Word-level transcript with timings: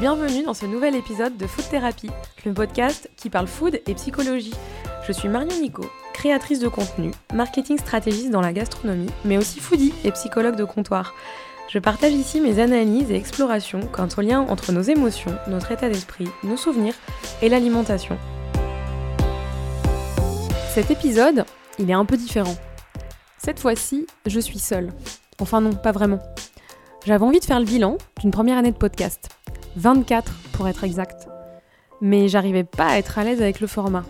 bienvenue 0.00 0.44
dans 0.44 0.54
ce 0.54 0.64
nouvel 0.64 0.94
épisode 0.94 1.36
de 1.36 1.48
Food 1.48 1.68
Therapy, 1.70 2.08
le 2.46 2.52
podcast 2.52 3.10
qui 3.16 3.30
parle 3.30 3.48
food 3.48 3.80
et 3.84 3.94
psychologie. 3.94 4.54
Je 5.04 5.10
suis 5.10 5.28
Marion 5.28 5.60
Nico, 5.60 5.84
créatrice 6.12 6.60
de 6.60 6.68
contenu, 6.68 7.10
marketing 7.34 7.78
stratégiste 7.78 8.30
dans 8.30 8.40
la 8.40 8.52
gastronomie, 8.52 9.10
mais 9.24 9.38
aussi 9.38 9.58
foodie 9.58 9.92
et 10.04 10.12
psychologue 10.12 10.54
de 10.54 10.62
comptoir. 10.62 11.14
Je 11.68 11.80
partage 11.80 12.12
ici 12.12 12.40
mes 12.40 12.60
analyses 12.60 13.10
et 13.10 13.16
explorations 13.16 13.80
quant 13.90 14.06
au 14.16 14.20
lien 14.20 14.42
entre 14.42 14.70
nos 14.70 14.82
émotions, 14.82 15.36
notre 15.48 15.72
état 15.72 15.88
d'esprit, 15.88 16.28
nos 16.44 16.56
souvenirs 16.56 16.94
et 17.42 17.48
l'alimentation. 17.48 18.16
Cet 20.74 20.92
épisode, 20.92 21.44
il 21.80 21.90
est 21.90 21.94
un 21.94 22.04
peu 22.04 22.16
différent. 22.16 22.56
Cette 23.36 23.58
fois-ci, 23.58 24.06
je 24.26 24.38
suis 24.38 24.60
seule. 24.60 24.92
Enfin 25.40 25.60
non, 25.60 25.72
pas 25.72 25.92
vraiment. 25.92 26.20
J'avais 27.04 27.24
envie 27.24 27.40
de 27.40 27.44
faire 27.44 27.58
le 27.58 27.66
bilan 27.66 27.98
d'une 28.20 28.30
première 28.30 28.58
année 28.58 28.72
de 28.72 28.76
podcast. 28.76 29.30
24 29.78 30.32
pour 30.52 30.68
être 30.68 30.84
exact. 30.84 31.28
Mais 32.00 32.28
j'arrivais 32.28 32.64
pas 32.64 32.86
à 32.86 32.98
être 32.98 33.18
à 33.18 33.24
l'aise 33.24 33.40
avec 33.40 33.60
le 33.60 33.66
format. 33.66 34.04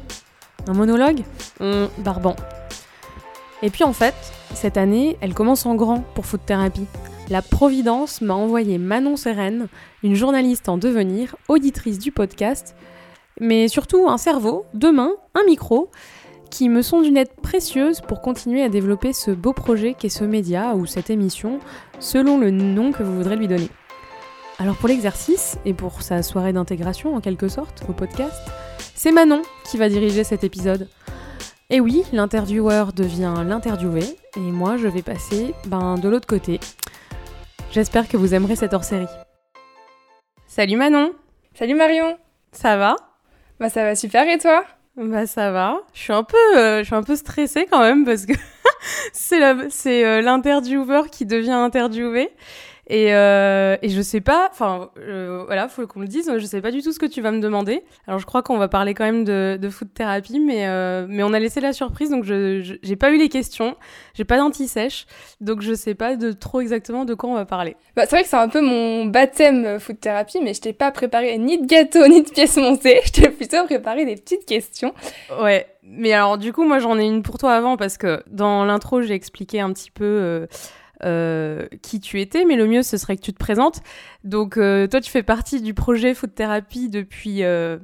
Un 0.66 0.72
monologue 0.72 1.22
hum, 1.60 1.88
Barbant. 1.98 2.36
Et 3.62 3.70
puis 3.70 3.84
en 3.84 3.92
fait, 3.92 4.14
cette 4.54 4.76
année, 4.76 5.16
elle 5.20 5.34
commence 5.34 5.66
en 5.66 5.74
grand 5.74 6.00
pour 6.14 6.26
Food 6.26 6.40
Therapy. 6.46 6.86
La 7.28 7.42
Providence 7.42 8.22
m'a 8.22 8.34
envoyé 8.34 8.78
Manon 8.78 9.16
Sérène, 9.16 9.68
une 10.02 10.14
journaliste 10.14 10.68
en 10.68 10.78
devenir, 10.78 11.36
auditrice 11.48 11.98
du 11.98 12.12
podcast, 12.12 12.74
mais 13.38 13.68
surtout 13.68 14.08
un 14.08 14.16
cerveau, 14.16 14.64
deux 14.72 14.92
mains, 14.92 15.12
un 15.34 15.44
micro, 15.44 15.90
qui 16.50 16.70
me 16.70 16.80
sont 16.80 17.02
d'une 17.02 17.18
aide 17.18 17.34
précieuse 17.42 18.00
pour 18.00 18.22
continuer 18.22 18.62
à 18.62 18.70
développer 18.70 19.12
ce 19.12 19.30
beau 19.30 19.52
projet 19.52 19.94
qu'est 19.98 20.08
ce 20.08 20.24
média 20.24 20.74
ou 20.74 20.86
cette 20.86 21.10
émission, 21.10 21.58
selon 21.98 22.38
le 22.38 22.50
nom 22.50 22.92
que 22.92 23.02
vous 23.02 23.16
voudrez 23.16 23.36
lui 23.36 23.48
donner. 23.48 23.68
Alors 24.60 24.74
pour 24.74 24.88
l'exercice, 24.88 25.56
et 25.64 25.72
pour 25.72 26.02
sa 26.02 26.24
soirée 26.24 26.52
d'intégration 26.52 27.14
en 27.14 27.20
quelque 27.20 27.46
sorte 27.46 27.84
au 27.88 27.92
podcast, 27.92 28.42
c'est 28.96 29.12
Manon 29.12 29.42
qui 29.64 29.76
va 29.76 29.88
diriger 29.88 30.24
cet 30.24 30.42
épisode. 30.42 30.88
Et 31.70 31.78
oui, 31.78 32.02
l'intervieweur 32.12 32.92
devient 32.92 33.34
l'interviewé, 33.46 34.02
et 34.34 34.40
moi 34.40 34.76
je 34.76 34.88
vais 34.88 35.02
passer 35.02 35.54
ben, 35.68 35.94
de 35.94 36.08
l'autre 36.08 36.26
côté. 36.26 36.58
J'espère 37.70 38.08
que 38.08 38.16
vous 38.16 38.34
aimerez 38.34 38.56
cette 38.56 38.74
hors-série. 38.74 39.06
Salut 40.48 40.76
Manon 40.76 41.12
Salut 41.54 41.76
Marion 41.76 42.18
Ça 42.50 42.76
va? 42.76 42.96
Bah 43.60 43.68
ça 43.68 43.84
va 43.84 43.94
super 43.94 44.28
et 44.28 44.38
toi? 44.38 44.64
Bah 44.96 45.28
ça 45.28 45.52
va. 45.52 45.82
Je 45.94 46.00
suis 46.00 46.12
un 46.12 46.24
peu, 46.24 46.36
euh, 46.56 46.80
je 46.80 46.84
suis 46.84 46.96
un 46.96 47.04
peu 47.04 47.14
stressée 47.14 47.68
quand 47.70 47.80
même 47.80 48.04
parce 48.04 48.26
que 48.26 48.32
c'est 49.12 50.04
euh, 50.04 50.20
l'intervieweur 50.20 51.10
qui 51.10 51.26
devient 51.26 51.52
interviewé. 51.52 52.32
Et, 52.90 53.14
euh, 53.14 53.76
et 53.82 53.90
je 53.90 54.00
sais 54.00 54.22
pas, 54.22 54.48
enfin 54.50 54.88
euh, 54.98 55.42
voilà, 55.44 55.68
faut 55.68 55.86
qu'on 55.86 56.00
le 56.00 56.06
dise, 56.06 56.32
je 56.38 56.46
sais 56.46 56.62
pas 56.62 56.70
du 56.70 56.82
tout 56.82 56.90
ce 56.90 56.98
que 56.98 57.04
tu 57.04 57.20
vas 57.20 57.30
me 57.30 57.40
demander. 57.40 57.84
Alors 58.06 58.18
je 58.18 58.24
crois 58.24 58.42
qu'on 58.42 58.56
va 58.56 58.68
parler 58.68 58.94
quand 58.94 59.04
même 59.04 59.24
de, 59.24 59.58
de 59.60 59.68
food 59.68 59.92
thérapie, 59.92 60.40
mais, 60.40 60.66
euh, 60.66 61.04
mais 61.06 61.22
on 61.22 61.34
a 61.34 61.38
laissé 61.38 61.60
la 61.60 61.74
surprise, 61.74 62.08
donc 62.08 62.24
je 62.24 62.78
j'ai 62.82 62.96
pas 62.96 63.10
eu 63.10 63.18
les 63.18 63.28
questions, 63.28 63.76
j'ai 64.14 64.24
pas 64.24 64.38
d'anti-sèche, 64.38 65.06
donc 65.42 65.60
je 65.60 65.74
sais 65.74 65.94
pas 65.94 66.16
de 66.16 66.32
trop 66.32 66.62
exactement 66.62 67.04
de 67.04 67.12
quoi 67.12 67.28
on 67.28 67.34
va 67.34 67.44
parler. 67.44 67.76
Bah, 67.94 68.04
c'est 68.06 68.16
vrai 68.16 68.22
que 68.22 68.28
c'est 68.30 68.36
un 68.36 68.48
peu 68.48 68.62
mon 68.62 69.04
baptême 69.04 69.66
euh, 69.66 69.78
food 69.78 70.00
thérapie, 70.00 70.40
mais 70.42 70.54
je 70.54 70.62
t'ai 70.62 70.72
pas 70.72 70.90
préparé 70.90 71.36
ni 71.36 71.60
de 71.60 71.66
gâteau 71.66 72.06
ni 72.08 72.22
de 72.22 72.30
pièces 72.30 72.56
montées, 72.56 73.00
je 73.04 73.12
t'ai 73.12 73.28
plutôt 73.28 73.64
préparé 73.64 74.06
des 74.06 74.16
petites 74.16 74.46
questions. 74.46 74.94
Ouais, 75.42 75.66
mais 75.82 76.14
alors 76.14 76.38
du 76.38 76.54
coup 76.54 76.64
moi 76.64 76.78
j'en 76.78 76.98
ai 76.98 77.04
une 77.04 77.22
pour 77.22 77.36
toi 77.36 77.52
avant 77.52 77.76
parce 77.76 77.98
que 77.98 78.22
dans 78.30 78.64
l'intro 78.64 79.02
j'ai 79.02 79.14
expliqué 79.14 79.60
un 79.60 79.74
petit 79.74 79.90
peu 79.90 80.46
euh, 81.04 81.66
qui 81.82 82.00
tu 82.00 82.20
étais, 82.20 82.44
mais 82.44 82.56
le 82.56 82.66
mieux 82.66 82.82
ce 82.82 82.96
serait 82.96 83.16
que 83.16 83.22
tu 83.22 83.32
te 83.32 83.38
présentes. 83.38 83.80
Donc 84.24 84.56
euh, 84.56 84.86
toi 84.86 85.00
tu 85.00 85.10
fais 85.10 85.22
partie 85.22 85.60
du 85.60 85.74
projet 85.74 86.14
Food 86.14 86.34
Therapy 86.34 86.88
depuis 86.88 87.44
euh, 87.44 87.78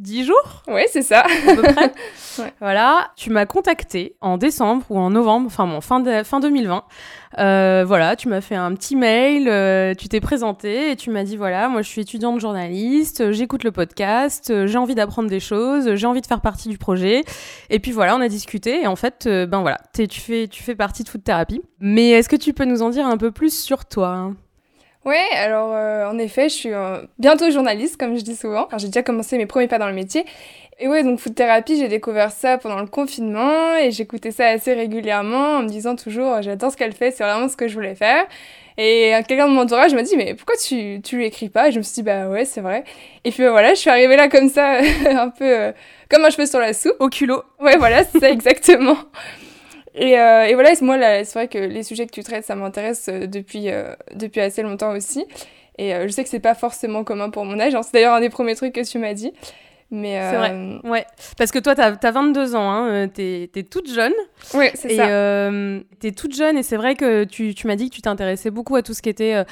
10 0.00 0.24
jours 0.26 0.62
Ouais, 0.68 0.86
c'est 0.90 1.02
ça. 1.02 1.20
à 1.20 1.54
peu 1.54 1.62
près. 1.62 1.92
Ouais. 2.38 2.52
Voilà, 2.60 3.10
tu 3.16 3.30
m'as 3.30 3.46
contacté 3.46 4.14
en 4.20 4.38
décembre 4.38 4.84
ou 4.90 4.98
en 5.00 5.10
novembre, 5.10 5.46
enfin 5.48 5.66
bon, 5.66 5.80
fin, 5.80 5.98
de- 5.98 6.22
fin 6.22 6.38
2020. 6.38 6.84
Euh, 7.40 7.84
voilà, 7.84 8.14
tu 8.14 8.28
m'as 8.28 8.40
fait 8.40 8.54
un 8.54 8.72
petit 8.74 8.94
mail, 8.94 9.48
euh, 9.48 9.92
tu 9.94 10.08
t'es 10.08 10.20
présenté 10.20 10.92
et 10.92 10.96
tu 10.96 11.10
m'as 11.10 11.24
dit 11.24 11.36
voilà, 11.36 11.68
moi 11.68 11.82
je 11.82 11.88
suis 11.88 12.00
étudiante 12.02 12.38
journaliste, 12.38 13.32
j'écoute 13.32 13.64
le 13.64 13.72
podcast, 13.72 14.50
euh, 14.50 14.68
j'ai 14.68 14.78
envie 14.78 14.94
d'apprendre 14.94 15.28
des 15.28 15.40
choses, 15.40 15.96
j'ai 15.96 16.06
envie 16.06 16.20
de 16.20 16.26
faire 16.28 16.40
partie 16.40 16.68
du 16.68 16.78
projet. 16.78 17.24
Et 17.70 17.80
puis 17.80 17.90
voilà, 17.90 18.14
on 18.14 18.20
a 18.20 18.28
discuté 18.28 18.82
et 18.82 18.86
en 18.86 18.94
fait, 18.94 19.26
ben 19.26 19.60
voilà, 19.62 19.78
tu 19.92 20.20
fais, 20.20 20.46
tu 20.46 20.62
fais 20.62 20.76
partie 20.76 21.02
de 21.02 21.08
Food 21.08 21.24
Therapy. 21.24 21.60
Mais 21.80 22.10
est-ce 22.10 22.28
que 22.28 22.36
tu 22.36 22.52
peux 22.52 22.66
nous 22.66 22.82
en 22.82 22.90
dire 22.90 23.06
un 23.08 23.16
peu 23.16 23.32
plus 23.32 23.52
sur 23.52 23.84
toi? 23.86 24.10
hein 24.14 24.36
Ouais, 25.08 25.24
alors 25.36 25.70
euh, 25.72 26.06
en 26.06 26.18
effet, 26.18 26.50
je 26.50 26.54
suis 26.54 26.74
euh, 26.74 26.98
bientôt 27.18 27.50
journaliste, 27.50 27.96
comme 27.96 28.18
je 28.18 28.22
dis 28.22 28.36
souvent. 28.36 28.66
Alors, 28.66 28.78
j'ai 28.78 28.88
déjà 28.88 29.02
commencé 29.02 29.38
mes 29.38 29.46
premiers 29.46 29.66
pas 29.66 29.78
dans 29.78 29.86
le 29.88 29.94
métier. 29.94 30.26
Et 30.80 30.86
ouais, 30.86 31.02
donc 31.02 31.18
food 31.18 31.34
thérapie, 31.34 31.78
j'ai 31.78 31.88
découvert 31.88 32.30
ça 32.30 32.58
pendant 32.58 32.78
le 32.80 32.86
confinement 32.86 33.74
et 33.76 33.90
j'écoutais 33.90 34.32
ça 34.32 34.48
assez 34.48 34.74
régulièrement 34.74 35.56
en 35.56 35.62
me 35.62 35.68
disant 35.68 35.96
toujours 35.96 36.34
euh, 36.34 36.42
j'adore 36.42 36.70
ce 36.72 36.76
qu'elle 36.76 36.92
fait, 36.92 37.10
c'est 37.10 37.24
vraiment 37.24 37.48
ce 37.48 37.56
que 37.56 37.68
je 37.68 37.74
voulais 37.74 37.94
faire. 37.94 38.26
Et 38.76 39.12
quelqu'un 39.26 39.48
de 39.48 39.54
mon 39.54 39.62
entourage 39.62 39.94
m'a 39.94 40.02
dit 40.02 40.16
mais 40.18 40.34
pourquoi 40.34 40.56
tu, 40.56 41.00
tu 41.02 41.16
lui 41.16 41.24
écris 41.24 41.48
pas? 41.48 41.68
Et 41.68 41.72
je 41.72 41.78
me 41.78 41.82
suis 41.82 41.94
dit 41.94 42.02
bah 42.02 42.28
ouais, 42.28 42.44
c'est 42.44 42.60
vrai. 42.60 42.84
Et 43.24 43.30
puis 43.30 43.42
bah, 43.44 43.50
voilà, 43.50 43.70
je 43.70 43.80
suis 43.80 43.90
arrivée 43.90 44.16
là 44.16 44.28
comme 44.28 44.50
ça, 44.50 44.78
un 45.10 45.30
peu 45.30 45.44
euh, 45.44 45.72
comme 46.10 46.22
un 46.22 46.30
cheveu 46.30 46.44
sur 46.44 46.60
la 46.60 46.74
soupe. 46.74 46.96
Au 47.00 47.08
culot. 47.08 47.42
Ouais, 47.60 47.78
voilà, 47.78 48.04
c'est 48.04 48.20
ça 48.20 48.30
exactement. 48.30 48.98
Et, 49.98 50.18
euh, 50.18 50.46
et 50.46 50.54
voilà, 50.54 50.70
moi, 50.80 50.96
c'est 51.24 51.32
vrai 51.34 51.48
que 51.48 51.58
les 51.58 51.82
sujets 51.82 52.06
que 52.06 52.12
tu 52.12 52.22
traites, 52.22 52.44
ça 52.44 52.54
m'intéresse 52.54 53.08
euh, 53.08 53.26
depuis, 53.26 53.68
euh, 53.70 53.92
depuis 54.14 54.40
assez 54.40 54.62
longtemps 54.62 54.92
aussi. 54.92 55.26
Et 55.76 55.94
euh, 55.94 56.06
je 56.06 56.12
sais 56.12 56.22
que 56.22 56.30
c'est 56.30 56.40
pas 56.40 56.54
forcément 56.54 57.04
commun 57.04 57.30
pour 57.30 57.44
mon 57.44 57.58
âge. 57.58 57.74
hein. 57.74 57.82
C'est 57.82 57.92
d'ailleurs 57.94 58.14
un 58.14 58.20
des 58.20 58.30
premiers 58.30 58.54
trucs 58.54 58.72
que 58.74 58.88
tu 58.88 58.98
m'as 58.98 59.14
dit. 59.14 59.32
Mais 59.90 60.20
C'est 60.30 60.36
vrai. 60.36 60.78
Ouais, 60.84 61.06
parce 61.38 61.50
que 61.50 61.58
toi, 61.58 61.74
t'as 61.74 61.94
as 62.00 62.10
22 62.10 62.54
ans, 62.54 62.70
hein, 62.70 63.08
t'es 63.08 63.48
t'es 63.52 63.62
toute 63.62 63.90
jeune. 63.90 64.12
Ouais, 64.52 64.70
c'est 64.74 64.94
ça. 64.96 65.50
t'es 65.98 66.12
toute 66.12 66.36
jeune 66.36 66.58
et 66.58 66.62
c'est 66.62 66.76
vrai 66.76 66.94
que 66.94 67.24
tu, 67.24 67.54
tu 67.54 67.66
m'as 67.66 67.74
dit 67.76 67.88
que 67.88 67.94
tu 67.94 68.02
t'intéressais 68.02 68.50
beaucoup 68.50 68.76
à 68.76 68.82
tout 68.82 68.92
ce 68.92 69.00
qui 69.00 69.08
était 69.08 69.42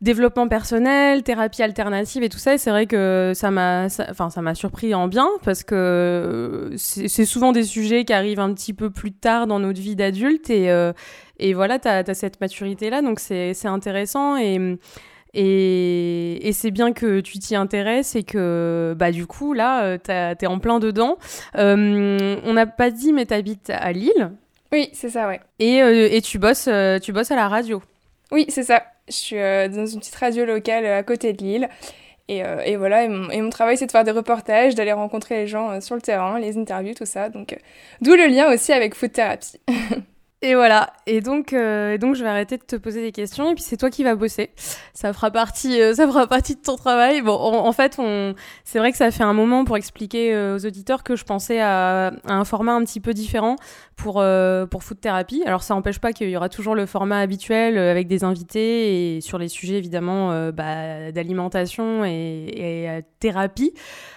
développement 0.00 0.48
personnel, 0.48 1.22
thérapie 1.22 1.62
alternative 1.62 2.22
et 2.22 2.28
tout 2.28 2.38
ça. 2.38 2.54
Et 2.54 2.58
c'est 2.58 2.70
vrai 2.70 2.86
que 2.86 3.32
ça 3.34 3.50
m'a, 3.50 3.86
enfin 4.08 4.30
ça 4.30 4.40
m'a 4.42 4.54
surpris 4.54 4.94
en 4.94 5.08
bien 5.08 5.28
parce 5.44 5.62
que 5.62 5.74
euh, 5.74 6.76
c'est 6.76 7.24
souvent 7.24 7.52
des 7.52 7.64
sujets 7.64 8.04
qui 8.04 8.12
arrivent 8.12 8.40
un 8.40 8.54
petit 8.54 8.72
peu 8.72 8.90
plus 8.90 9.12
tard 9.12 9.46
dans 9.46 9.58
notre 9.58 9.80
vie 9.80 9.96
d'adulte 9.96 10.50
et 10.50 10.70
euh, 10.70 10.92
et 11.38 11.54
voilà, 11.54 11.78
t'as 11.78 12.02
as 12.06 12.14
cette 12.14 12.40
maturité 12.40 12.90
là, 12.90 13.02
donc 13.02 13.20
c'est 13.20 13.66
intéressant 13.66 14.36
et 14.36 14.78
et, 15.32 16.48
et 16.48 16.52
c'est 16.52 16.70
bien 16.72 16.92
que 16.92 17.20
tu 17.20 17.38
t'y 17.38 17.54
intéresses 17.54 18.16
et 18.16 18.24
que 18.24 18.94
bah 18.98 19.12
du 19.12 19.26
coup 19.26 19.52
là 19.52 19.84
euh, 19.84 19.98
t'es 19.98 20.46
en 20.46 20.58
plein 20.58 20.80
dedans. 20.80 21.18
Euh, 21.56 22.36
on 22.44 22.52
n'a 22.52 22.66
pas 22.66 22.90
dit 22.90 23.12
mais 23.12 23.26
t'habites 23.26 23.70
à 23.70 23.92
Lille. 23.92 24.32
Oui, 24.72 24.88
c'est 24.92 25.08
ça, 25.08 25.26
ouais. 25.26 25.40
Et, 25.58 25.82
euh, 25.82 26.08
et 26.10 26.20
tu 26.22 26.38
bosses, 26.38 26.68
tu 27.02 27.12
bosses 27.12 27.30
à 27.32 27.36
la 27.36 27.48
radio. 27.48 27.82
Oui, 28.30 28.46
c'est 28.48 28.62
ça. 28.62 28.84
Je 29.10 29.16
suis 29.16 29.38
euh, 29.38 29.68
dans 29.68 29.86
une 29.86 29.98
petite 29.98 30.14
radio 30.14 30.44
locale 30.44 30.84
euh, 30.84 30.98
à 30.98 31.02
côté 31.02 31.32
de 31.32 31.42
Lille. 31.42 31.68
Et, 32.28 32.44
euh, 32.44 32.76
voilà, 32.78 33.04
et 33.04 33.08
mon, 33.08 33.50
travail, 33.50 33.76
c'est 33.76 33.86
de 33.86 33.90
faire 33.90 34.04
des 34.04 34.12
reportages, 34.12 34.76
d'aller 34.76 34.92
rencontrer 34.92 35.38
les 35.38 35.46
gens 35.48 35.80
sur 35.80 35.96
le 35.96 36.00
terrain, 36.00 36.38
les 36.38 36.56
interviews, 36.56 36.94
tout 36.94 37.04
ça. 37.04 37.28
Donc, 37.28 37.58
d'où 38.02 38.14
le 38.14 38.28
lien 38.28 38.54
aussi 38.54 38.72
avec 38.72 38.94
Food 38.94 39.12
Therapy. 39.12 39.58
Et 40.42 40.54
voilà. 40.54 40.92
Et 41.06 41.20
donc, 41.20 41.50
donc, 41.50 42.14
je 42.14 42.22
vais 42.22 42.28
arrêter 42.28 42.56
de 42.56 42.62
te 42.62 42.76
poser 42.76 43.02
des 43.02 43.10
questions. 43.10 43.50
Et 43.50 43.54
puis, 43.54 43.64
c'est 43.64 43.76
toi 43.76 43.90
qui 43.90 44.04
vas 44.04 44.14
bosser. 44.14 44.50
Ça 44.94 45.12
fera 45.12 45.32
partie, 45.32 45.80
ça 45.94 46.06
fera 46.06 46.28
partie 46.28 46.54
de 46.54 46.60
ton 46.60 46.76
travail. 46.76 47.20
Bon, 47.20 47.34
en, 47.34 47.72
fait, 47.72 48.00
c'est 48.64 48.78
vrai 48.78 48.92
que 48.92 48.96
ça 48.96 49.10
fait 49.10 49.24
un 49.24 49.34
moment 49.34 49.64
pour 49.64 49.76
expliquer 49.76 50.34
aux 50.34 50.64
auditeurs 50.64 51.02
que 51.02 51.16
je 51.16 51.24
pensais 51.24 51.60
à 51.60 52.12
un 52.26 52.44
format 52.44 52.72
un 52.72 52.84
petit 52.84 53.00
peu 53.00 53.12
différent 53.12 53.56
pour 54.00 54.20
euh, 54.20 54.66
pour 54.66 54.82
Food 54.82 55.00
Therapy. 55.00 55.42
Alors, 55.44 55.62
ça 55.62 55.74
n'empêche 55.74 55.98
pas 55.98 56.12
qu'il 56.12 56.30
y 56.30 56.36
aura 56.36 56.48
toujours 56.48 56.74
le 56.74 56.86
format 56.86 57.20
habituel 57.20 57.76
euh, 57.76 57.90
avec 57.90 58.08
des 58.08 58.24
invités 58.24 59.16
et 59.16 59.20
sur 59.20 59.38
les 59.38 59.48
sujets 59.48 59.74
évidemment 59.74 60.32
euh, 60.32 60.52
bah, 60.52 61.12
d'alimentation 61.12 62.04
et, 62.04 62.46
et 62.54 62.90
euh, 62.90 63.00
thérapie. 63.18 63.72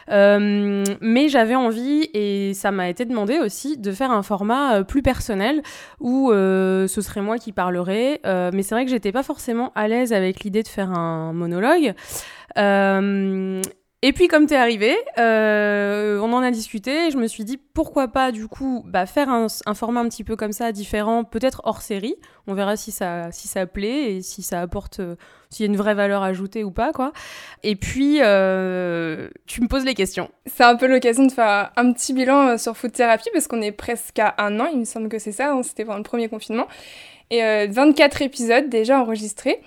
Mais 0.08 1.28
j'avais 1.28 1.56
envie 1.56 2.10
et 2.13 2.54
ça 2.54 2.72
m'a 2.72 2.90
été 2.90 3.06
demandé 3.06 3.40
aussi 3.40 3.78
de 3.78 3.92
faire 3.92 4.12
un 4.12 4.24
format 4.24 4.84
plus 4.84 5.02
personnel 5.02 5.62
où 6.00 6.30
ce 6.31 7.02
serait 7.02 7.22
moi 7.22 7.38
qui 7.38 7.52
parlerais. 7.52 8.19
Mais 8.25 8.63
c'est 8.63 8.75
vrai 8.75 8.84
que 8.84 8.92
j'étais 8.92 9.12
pas 9.12 9.24
forcément 9.24 9.72
à 9.75 9.88
l'aise 9.88 10.12
avec 10.13 10.44
l'idée 10.44 10.62
de 10.62 10.68
faire 10.68 10.92
un 10.92 11.31
monologue. 11.34 11.94
Et 14.06 14.12
puis 14.12 14.28
comme 14.28 14.48
t'es 14.48 14.58
arrivé, 14.58 14.98
euh, 15.18 16.20
on 16.20 16.34
en 16.34 16.44
a 16.44 16.52
discuté 16.52 17.08
et 17.08 17.12
je 17.12 17.18
me 17.18 17.26
suis 17.26 17.46
dit 17.46 17.56
pourquoi 17.56 18.10
pas 18.10 18.34
du 18.34 18.50
coup 18.50 18.84
bah, 18.86 19.06
faire 19.06 19.30
un, 19.30 19.48
format 19.74 20.02
un 20.02 20.10
petit 20.10 20.26
peu 20.26 20.36
comme 20.36 20.52
ça 20.52 20.74
différent, 20.74 21.24
peut-être 21.24 21.62
hors 21.64 21.82
série. 21.82 22.16
On 22.46 22.54
verra 22.54 22.76
si 22.76 22.92
ça 22.92 23.32
si 23.32 23.48
ça 23.48 23.66
plaît 23.66 24.16
et 24.16 24.22
si 24.22 24.42
ça 24.42 24.60
apporte 24.60 25.00
euh, 25.00 25.16
s'il 25.50 25.66
y 25.66 25.70
a 25.70 25.72
une 25.72 25.78
vraie 25.78 25.94
valeur 25.94 26.22
ajoutée 26.22 26.66
ou 26.66 26.72
pas 26.72 26.92
quoi. 26.92 27.14
Et 27.64 27.78
puis 27.78 28.18
euh, 28.22 29.30
tu 29.46 29.62
me 29.62 29.70
poses 29.70 29.86
les 29.86 29.94
questions. 29.94 30.30
C'est 30.48 30.66
un 30.66 30.76
peu 30.76 30.88
l'occasion 30.88 31.26
de 31.26 31.32
faire 31.32 31.72
un 31.78 31.94
petit 31.94 32.12
bilan 32.12 32.58
sur 32.58 32.76
Food 32.76 32.92
Therapy 32.92 33.30
parce 33.32 33.48
qu'on 33.48 33.62
est 33.62 33.72
presque 33.72 34.20
à 34.20 34.36
un 34.38 34.60
an, 34.60 34.66
il 34.66 34.80
me 34.80 34.86
semble 34.86 35.08
que 35.08 35.18
c'est 35.18 35.32
ça, 35.32 35.54
hein, 35.54 35.64
c'était 35.64 35.86
pendant 35.86 36.00
le 36.00 36.04
premier 36.04 36.28
confinement. 36.28 36.68
Et 37.32 37.42
euh, 37.42 37.68
24 37.70 38.22
épisodes 38.22 38.68
déjà 38.68 39.00
enregistrés. 39.00 39.62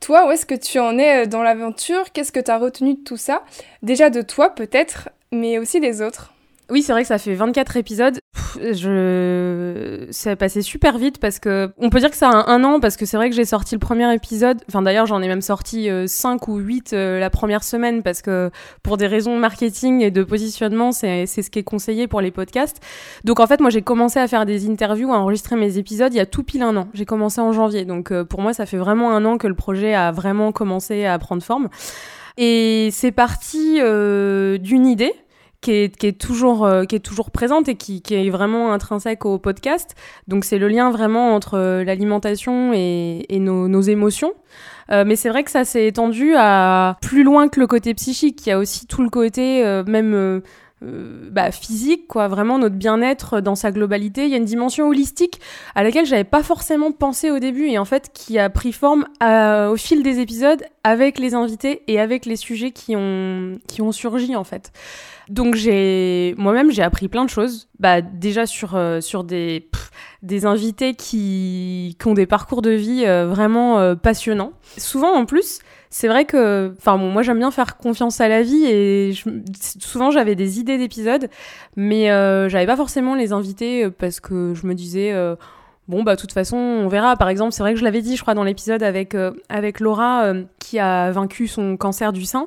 Toi, 0.00 0.26
où 0.26 0.30
est-ce 0.30 0.46
que 0.46 0.54
tu 0.54 0.78
en 0.78 0.98
es 0.98 1.26
dans 1.26 1.42
l'aventure? 1.42 2.10
Qu'est-ce 2.12 2.32
que 2.32 2.40
tu 2.40 2.50
as 2.50 2.56
retenu 2.56 2.94
de 2.94 3.00
tout 3.00 3.18
ça? 3.18 3.42
Déjà 3.82 4.08
de 4.08 4.22
toi 4.22 4.48
peut-être, 4.50 5.10
mais 5.30 5.58
aussi 5.58 5.78
des 5.78 6.00
autres. 6.00 6.32
Oui, 6.70 6.82
c'est 6.82 6.92
vrai 6.92 7.02
que 7.02 7.08
ça 7.08 7.18
fait 7.18 7.34
24 7.34 7.76
épisodes. 7.76 8.18
Je... 8.60 10.06
Ça 10.10 10.32
a 10.32 10.36
passé 10.36 10.62
super 10.62 10.98
vite 10.98 11.18
parce 11.18 11.38
que. 11.38 11.70
On 11.78 11.90
peut 11.90 12.00
dire 12.00 12.10
que 12.10 12.16
ça 12.16 12.30
a 12.30 12.50
un, 12.50 12.64
an 12.64 12.80
parce 12.80 12.96
que 12.96 13.06
c'est 13.06 13.16
vrai 13.16 13.30
que 13.30 13.36
j'ai 13.36 13.44
sorti 13.44 13.74
le 13.74 13.78
premier 13.78 14.12
épisode. 14.14 14.58
Enfin, 14.68 14.82
d'ailleurs, 14.82 15.06
j'en 15.06 15.20
ai 15.22 15.28
même 15.28 15.42
sorti 15.42 15.88
5 16.06 16.42
euh, 16.42 16.52
ou 16.52 16.56
8 16.56 16.92
euh, 16.92 17.20
la 17.20 17.30
première 17.30 17.62
semaine 17.62 18.02
parce 18.02 18.22
que 18.22 18.50
pour 18.82 18.96
des 18.96 19.06
raisons 19.06 19.34
de 19.34 19.40
marketing 19.40 20.00
et 20.02 20.10
de 20.10 20.22
positionnement, 20.22 20.92
c'est 20.92 21.26
ce 21.26 21.50
qui 21.50 21.58
est 21.58 21.64
conseillé 21.64 22.06
pour 22.06 22.20
les 22.20 22.30
podcasts. 22.30 22.80
Donc, 23.24 23.40
en 23.40 23.46
fait, 23.46 23.60
moi, 23.60 23.70
j'ai 23.70 23.82
commencé 23.82 24.18
à 24.18 24.28
faire 24.28 24.46
des 24.46 24.68
interviews, 24.68 25.12
à 25.12 25.18
enregistrer 25.18 25.56
mes 25.56 25.78
épisodes 25.78 26.12
il 26.12 26.16
y 26.16 26.20
a 26.20 26.26
tout 26.26 26.42
pile 26.42 26.62
un 26.62 26.76
an. 26.76 26.88
J'ai 26.94 27.04
commencé 27.04 27.40
en 27.40 27.52
janvier. 27.52 27.84
Donc, 27.84 28.10
euh, 28.12 28.24
pour 28.24 28.40
moi, 28.40 28.52
ça 28.52 28.66
fait 28.66 28.78
vraiment 28.78 29.12
un 29.12 29.24
an 29.24 29.38
que 29.38 29.46
le 29.46 29.54
projet 29.54 29.94
a 29.94 30.12
vraiment 30.12 30.52
commencé 30.52 31.04
à 31.04 31.18
prendre 31.18 31.42
forme. 31.42 31.68
Et 32.36 32.88
c'est 32.92 33.12
parti 33.12 33.80
d'une 33.80 34.86
idée 34.86 35.14
qui 35.60 35.72
est, 35.72 36.18
toujours, 36.18 36.64
euh, 36.64 36.84
qui 36.84 36.96
est 36.96 37.00
toujours 37.00 37.30
présente 37.30 37.68
et 37.68 37.74
qui, 37.74 38.00
qui, 38.00 38.14
est 38.14 38.30
vraiment 38.30 38.72
intrinsèque 38.72 39.26
au 39.26 39.38
podcast. 39.38 39.94
Donc 40.26 40.44
c'est 40.44 40.58
le 40.58 40.68
lien 40.68 40.90
vraiment 40.90 41.34
entre 41.34 41.54
euh, 41.54 41.84
l'alimentation 41.84 42.72
et, 42.72 43.26
et 43.28 43.38
nos, 43.38 43.68
nos, 43.68 43.82
émotions. 43.82 44.32
Euh, 44.90 45.04
mais 45.06 45.16
c'est 45.16 45.28
vrai 45.28 45.44
que 45.44 45.50
ça 45.50 45.64
s'est 45.64 45.86
étendu 45.86 46.34
à 46.36 46.96
plus 47.02 47.22
loin 47.22 47.48
que 47.48 47.60
le 47.60 47.66
côté 47.66 47.92
psychique. 47.94 48.46
Il 48.46 48.48
y 48.48 48.52
a 48.52 48.58
aussi 48.58 48.86
tout 48.86 49.02
le 49.02 49.10
côté 49.10 49.62
même 49.86 50.42
euh, 50.82 51.28
bah, 51.30 51.50
physique, 51.50 52.06
quoi, 52.06 52.28
vraiment 52.28 52.58
notre 52.58 52.76
bien-être 52.76 53.40
dans 53.40 53.54
sa 53.54 53.70
globalité. 53.72 54.24
Il 54.24 54.30
y 54.30 54.34
a 54.34 54.38
une 54.38 54.44
dimension 54.44 54.88
holistique 54.88 55.40
à 55.74 55.82
laquelle 55.82 56.06
j'avais 56.06 56.24
pas 56.24 56.42
forcément 56.42 56.92
pensé 56.92 57.30
au 57.30 57.38
début 57.38 57.68
et 57.68 57.78
en 57.78 57.84
fait 57.84 58.10
qui 58.12 58.38
a 58.38 58.48
pris 58.50 58.72
forme 58.72 59.06
au 59.22 59.76
fil 59.76 60.02
des 60.02 60.20
épisodes 60.20 60.62
avec 60.84 61.18
les 61.18 61.34
invités 61.34 61.82
et 61.86 62.00
avec 62.00 62.26
les 62.26 62.36
sujets 62.36 62.70
qui 62.70 62.96
ont, 62.96 63.58
qui 63.66 63.82
ont 63.82 63.92
surgi 63.92 64.36
en 64.36 64.44
fait. 64.44 64.72
Donc 65.30 65.54
j'ai 65.54 66.34
moi-même 66.38 66.72
j'ai 66.72 66.82
appris 66.82 67.06
plein 67.06 67.24
de 67.24 67.30
choses. 67.30 67.68
Bah 67.78 68.00
déjà 68.00 68.46
sur 68.46 68.74
euh, 68.74 69.00
sur 69.00 69.22
des 69.22 69.68
des 70.22 70.44
invités 70.44 70.94
qui, 70.94 71.96
qui 71.98 72.06
ont 72.08 72.14
des 72.14 72.26
parcours 72.26 72.62
de 72.62 72.70
vie 72.70 73.04
euh, 73.06 73.26
vraiment 73.26 73.78
euh, 73.78 73.94
passionnants. 73.94 74.52
Souvent 74.76 75.14
en 75.14 75.26
plus, 75.26 75.60
c'est 75.90 76.08
vrai 76.08 76.24
que 76.24 76.72
enfin 76.78 76.96
bon, 76.96 77.10
moi 77.10 77.22
j'aime 77.22 77.38
bien 77.38 77.50
faire 77.50 77.76
confiance 77.76 78.20
à 78.20 78.28
la 78.28 78.42
vie 78.42 78.64
et 78.64 79.12
souvent 79.80 80.10
j'avais 80.10 80.36
des 80.36 80.60
idées 80.60 80.78
d'épisodes 80.78 81.28
mais 81.76 82.06
j'avais 82.48 82.66
pas 82.66 82.76
forcément 82.76 83.14
les 83.14 83.32
invités 83.32 83.90
parce 83.90 84.20
que 84.20 84.54
je 84.54 84.66
me 84.66 84.74
disais 84.74 85.12
bon 85.88 86.04
bah 86.04 86.14
de 86.14 86.20
toute 86.20 86.32
façon 86.32 86.56
on 86.56 86.86
verra. 86.86 87.16
Par 87.16 87.28
exemple 87.28 87.52
c'est 87.52 87.64
vrai 87.64 87.72
que 87.74 87.80
je 87.80 87.84
l'avais 87.84 88.02
dit 88.02 88.16
je 88.16 88.22
crois 88.22 88.34
dans 88.34 88.44
l'épisode 88.44 88.84
avec 88.84 89.16
avec 89.48 89.80
Laura 89.80 90.32
qui 90.60 90.78
a 90.78 91.10
vaincu 91.10 91.48
son 91.48 91.76
cancer 91.76 92.12
du 92.12 92.24
sein 92.24 92.46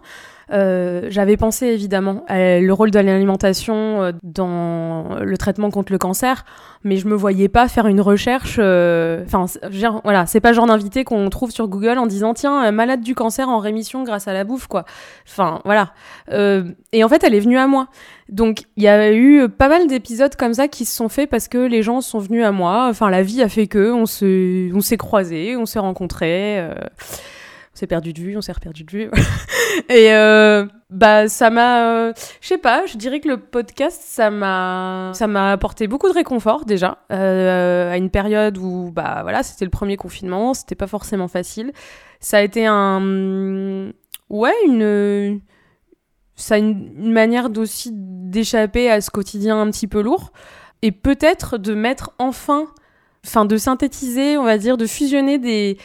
euh, 0.54 1.08
j'avais 1.10 1.36
pensé 1.36 1.68
évidemment 1.68 2.24
à 2.28 2.60
le 2.60 2.74
rôle 2.74 2.92
de 2.92 3.00
l'alimentation 3.00 4.04
euh, 4.04 4.12
dans 4.22 5.20
le 5.20 5.38
traitement 5.38 5.72
contre 5.72 5.92
le 5.92 5.98
cancer, 5.98 6.46
mais 6.84 6.98
je 6.98 7.08
me 7.08 7.16
voyais 7.16 7.50
pas 7.50 7.68
faire 7.68 7.88
une 7.88 8.02
recherche. 8.02 8.58
Euh, 8.60 9.24
enfin, 9.26 9.46
voilà, 10.04 10.26
c'est 10.28 10.42
pas 10.42 10.54
genre 10.54 10.68
d'invité 10.68 11.04
qu'on 11.04 11.30
trouve 11.30 11.50
sur 11.50 11.68
Google 11.68 11.98
en 11.98 12.06
disant 12.06 12.34
tiens 12.34 12.72
malade 12.72 13.02
du 13.02 13.16
cancer 13.16 13.50
en 13.50 13.58
rémission 13.58 14.04
grâce 14.04 14.28
à 14.28 14.34
la 14.34 14.44
bouffe 14.44 14.68
quoi. 14.68 14.86
Enfin 15.28 15.62
voilà. 15.66 15.94
et 16.30 17.04
en 17.04 17.10
fait, 17.10 17.24
elle 17.24 17.34
est 17.34 17.40
venue 17.40 17.58
à 17.58 17.66
moi. 17.66 17.88
Donc 18.30 18.64
il 18.78 18.84
y 18.84 18.88
a 18.88 19.12
eu 19.12 19.50
pas 19.50 19.70
mal 19.70 19.88
d'épisodes 19.88 20.36
comme 20.36 20.54
ça 20.54 20.68
qui 20.68 20.86
se 20.86 20.96
sont 20.96 21.10
faits 21.10 21.30
parce 21.30 21.48
que 21.48 21.58
les 21.58 21.82
gens 21.82 22.02
sont 22.02 22.20
venus 22.20 22.46
à 22.46 22.52
moi. 22.52 22.88
Enfin 22.90 23.10
la 23.10 23.24
vie 23.24 23.42
a 23.42 23.50
fait 23.50 23.68
que 23.68 23.92
on 23.92 24.04
on 24.04 24.82
s'est 24.82 24.98
croisés, 24.98 25.56
on 25.58 25.66
s'est 25.66 25.80
rencontrés 25.80 26.64
on 27.74 27.78
s'est 27.78 27.88
perdu 27.88 28.14
de 28.14 28.22
vue, 28.22 28.38
on 28.38 28.42
s'est 28.42 28.52
reperdu 28.52 28.84
de 28.84 28.92
vue. 28.92 29.10
et 29.90 30.14
euh, 30.14 30.68
bah 30.92 31.28
ça 31.28 31.50
m'a, 31.50 31.88
euh, 31.88 32.14
je 32.40 32.48
sais 32.48 32.60
pas, 32.60 32.86
je 32.86 32.98
dirais 32.98 33.20
que 33.20 33.28
le 33.28 33.38
podcast 33.38 34.00
ça 34.06 34.30
m'a, 34.30 35.12
ça 35.16 35.26
m'a 35.26 35.52
apporté 35.52 35.88
beaucoup 35.88 36.08
de 36.08 36.14
réconfort 36.14 36.66
déjà 36.66 37.00
euh, 37.12 37.92
à 37.92 37.98
une 37.98 38.12
période 38.12 38.60
où 38.60 38.92
bah 38.92 39.22
voilà 39.24 39.42
c'était 39.42 39.66
le 39.66 39.72
premier 39.72 39.98
confinement, 39.98 40.54
c'était 40.54 40.76
pas 40.76 40.88
forcément 40.88 41.28
facile. 41.28 41.72
Ça 42.20 42.38
a 42.38 42.42
été 42.42 42.68
un, 42.68 43.92
ouais 44.30 44.54
une, 44.68 45.42
ça 46.36 46.56
a 46.56 46.58
une, 46.60 47.12
manière 47.12 47.50
d'aussi 47.50 47.90
d'échapper 47.92 48.92
à 48.92 49.02
ce 49.02 49.10
quotidien 49.10 49.60
un 49.60 49.70
petit 49.72 49.88
peu 49.88 50.02
lourd 50.02 50.32
et 50.84 50.92
peut-être 50.92 51.58
de 51.58 51.74
mettre 51.74 52.12
enfin, 52.20 52.68
enfin 53.26 53.46
de 53.46 53.58
synthétiser, 53.58 54.38
on 54.38 54.44
va 54.44 54.60
dire, 54.60 54.78
de 54.78 54.86
fusionner 54.86 55.40
des 55.40 55.78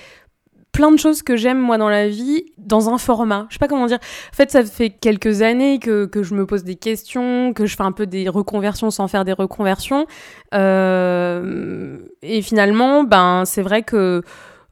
plein 0.78 0.92
de 0.92 0.96
choses 0.96 1.24
que 1.24 1.34
j'aime 1.34 1.58
moi 1.58 1.76
dans 1.76 1.88
la 1.88 2.06
vie 2.06 2.44
dans 2.56 2.88
un 2.88 2.98
format. 2.98 3.46
Je 3.48 3.54
sais 3.54 3.58
pas 3.58 3.66
comment 3.66 3.86
dire. 3.86 3.98
En 4.32 4.36
fait, 4.36 4.48
ça 4.52 4.62
fait 4.62 4.90
quelques 4.90 5.42
années 5.42 5.80
que, 5.80 6.06
que 6.06 6.22
je 6.22 6.34
me 6.34 6.46
pose 6.46 6.62
des 6.62 6.76
questions, 6.76 7.52
que 7.52 7.66
je 7.66 7.74
fais 7.74 7.82
un 7.82 7.90
peu 7.90 8.06
des 8.06 8.28
reconversions 8.28 8.92
sans 8.92 9.08
faire 9.08 9.24
des 9.24 9.32
reconversions. 9.32 10.06
Euh, 10.54 11.98
et 12.22 12.42
finalement, 12.42 13.02
ben, 13.02 13.42
c'est 13.44 13.62
vrai 13.62 13.82
que 13.82 14.22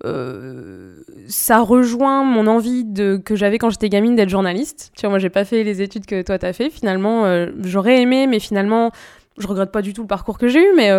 euh, 0.04 0.94
ça 1.26 1.58
rejoint 1.58 2.22
mon 2.22 2.46
envie 2.46 2.84
de, 2.84 3.16
que 3.16 3.34
j'avais 3.34 3.58
quand 3.58 3.70
j'étais 3.70 3.88
gamine 3.88 4.14
d'être 4.14 4.28
journaliste. 4.28 4.92
Tu 4.94 5.00
vois, 5.00 5.10
moi, 5.10 5.18
j'ai 5.18 5.30
pas 5.30 5.44
fait 5.44 5.64
les 5.64 5.82
études 5.82 6.06
que 6.06 6.22
toi 6.22 6.38
t'as 6.38 6.52
fait. 6.52 6.70
Finalement, 6.70 7.24
euh, 7.24 7.46
j'aurais 7.64 8.00
aimé, 8.00 8.28
mais 8.28 8.38
finalement, 8.38 8.92
je 9.38 9.48
regrette 9.48 9.72
pas 9.72 9.82
du 9.82 9.92
tout 9.92 10.02
le 10.02 10.08
parcours 10.08 10.38
que 10.38 10.46
j'ai 10.46 10.60
eu, 10.60 10.72
mais 10.76 10.92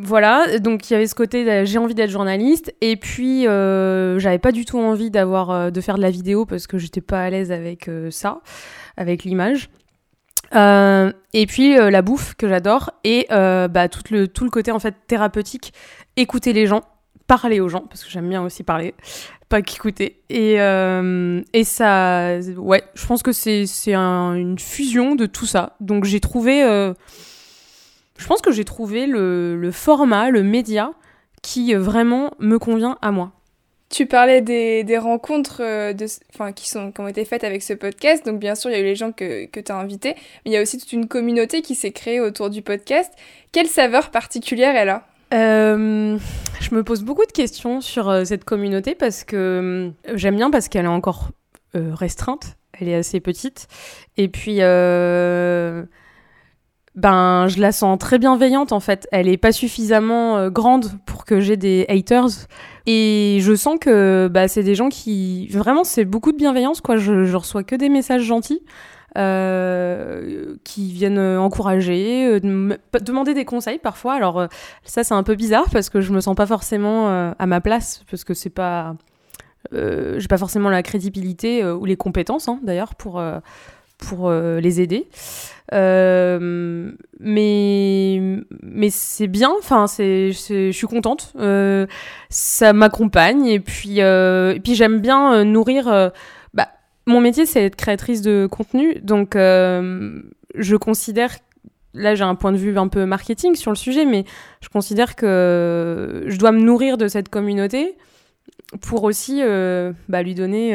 voilà, 0.00 0.58
donc 0.58 0.88
il 0.88 0.92
y 0.92 0.96
avait 0.96 1.06
ce 1.06 1.14
côté 1.14 1.66
j'ai 1.66 1.78
envie 1.78 1.94
d'être 1.94 2.10
journaliste 2.10 2.74
et 2.80 2.96
puis 2.96 3.46
euh, 3.46 4.18
j'avais 4.18 4.38
pas 4.38 4.52
du 4.52 4.64
tout 4.64 4.78
envie 4.78 5.10
d'avoir 5.10 5.50
euh, 5.50 5.70
de 5.70 5.80
faire 5.80 5.96
de 5.96 6.02
la 6.02 6.10
vidéo 6.10 6.46
parce 6.46 6.66
que 6.66 6.78
j'étais 6.78 7.00
pas 7.00 7.22
à 7.22 7.30
l'aise 7.30 7.50
avec 7.50 7.88
euh, 7.88 8.10
ça, 8.10 8.40
avec 8.96 9.24
l'image. 9.24 9.70
et 10.52 11.46
puis 11.46 11.74
la 11.76 12.02
bouffe 12.02 12.34
que 12.34 12.48
j'adore 12.48 12.92
et 13.04 13.26
bah, 13.30 13.88
tout 13.88 14.02
le 14.10 14.28
tout 14.28 14.44
le 14.44 14.50
côté 14.50 14.70
en 14.70 14.78
fait 14.78 14.94
thérapeutique, 15.06 15.72
écouter 16.16 16.52
les 16.52 16.66
gens, 16.66 16.82
parler 17.26 17.60
aux 17.60 17.68
gens 17.68 17.82
parce 17.88 18.04
que 18.04 18.10
j'aime 18.10 18.28
bien 18.28 18.42
aussi 18.42 18.62
parler, 18.62 18.94
pas 19.48 19.62
qu'écouter. 19.62 20.22
Et 20.30 20.54
et 20.54 21.64
ça, 21.64 22.38
ouais, 22.56 22.84
je 22.94 23.06
pense 23.06 23.22
que 23.22 23.32
c'est 23.32 23.66
c'est 23.66 23.94
une 23.94 24.58
fusion 24.58 25.16
de 25.16 25.26
tout 25.26 25.46
ça. 25.46 25.76
Donc 25.80 26.04
j'ai 26.04 26.20
trouvé 26.20 26.62
je 28.18 28.26
pense 28.26 28.42
que 28.42 28.52
j'ai 28.52 28.64
trouvé 28.64 29.06
le, 29.06 29.70
format, 29.72 30.30
le 30.30 30.42
média 30.42 30.92
qui 31.42 31.74
euh, 31.74 31.78
vraiment 31.78 32.32
me 32.40 32.58
convient 32.58 32.98
à 33.00 33.10
moi. 33.10 33.32
Tu 33.90 34.04
parlais 34.04 34.42
des, 34.42 34.98
rencontres 34.98 35.62
euh, 35.62 35.92
de, 35.94 36.04
qui, 36.52 36.68
sont, 36.68 36.92
qui 36.92 37.00
ont 37.00 37.08
été 37.08 37.24
faites 37.24 37.44
avec 37.44 37.62
ce 37.62 37.72
podcast. 37.72 38.26
Donc, 38.26 38.38
bien 38.38 38.54
sûr, 38.54 38.70
il 38.70 38.74
y 38.74 38.76
a 38.76 38.80
eu 38.80 38.84
les 38.84 38.96
gens 38.96 39.12
que, 39.12 39.46
que 39.46 39.60
tu 39.60 39.72
as 39.72 39.76
invités, 39.76 40.14
mais 40.44 40.50
il 40.50 40.52
y 40.52 40.56
a 40.58 40.62
aussi 40.62 40.76
toute 40.76 40.92
une 40.92 41.08
communauté 41.08 41.62
qui 41.62 41.74
s'est 41.74 41.92
créée 41.92 42.20
autour 42.20 42.50
du 42.50 42.60
podcast. 42.60 43.10
Quelle 43.52 43.68
saveur 43.68 44.10
particulière 44.10 44.76
elle 44.76 44.90
a? 44.90 45.06
Euh, 45.32 46.18
Je 46.60 46.74
me 46.74 46.82
pose 46.82 47.02
beaucoup 47.02 47.24
de 47.24 47.32
questions 47.32 47.80
sur 47.80 48.26
cette 48.26 48.44
communauté 48.44 48.94
parce 48.94 49.24
que 49.24 49.90
j'aime 50.14 50.36
bien 50.36 50.50
parce 50.50 50.68
qu'elle 50.68 50.84
est 50.84 50.88
encore 50.88 51.30
restreinte, 51.74 52.56
elle 52.78 52.88
est 52.88 52.94
assez 52.94 53.20
petite. 53.20 53.68
Et 54.16 54.28
puis 54.28 54.60
ben 56.98 57.46
je 57.46 57.60
la 57.60 57.70
sens 57.70 57.96
très 57.98 58.18
bienveillante 58.18 58.72
en 58.72 58.80
fait. 58.80 59.06
Elle 59.12 59.28
est 59.28 59.36
pas 59.36 59.52
suffisamment 59.52 60.36
euh, 60.36 60.50
grande 60.50 60.90
pour 61.06 61.24
que 61.24 61.40
j'ai 61.40 61.56
des 61.56 61.86
haters 61.88 62.48
et 62.86 63.38
je 63.40 63.54
sens 63.54 63.78
que 63.80 64.28
bah, 64.28 64.48
c'est 64.48 64.64
des 64.64 64.74
gens 64.74 64.88
qui 64.88 65.46
vraiment 65.48 65.84
c'est 65.84 66.04
beaucoup 66.04 66.32
de 66.32 66.36
bienveillance 66.36 66.80
quoi. 66.80 66.96
Je, 66.96 67.24
je, 67.24 67.36
reçois 67.36 67.62
que 67.62 67.76
des 67.76 67.88
messages 67.88 68.22
gentils. 68.22 68.62
Euh, 69.16 70.54
qui 70.64 70.92
viennent 70.92 71.18
encourager, 71.18 72.26
euh, 72.26 72.76
demander 73.00 73.32
des 73.32 73.46
conseils 73.46 73.78
parfois. 73.78 74.14
Alors 74.14 74.46
ça 74.84 75.02
c'est 75.02 75.14
un 75.14 75.22
peu 75.22 75.34
bizarre 75.34 75.64
parce 75.72 75.88
que 75.88 76.02
je 76.02 76.12
me 76.12 76.20
sens 76.20 76.36
pas 76.36 76.46
forcément 76.46 77.08
à 77.36 77.46
ma 77.46 77.60
place 77.62 78.02
parce 78.10 78.22
que 78.22 78.34
c'est 78.34 78.50
pas, 78.50 78.94
j'ai 79.72 80.28
pas 80.28 80.36
forcément 80.36 80.68
la 80.68 80.82
crédibilité 80.82 81.64
ou 81.64 81.86
les 81.86 81.96
compétences 81.96 82.48
hein, 82.48 82.60
d'ailleurs 82.62 82.94
pour 82.94 83.20
pour 83.98 84.30
les 84.30 84.80
aider. 84.80 85.08
Euh, 85.74 86.92
mais 87.20 88.20
mais 88.62 88.90
c'est 88.90 89.26
bien. 89.26 89.50
Enfin, 89.58 89.86
c'est 89.86 90.32
je 90.32 90.70
suis 90.72 90.86
contente. 90.86 91.32
Euh, 91.38 91.86
ça 92.30 92.72
m'accompagne 92.72 93.46
et 93.46 93.60
puis 93.60 94.00
euh, 94.00 94.54
et 94.54 94.60
puis 94.60 94.74
j'aime 94.74 95.00
bien 95.00 95.44
nourrir. 95.44 96.12
bah, 96.54 96.68
mon 97.06 97.20
métier 97.20 97.46
c'est 97.46 97.64
être 97.64 97.76
créatrice 97.76 98.22
de 98.22 98.48
contenu, 98.50 99.00
donc 99.02 99.34
je 99.34 100.76
considère 100.76 101.36
là 101.94 102.14
j'ai 102.14 102.24
un 102.24 102.34
point 102.34 102.52
de 102.52 102.58
vue 102.58 102.76
un 102.78 102.88
peu 102.88 103.04
marketing 103.04 103.54
sur 103.54 103.70
le 103.70 103.76
sujet, 103.76 104.04
mais 104.04 104.24
je 104.60 104.68
considère 104.68 105.16
que 105.16 106.24
je 106.26 106.38
dois 106.38 106.52
me 106.52 106.60
nourrir 106.60 106.96
de 106.96 107.08
cette 107.08 107.28
communauté 107.28 107.96
pour 108.80 109.04
aussi 109.04 109.42
bah, 110.08 110.22
lui 110.22 110.34
donner 110.34 110.74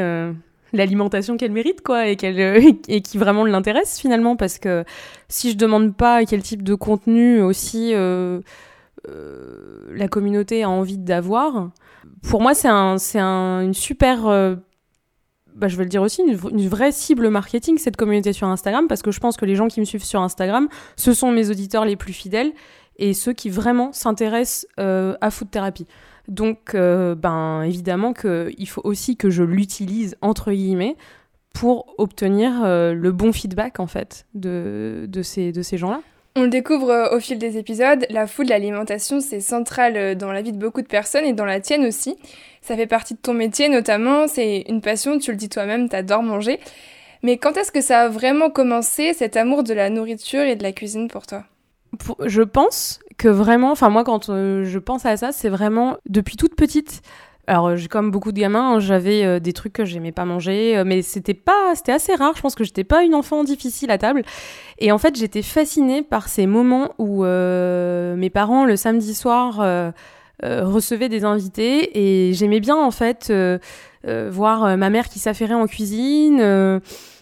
l'alimentation 0.74 1.38
qu'elle 1.38 1.52
mérite, 1.52 1.82
quoi, 1.82 2.08
et, 2.08 2.16
qu'elle, 2.16 2.40
euh, 2.40 3.00
qui 3.00 3.18
vraiment 3.18 3.46
l'intéresse 3.46 4.00
finalement, 4.00 4.36
parce 4.36 4.60
que 4.60 4.84
si 5.30 5.52
je 5.52 5.58
demande 5.58 5.96
pas 5.96 6.26
quel 6.26 6.42
type 6.42 6.64
de 6.64 6.76
contenu 6.76 7.42
aussi 7.42 7.92
euh, 7.94 8.42
la 9.06 10.08
communauté 10.08 10.64
a 10.64 10.70
envie 10.70 10.98
d'avoir. 10.98 11.72
Pour 12.22 12.42
moi, 12.42 12.54
c'est 12.54 12.70
un, 12.70 12.98
une 13.62 13.74
super 13.74 14.58
bah, 15.56 15.68
je 15.68 15.78
vais 15.78 15.84
le 15.84 15.90
dire 15.90 16.02
aussi, 16.02 16.22
une, 16.24 16.68
vraie 16.68 16.92
cible 16.92 17.30
marketing, 17.30 17.78
cette 17.78 17.96
communauté 17.96 18.34
sur 18.34 18.48
Instagram, 18.48 18.88
parce 18.88 19.02
que 19.02 19.12
je 19.12 19.20
pense 19.20 19.38
que 19.38 19.46
les 19.46 19.56
gens 19.56 19.68
qui 19.68 19.80
me 19.80 19.86
suivent 19.86 20.04
sur 20.04 20.22
Instagram, 20.22 20.68
ce 20.96 21.14
sont 21.14 21.32
mes 21.32 21.50
auditeurs 21.50 21.86
les 21.86 21.96
plus 21.96 22.14
fidèles 22.14 22.52
et 22.98 23.14
ceux 23.14 23.34
qui 23.34 23.50
vraiment 23.50 23.92
s'intéressent 23.92 24.68
euh, 24.80 25.16
à 25.22 25.32
foot 25.32 25.50
thérapie. 25.50 25.88
Donc, 26.28 26.74
euh, 26.74 27.16
ben, 27.16 27.64
évidemment 27.64 28.14
qu'il 28.14 28.68
faut 28.68 28.82
aussi 28.84 29.18
que 29.18 29.30
je 29.30 29.44
l'utilise, 29.44 30.16
entre 30.22 30.52
guillemets, 30.52 30.96
pour 31.54 31.94
obtenir 31.98 32.64
euh, 32.64 32.94
le 32.94 33.12
bon 33.12 33.32
feedback, 33.32 33.80
en 33.80 33.88
fait, 33.88 34.26
de, 34.34 35.06
de 35.08 35.22
ces, 35.22 35.52
de 35.52 35.62
ces 35.62 35.78
gens-là. 35.78 36.02
On 36.36 36.44
le 36.44 36.50
découvre 36.50 36.90
euh, 36.90 37.16
au 37.16 37.20
fil 37.20 37.38
des 37.38 37.58
épisodes, 37.58 38.08
la 38.10 38.26
food, 38.26 38.48
l'alimentation, 38.48 39.20
c'est 39.20 39.42
central 39.42 40.18
dans 40.18 40.32
la 40.32 40.42
vie 40.42 40.52
de 40.52 40.58
beaucoup 40.58 40.82
de 40.82 40.88
personnes 40.88 41.26
et 41.26 41.34
dans 41.34 41.46
la 41.46 41.60
tienne 41.60 41.86
aussi. 41.86 42.16
Ça 42.62 42.76
fait 42.76 42.88
partie 42.88 43.14
de 43.14 43.20
ton 43.20 43.34
métier 43.34 43.70
notamment, 43.70 44.28
c'est 44.28 44.66
une 44.68 44.82
passion, 44.82 45.20
tu 45.20 45.32
le 45.32 45.38
dis 45.38 45.50
toi-même, 45.50 45.90
t'adores 45.90 46.24
manger. 46.24 46.60
Mais 47.22 47.38
quand 47.38 47.56
est-ce 47.56 47.72
que 47.72 47.82
ça 47.82 48.02
a 48.02 48.10
vraiment 48.10 48.50
commencé, 48.50 49.14
cet 49.14 49.38
amour 49.38 49.64
de 49.64 49.74
la 49.74 49.90
nourriture 49.90 50.42
et 50.42 50.56
de 50.56 50.64
la 50.64 50.72
cuisine 50.72 51.08
pour 51.08 51.28
toi? 51.28 51.44
Je 52.26 52.42
pense 52.42 53.00
que 53.18 53.28
vraiment, 53.28 53.72
enfin 53.72 53.90
moi 53.90 54.04
quand 54.04 54.30
euh, 54.30 54.64
je 54.64 54.80
pense 54.80 55.06
à 55.06 55.18
ça, 55.18 55.32
c'est 55.32 55.50
vraiment 55.50 55.98
depuis 56.08 56.38
toute 56.38 56.56
petite. 56.56 57.02
Alors, 57.46 57.72
comme 57.90 58.10
beaucoup 58.10 58.32
de 58.32 58.40
gamins, 58.40 58.76
hein, 58.76 58.80
j'avais 58.80 59.26
euh, 59.26 59.40
des 59.42 59.52
trucs 59.52 59.74
que 59.74 59.84
j'aimais 59.84 60.14
pas 60.14 60.24
manger, 60.24 60.78
euh, 60.78 60.86
mais 60.86 61.02
c'était 61.02 61.34
pas, 61.34 61.76
c'était 61.76 61.92
assez 61.92 62.16
rare. 62.16 62.32
Je 62.38 62.42
pense 62.42 62.56
que 62.56 62.64
j'étais 62.64 62.86
pas 62.86 63.04
une 63.04 63.14
enfant 63.14 63.44
difficile 63.44 63.92
à 63.92 63.98
table. 63.98 64.24
Et 64.80 64.94
en 64.94 64.98
fait, 64.98 65.18
j'étais 65.18 65.42
fascinée 65.42 66.04
par 66.04 66.30
ces 66.30 66.48
moments 66.48 66.94
où 67.00 67.26
mes 67.26 68.30
parents, 68.30 68.66
le 68.66 68.78
samedi 68.78 69.14
soir, 69.14 69.58
recevaient 70.42 71.10
des 71.10 71.26
invités 71.26 72.30
et 72.30 72.34
j'aimais 72.34 72.62
bien 72.62 72.78
en 72.78 72.92
fait 72.92 73.34
voir 74.06 74.78
ma 74.78 74.90
mère 74.90 75.10
qui 75.10 75.20
s'affairait 75.20 75.54
en 75.54 75.68
cuisine 75.68 76.82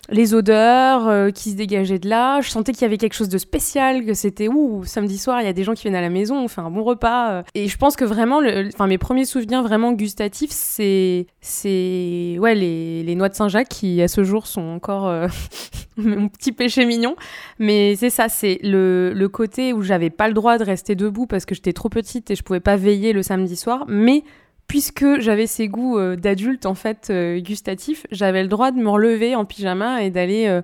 les 0.10 0.34
odeurs 0.34 1.08
euh, 1.08 1.30
qui 1.30 1.52
se 1.52 1.56
dégageaient 1.56 2.00
de 2.00 2.10
là. 2.10 2.42
Je 2.42 2.50
sentais 2.50 2.74
qu'il 2.74 2.82
y 2.82 2.86
avait 2.86 2.98
quelque 2.98 3.14
chose 3.14 3.30
de 3.30 3.38
spécial, 3.38 4.06
que 4.06 4.14
c'était 4.14 4.48
ouh, 4.48 4.84
samedi 4.86 5.18
soir, 5.18 5.42
il 5.42 5.46
y 5.46 5.50
a 5.50 5.54
des 5.54 5.64
gens 5.64 5.74
qui 5.74 5.84
viennent 5.84 5.96
à 5.96 6.02
la 6.02 6.10
maison, 6.10 6.38
on 6.44 6.48
fait 6.48 6.62
un 6.62 6.72
bon 6.72 6.84
repas. 6.84 7.32
Euh. 7.32 7.44
Et 7.56 7.68
je 7.68 7.78
pense 7.78 7.96
que 7.96 8.06
vraiment, 8.06 8.42
enfin, 8.74 8.88
mes 8.88 8.98
premiers 8.98 9.26
souvenirs 9.26 9.64
vraiment 9.64 9.94
gustatifs, 9.94 10.52
c'est, 10.52 11.28
c'est, 11.40 12.38
ouais, 12.40 12.56
les, 12.56 13.04
les 13.04 13.16
noix 13.16 13.30
de 13.30 13.36
Saint-Jacques 13.36 13.70
qui, 13.70 14.02
à 14.02 14.08
ce 14.08 14.24
jour, 14.24 14.48
sont 14.48 14.62
encore 14.62 15.08
euh, 15.08 15.28
mon 15.98 16.28
petit 16.28 16.52
péché 16.52 16.86
mignon. 16.86 17.16
Mais 17.60 17.96
c'est 17.96 18.10
ça, 18.10 18.30
c'est 18.30 18.60
le, 18.64 19.14
le 19.14 19.30
côté 19.30 19.74
où 19.74 19.82
j'avais 19.82 20.10
pas 20.10 20.28
le 20.28 20.34
droit 20.34 20.58
de 20.58 20.64
rester 20.64 20.96
debout 20.96 21.28
parce 21.28 21.46
que 21.46 21.56
j'étais 21.56 21.74
trop 21.74 21.90
petite 21.90 22.32
et 22.32 22.36
je 22.36 22.44
pouvais 22.44 22.60
pas 22.60 22.76
veiller 22.76 23.14
le 23.14 23.24
samedi 23.24 23.56
soir. 23.56 23.86
Mais 23.88 24.24
puisque 24.72 25.20
j'avais 25.20 25.48
ces 25.48 25.68
goûts 25.68 25.98
euh, 25.98 26.16
d'adulte 26.16 26.66
en 26.66 26.76
fait 26.76 27.10
euh, 27.10 27.42
gustatifs, 27.42 28.08
j'avais 28.10 28.42
le 28.42 28.48
droit 28.48 28.72
de 28.72 28.78
me 28.78 28.88
relever 28.88 29.36
en 29.36 29.44
pyjama 29.44 30.02
et 30.02 30.12
d'aller 30.12 30.48
euh, 30.48 30.62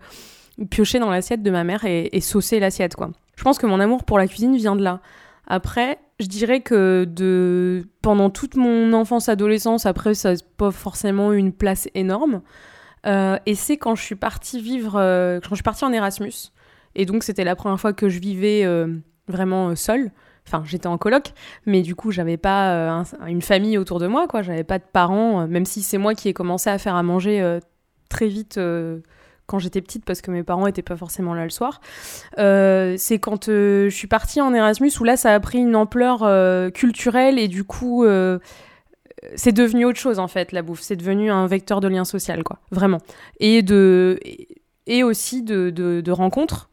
piocher 0.70 1.00
dans 1.00 1.10
l'assiette 1.10 1.44
de 1.44 1.52
ma 1.52 1.66
mère 1.66 1.84
et, 1.84 2.22
saucer 2.22 2.62
l'assiette 2.62 2.96
quoi. 2.96 3.10
Je 3.36 3.44
pense 3.44 3.58
que 3.58 3.66
mon 3.66 3.82
amour 3.82 4.06
pour 4.06 4.18
la 4.18 4.26
cuisine 4.28 4.56
vient 4.56 4.78
de 4.78 4.82
là. 4.82 5.02
Après, 5.46 6.00
je 6.22 6.28
dirais 6.28 6.62
que 6.62 7.04
de 7.04 7.86
pendant 8.02 8.30
toute 8.30 8.56
mon 8.56 8.94
enfance 8.94 9.28
adolescence, 9.28 9.86
après 9.86 10.14
ça 10.14 10.32
n'a 10.32 10.40
pas 10.56 10.72
forcément 10.72 11.34
eu 11.34 11.38
une 11.38 11.52
place 11.52 11.90
énorme. 11.94 12.42
et 13.06 13.56
c'est 13.56 13.76
quand 13.76 13.96
je 13.96 14.04
suis 14.04 14.16
partie 14.16 14.62
vivre, 14.62 14.94
quand 14.94 15.50
je 15.50 15.56
suis 15.56 15.64
partie 15.64 15.84
en 15.84 15.92
Erasmus. 15.92 16.54
Et 16.96 17.06
donc 17.06 17.26
c'était 17.26 17.44
la 17.44 17.58
première 17.58 17.80
fois 17.80 17.92
que 17.92 18.08
je 18.08 18.20
vivais 18.20 18.66
vraiment 19.28 19.76
seule. 19.76 20.12
Enfin, 20.48 20.63
j'étais 20.66 20.88
en 20.88 20.98
coloc, 20.98 21.34
mais 21.66 21.82
du 21.82 21.94
coup, 21.94 22.12
j'avais 22.12 22.38
pas 22.38 22.72
euh, 22.72 23.04
une 23.27 23.42
famille 23.42 23.77
autour 23.77 24.00
de 24.00 24.08
moi, 24.08 24.27
quoi. 24.27 24.42
J'avais 24.42 24.63
pas 24.63 24.80
de 24.80 24.86
parents, 24.86 25.42
euh, 25.42 25.48
même 25.48 25.66
si 25.66 25.82
c'est 25.82 25.98
moi 25.98 26.16
qui 26.16 26.30
ai 26.30 26.34
commencé 26.34 26.70
à 26.70 26.77
faire 26.77 26.96
à 26.96 27.04
manger 27.04 27.42
euh, 27.42 27.60
très 28.08 28.27
vite 28.27 28.58
quand 29.46 29.60
j'étais 29.60 29.82
petite 29.82 30.06
parce 30.06 30.22
que 30.22 30.32
mes 30.32 30.44
parents 30.44 30.68
étaient 30.68 30.82
pas 30.82 30.96
forcément 30.96 31.34
là 31.34 31.44
le 31.44 31.50
soir. 31.50 31.82
c'est 32.38 33.20
quand 33.20 33.48
je 33.48 33.89
suis 33.89 34.08
partie 34.08 34.39
en 34.39 34.54
Erasmus 34.54 34.92
où 35.00 35.04
là, 35.04 35.18
ça 35.18 35.34
a 35.34 35.39
pris 35.42 35.60
une 35.60 35.75
ampleur 35.75 36.20
culturelle 36.72 37.38
et 37.38 37.50
du 37.50 37.66
coup, 37.66 38.06
c'est 39.36 39.51
devenu 39.51 39.84
autre 39.84 40.00
chose 40.00 40.20
en 40.20 40.30
fait, 40.30 40.54
la 40.54 40.62
bouffe. 40.62 40.82
C'est 40.82 40.96
devenu 40.96 41.30
un 41.30 41.48
vecteur 41.48 41.82
de 41.82 41.89
lien 41.89 42.06
social, 42.06 42.44
quoi. 42.44 42.60
Vraiment. 42.72 43.00
Et 43.42 43.62
de 43.62 44.20
et 44.86 45.04
aussi 45.04 45.44
de, 45.44 45.70
de, 45.70 46.00
de 46.00 46.12
rencontres 46.12 46.70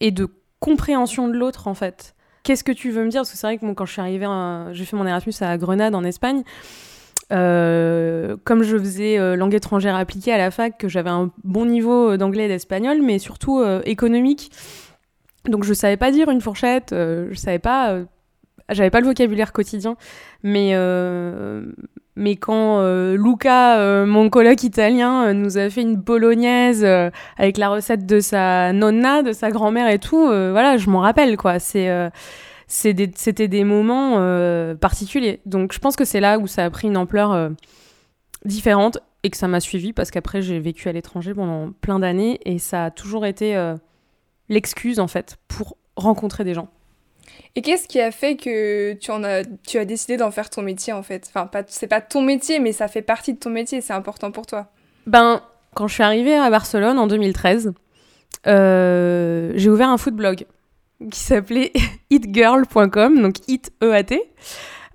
et 0.00 0.10
de 0.10 0.28
compréhension 0.58 1.28
de 1.28 1.34
l'autre 1.34 1.68
en 1.68 1.74
fait 1.74 2.13
qu'est-ce 2.44 2.62
que 2.62 2.72
tu 2.72 2.90
veux 2.90 3.04
me 3.04 3.08
dire? 3.08 3.22
Parce 3.22 3.32
que 3.32 3.36
c'est 3.36 3.46
vrai 3.46 3.58
que 3.58 3.72
quand 3.72 3.86
je 3.86 3.92
suis 3.92 4.00
arrivée, 4.00 4.26
j'ai 4.72 4.84
fait 4.84 4.96
mon 4.96 5.06
Erasmus 5.06 5.34
à 5.40 5.58
Grenade 5.58 5.94
en 5.94 6.04
Espagne. 6.04 6.44
Euh, 7.32 8.36
comme 8.44 8.62
je 8.62 8.76
faisais 8.76 9.18
euh, 9.18 9.34
langue 9.34 9.54
étrangère 9.54 9.96
appliquée 9.96 10.32
à 10.32 10.38
la 10.38 10.50
fac, 10.50 10.76
que 10.78 10.88
j'avais 10.88 11.10
un 11.10 11.30
bon 11.42 11.64
niveau 11.64 12.16
d'anglais 12.16 12.44
et 12.44 12.48
d'espagnol, 12.48 13.00
mais 13.02 13.18
surtout 13.18 13.60
euh, 13.60 13.80
économique. 13.86 14.52
Donc 15.46 15.64
je 15.64 15.72
savais 15.72 15.96
pas 15.96 16.10
dire 16.10 16.30
une 16.30 16.40
fourchette, 16.40 16.88
je 16.92 17.34
savais 17.34 17.58
pas, 17.58 17.98
j'avais 18.70 18.90
pas 18.90 19.00
le 19.00 19.06
vocabulaire 19.06 19.52
quotidien, 19.52 19.96
mais 20.42 20.74
mais 22.16 22.36
quand 22.36 22.82
Luca, 23.14 24.04
mon 24.06 24.30
coloc 24.30 24.62
italien, 24.62 25.32
nous 25.34 25.58
a 25.58 25.68
fait 25.70 25.82
une 25.82 25.96
bolognaise 25.96 26.84
avec 27.36 27.58
la 27.58 27.68
recette 27.68 28.06
de 28.06 28.20
sa 28.20 28.72
nonna, 28.72 29.22
de 29.22 29.32
sa 29.32 29.50
grand-mère 29.50 29.88
et 29.88 29.98
tout, 29.98 30.26
voilà, 30.26 30.76
je 30.76 30.88
m'en 30.90 31.00
rappelle 31.00 31.36
quoi. 31.36 31.58
C'est 31.58 31.88
c'était 32.66 33.48
des 33.48 33.64
moments 33.64 34.14
euh, 34.18 34.74
particuliers. 34.74 35.40
Donc 35.46 35.72
je 35.72 35.78
pense 35.78 35.96
que 35.96 36.04
c'est 36.04 36.20
là 36.20 36.38
où 36.38 36.46
ça 36.46 36.64
a 36.64 36.70
pris 36.70 36.88
une 36.88 36.96
ampleur 36.96 37.32
euh, 37.32 37.50
différente 38.44 38.98
et 39.22 39.30
que 39.30 39.36
ça 39.36 39.48
m'a 39.48 39.60
suivi 39.60 39.92
parce 39.92 40.10
qu'après 40.10 40.42
j'ai 40.42 40.58
vécu 40.58 40.88
à 40.88 40.92
l'étranger 40.92 41.34
pendant 41.34 41.72
plein 41.72 41.98
d'années 41.98 42.40
et 42.44 42.58
ça 42.58 42.86
a 42.86 42.90
toujours 42.90 43.26
été 43.26 43.56
euh, 43.56 43.74
l'excuse 44.48 45.00
en 45.00 45.08
fait 45.08 45.36
pour 45.48 45.76
rencontrer 45.96 46.44
des 46.44 46.54
gens. 46.54 46.68
Et 47.56 47.62
qu'est-ce 47.62 47.86
qui 47.86 48.00
a 48.00 48.10
fait 48.10 48.36
que 48.36 48.94
tu, 48.94 49.10
en 49.10 49.22
as, 49.24 49.42
tu 49.66 49.78
as 49.78 49.84
décidé 49.84 50.16
d'en 50.16 50.30
faire 50.30 50.50
ton 50.50 50.62
métier 50.62 50.92
en 50.92 51.02
fait? 51.02 51.26
Enfin, 51.28 51.46
pas, 51.46 51.62
c'est 51.66 51.86
pas 51.86 52.00
ton 52.00 52.22
métier, 52.22 52.58
mais 52.58 52.72
ça 52.72 52.88
fait 52.88 53.02
partie 53.02 53.34
de 53.34 53.38
ton 53.38 53.50
métier, 53.50 53.80
c'est 53.80 53.92
important 53.92 54.30
pour 54.30 54.46
toi. 54.46 54.66
Ben, 55.06 55.40
quand 55.74 55.86
je 55.88 55.94
suis 55.94 56.02
arrivée 56.02 56.34
à 56.34 56.50
Barcelone 56.50 56.98
en 56.98 57.06
2013, 57.06 57.72
j'ai 58.46 59.70
ouvert 59.70 59.88
un 59.88 59.98
food 59.98 60.14
blog 60.14 60.46
qui 61.10 61.20
s'appelait 61.20 61.72
eatgirl.com, 62.10 63.22
donc 63.22 63.36
eat 63.48 63.72
E-A-T. 63.82 64.20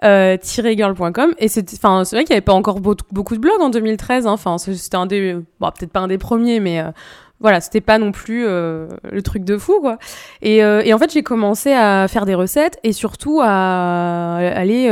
Euh, 0.01 0.37
girl.com 0.41 1.33
et 1.39 1.49
c'est 1.49 1.73
enfin 1.73 2.05
c'est 2.05 2.15
vrai 2.15 2.23
qu'il 2.23 2.33
n'y 2.33 2.37
avait 2.37 2.45
pas 2.45 2.53
encore 2.53 2.79
beaucoup 2.79 3.35
de 3.35 3.39
blogs 3.41 3.59
en 3.59 3.69
2013 3.69 4.27
hein. 4.27 4.31
enfin 4.31 4.57
c'était 4.57 4.95
un 4.95 5.05
des 5.05 5.33
bon 5.59 5.71
peut-être 5.77 5.91
pas 5.91 5.99
un 5.99 6.07
des 6.07 6.17
premiers 6.17 6.61
mais 6.61 6.79
euh, 6.79 6.91
voilà 7.39 7.61
c'était 7.61 7.81
pas 7.81 7.97
non 7.97 8.11
plus 8.11 8.45
euh, 8.45 8.87
le 9.11 9.21
truc 9.21 9.43
de 9.43 9.57
fou 9.57 9.79
quoi 9.79 9.97
et, 10.41 10.63
euh, 10.63 10.81
et 10.83 10.93
en 10.93 10.97
fait 10.97 11.11
j'ai 11.11 11.23
commencé 11.23 11.73
à 11.73 12.07
faire 12.07 12.25
des 12.25 12.35
recettes 12.35 12.79
et 12.83 12.93
surtout 12.93 13.39
à 13.41 14.37
aller 14.37 14.87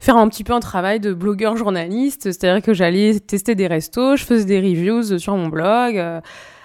faire 0.00 0.16
un 0.16 0.28
petit 0.28 0.44
peu 0.44 0.52
un 0.52 0.60
travail 0.60 1.00
de 1.00 1.12
blogueur 1.12 1.56
journaliste 1.56 2.22
c'est-à-dire 2.24 2.62
que 2.62 2.72
j'allais 2.72 3.20
tester 3.20 3.54
des 3.54 3.66
restos 3.66 4.16
je 4.16 4.24
faisais 4.24 4.44
des 4.44 4.60
reviews 4.60 5.18
sur 5.18 5.36
mon 5.36 5.48
blog 5.48 6.22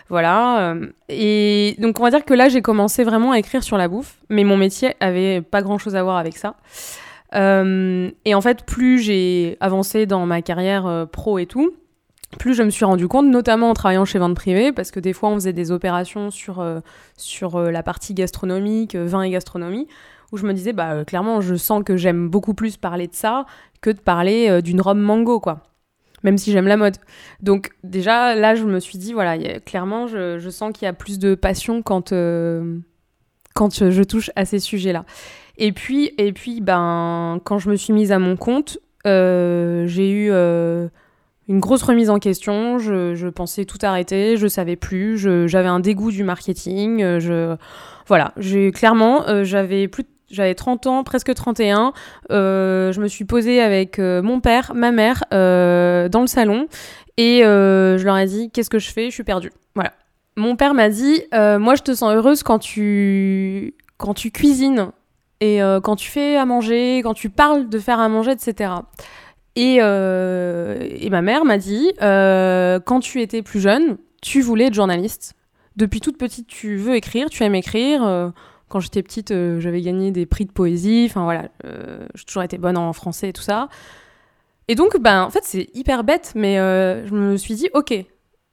voilà. 0.09 0.71
Euh, 0.71 0.87
et 1.07 1.75
donc 1.77 1.99
on 1.99 2.03
va 2.03 2.09
dire 2.09 2.25
que 2.25 2.33
là 2.33 2.49
j'ai 2.49 2.61
commencé 2.61 3.03
vraiment 3.03 3.31
à 3.31 3.39
écrire 3.39 3.63
sur 3.63 3.77
la 3.77 3.87
bouffe, 3.87 4.17
mais 4.29 4.43
mon 4.43 4.57
métier 4.57 4.95
avait 4.99 5.41
pas 5.41 5.61
grand 5.61 5.77
chose 5.77 5.95
à 5.95 6.03
voir 6.03 6.17
avec 6.17 6.35
ça. 6.35 6.55
Euh, 7.35 8.09
et 8.25 8.33
en 8.33 8.41
fait, 8.41 8.65
plus 8.65 8.99
j'ai 8.99 9.55
avancé 9.59 10.07
dans 10.07 10.25
ma 10.25 10.41
carrière 10.41 10.87
euh, 10.87 11.05
pro 11.05 11.37
et 11.37 11.45
tout, 11.45 11.73
plus 12.37 12.53
je 12.53 12.63
me 12.63 12.69
suis 12.69 12.85
rendu 12.85 13.07
compte, 13.07 13.27
notamment 13.27 13.69
en 13.69 13.73
travaillant 13.73 14.05
chez 14.05 14.19
Vente 14.19 14.35
Privée, 14.35 14.71
parce 14.71 14.91
que 14.91 14.99
des 14.99 15.13
fois 15.13 15.29
on 15.29 15.35
faisait 15.35 15.53
des 15.53 15.71
opérations 15.71 16.29
sur, 16.29 16.63
sur 17.17 17.59
la 17.59 17.83
partie 17.83 18.13
gastronomique, 18.13 18.95
vin 18.95 19.23
et 19.23 19.31
gastronomie, 19.31 19.87
où 20.31 20.37
je 20.37 20.45
me 20.45 20.53
disais, 20.53 20.73
bah 20.73 21.03
clairement, 21.05 21.41
je 21.41 21.55
sens 21.55 21.83
que 21.83 21.97
j'aime 21.97 22.29
beaucoup 22.29 22.53
plus 22.53 22.77
parler 22.77 23.07
de 23.07 23.15
ça 23.15 23.45
que 23.81 23.89
de 23.89 23.99
parler 23.99 24.61
d'une 24.61 24.79
robe 24.79 24.99
mango, 24.99 25.39
quoi 25.39 25.63
même 26.23 26.37
si 26.37 26.51
j'aime 26.51 26.67
la 26.67 26.77
mode. 26.77 26.97
Donc 27.41 27.71
déjà, 27.83 28.35
là, 28.35 28.55
je 28.55 28.63
me 28.63 28.79
suis 28.79 28.97
dit, 28.97 29.13
voilà, 29.13 29.59
clairement, 29.59 30.07
je, 30.07 30.49
sens 30.49 30.71
qu'il 30.73 30.85
y 30.85 30.89
a 30.89 30.93
plus 30.93 31.19
de 31.19 31.35
passion 31.35 31.81
quand, 31.81 32.11
euh, 32.11 32.77
quand 33.53 33.73
je, 33.89 34.03
touche 34.03 34.31
à 34.35 34.45
ces 34.45 34.59
sujets-là. 34.59 35.05
Et 35.57 35.71
puis, 35.71 36.11
et 36.17 36.31
puis 36.31 36.61
ben, 36.61 37.39
quand 37.43 37.59
je 37.59 37.69
me 37.69 37.75
suis 37.75 37.93
mise 37.93 38.11
à 38.11 38.19
mon 38.19 38.35
compte, 38.37 38.79
euh, 39.07 39.85
j'ai 39.87 40.09
eu 40.09 40.29
euh, 40.31 40.87
une 41.49 41.59
grosse 41.59 41.83
remise 41.83 42.09
en 42.09 42.19
question. 42.19 42.79
Je, 42.79 43.27
pensais 43.27 43.65
tout 43.65 43.79
arrêter, 43.81 44.37
je 44.37 44.47
savais 44.47 44.77
plus, 44.77 45.17
j'avais 45.17 45.67
un 45.67 45.81
dégoût 45.81 46.11
du 46.11 46.23
marketing. 46.23 47.19
Je, 47.19 47.57
voilà, 48.07 48.31
j'ai 48.37 48.71
clairement, 48.71 49.43
j'avais 49.43 49.89
plus 49.89 50.05
j'avais 50.31 50.55
30 50.55 50.87
ans, 50.87 51.03
presque 51.03 51.33
31. 51.33 51.93
Euh, 52.31 52.91
je 52.91 53.01
me 53.01 53.07
suis 53.07 53.25
posée 53.25 53.61
avec 53.61 53.99
euh, 53.99 54.21
mon 54.21 54.39
père, 54.39 54.73
ma 54.75 54.91
mère, 54.91 55.23
euh, 55.33 56.09
dans 56.09 56.21
le 56.21 56.27
salon. 56.27 56.67
Et 57.17 57.41
je 57.41 58.03
leur 58.03 58.17
ai 58.17 58.25
dit, 58.25 58.49
qu'est-ce 58.51 58.69
que 58.69 58.79
je 58.79 58.91
fais? 58.91 59.05
Je 59.05 59.13
suis 59.13 59.23
perdue. 59.23 59.51
Voilà. 59.75 59.91
Mon 60.37 60.55
père 60.55 60.73
m'a 60.73 60.87
dit, 60.87 61.21
moi 61.33 61.75
je 61.75 61.81
te 61.81 61.93
sens 61.93 62.13
heureuse 62.13 62.43
quand 62.43 62.59
tu, 62.59 63.75
quand 63.97 64.13
tu 64.13 64.31
cuisines 64.31 64.91
et 65.41 65.59
quand 65.83 65.97
tu 65.97 66.09
fais 66.09 66.37
à 66.37 66.45
manger, 66.45 67.01
quand 67.03 67.13
tu 67.13 67.29
parles 67.29 67.67
de 67.67 67.77
faire 67.77 67.99
à 67.99 68.07
manger, 68.07 68.31
etc. 68.31 68.71
Et, 69.61 69.75
et 69.75 71.09
ma 71.09 71.21
mère 71.21 71.43
m'a 71.43 71.57
dit, 71.57 71.91
quand 71.99 72.99
tu 73.01 73.21
étais 73.21 73.41
plus 73.41 73.59
jeune, 73.59 73.97
tu 74.21 74.41
voulais 74.41 74.65
être 74.65 74.73
journaliste. 74.73 75.33
Depuis 75.75 75.99
toute 75.99 76.17
petite, 76.17 76.47
tu 76.47 76.77
veux 76.77 76.95
écrire, 76.95 77.29
tu 77.29 77.43
aimes 77.43 77.55
écrire. 77.55 78.31
quand 78.69 78.79
j'étais 78.79 79.03
petite, 79.03 79.33
j'avais 79.59 79.81
gagné 79.81 80.11
des 80.11 80.25
prix 80.25 80.45
de 80.45 80.51
poésie. 80.51 81.07
Enfin 81.09 81.23
voilà, 81.23 81.49
j'ai 82.15 82.23
toujours 82.23 82.43
été 82.43 82.57
bonne 82.57 82.77
en 82.77 82.93
français 82.93 83.29
et 83.29 83.33
tout 83.33 83.41
ça. 83.41 83.67
Et 84.69 84.75
donc, 84.75 84.97
ben, 84.97 85.23
en 85.23 85.29
fait, 85.29 85.43
c'est 85.43 85.67
hyper 85.73 86.05
bête, 86.05 86.31
mais 86.35 86.55
je 86.55 87.13
me 87.13 87.35
suis 87.35 87.55
dit, 87.55 87.69
ok, 87.73 87.93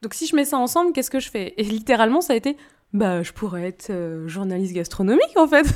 donc 0.03 0.15
si 0.15 0.27
je 0.27 0.37
mets 0.37 0.45
ça 0.45 0.59
ensemble, 0.59 0.93
qu'est-ce 0.93 1.11
que 1.11 1.21
je 1.21 1.31
fais? 1.31 1.55
Et 1.57 1.63
littéralement, 1.63 2.21
ça 2.21 2.35
a 2.35 2.37
été, 2.37 2.57
bah, 2.93 3.23
je 3.23 3.33
pourrais 3.33 3.67
être 3.67 3.91
euh, 3.91 4.29
journaliste 4.29 4.75
gastronomique 4.75 5.37
en 5.37 5.49
fait. 5.49 5.67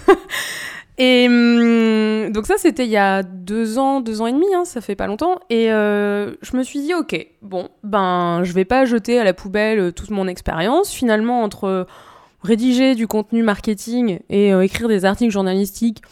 et 1.02 1.26
hum, 1.26 2.30
donc 2.32 2.46
ça, 2.46 2.54
c'était 2.58 2.84
il 2.84 2.90
y 2.90 2.96
a 2.96 3.22
deux 3.22 3.78
ans, 3.78 4.00
deux 4.00 4.20
ans 4.20 4.26
et 4.26 4.32
demi, 4.32 4.46
hein, 4.54 4.64
ça 4.64 4.80
fait 4.80 4.96
pas 4.96 5.06
longtemps. 5.06 5.40
Et 5.48 5.72
euh, 5.72 6.34
je 6.42 6.56
me 6.56 6.62
suis 6.62 6.80
dit, 6.80 6.94
ok, 6.94 7.26
bon, 7.42 7.68
ben, 7.82 8.42
je 8.44 8.52
vais 8.52 8.64
pas 8.64 8.84
jeter 8.84 9.18
à 9.18 9.24
la 9.24 9.32
poubelle 9.32 9.78
euh, 9.78 9.92
toute 9.92 10.10
mon 10.10 10.28
expérience. 10.28 10.92
Finalement, 10.92 11.42
entre 11.42 11.86
rédiger 12.42 12.94
du 12.94 13.06
contenu 13.06 13.42
marketing 13.42 14.20
et 14.30 14.50
écrire 14.50 14.88
des 14.88 15.04
articles 15.04 15.30
journalistiques, 15.30 16.02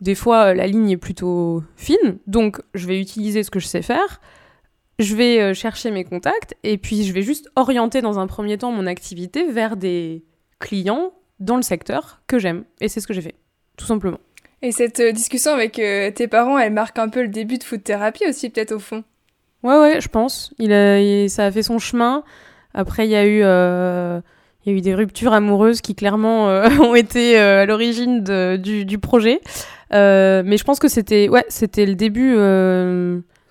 des 0.00 0.14
fois 0.14 0.54
la 0.54 0.66
ligne 0.66 0.90
est 0.90 0.96
plutôt 0.96 1.62
fine. 1.76 2.18
Donc, 2.28 2.60
je 2.74 2.86
vais 2.86 3.00
utiliser 3.00 3.42
ce 3.42 3.50
que 3.50 3.58
je 3.58 3.66
sais 3.66 3.82
faire 3.82 4.20
je 4.98 5.16
vais 5.16 5.40
euh, 5.40 5.54
chercher 5.54 5.90
mes 5.90 6.04
contacts 6.04 6.56
et 6.62 6.78
puis 6.78 7.04
je 7.04 7.12
vais 7.12 7.22
juste 7.22 7.50
orienter 7.56 8.00
dans 8.00 8.18
un 8.18 8.26
premier 8.26 8.58
temps 8.58 8.72
mon 8.72 8.86
activité 8.86 9.50
vers 9.50 9.76
des 9.76 10.24
clients 10.58 11.12
dans 11.40 11.56
le 11.56 11.62
secteur 11.62 12.22
que 12.26 12.38
j'aime. 12.38 12.64
Et 12.80 12.88
c'est 12.88 13.00
ce 13.00 13.06
que 13.06 13.14
j'ai 13.14 13.22
fait, 13.22 13.34
tout 13.76 13.86
simplement. 13.86 14.18
Et 14.62 14.72
cette 14.72 15.00
euh, 15.00 15.12
discussion 15.12 15.52
avec 15.52 15.78
euh, 15.78 16.10
tes 16.10 16.28
parents, 16.28 16.58
elle 16.58 16.72
marque 16.72 16.98
un 16.98 17.08
peu 17.08 17.22
le 17.22 17.28
début 17.28 17.58
de 17.58 17.64
food 17.64 17.82
thérapie 17.82 18.24
aussi, 18.28 18.50
peut-être 18.50 18.72
au 18.72 18.78
fond. 18.78 19.04
Ouais, 19.62 19.78
ouais, 19.78 20.00
je 20.00 20.08
pense. 20.08 20.52
Il 20.58 20.72
a, 20.72 21.28
ça 21.28 21.46
a 21.46 21.50
fait 21.50 21.62
son 21.62 21.78
chemin. 21.78 22.24
Après, 22.74 23.06
il 23.06 23.10
y 23.10 23.16
a 23.16 23.26
eu, 23.26 23.38
il 23.40 24.72
y 24.72 24.74
a 24.74 24.78
eu 24.78 24.80
des 24.80 24.94
ruptures 24.94 25.32
amoureuses 25.32 25.80
qui 25.80 25.94
clairement 25.94 26.46
ont 26.80 26.94
été 26.94 27.38
à 27.38 27.66
l'origine 27.66 28.24
du, 28.24 28.98
projet. 28.98 29.40
mais 29.92 30.56
je 30.56 30.64
pense 30.64 30.78
que 30.80 30.88
c'était, 30.88 31.28
ouais, 31.28 31.44
c'était 31.48 31.86
le 31.86 31.94
début 31.94 32.34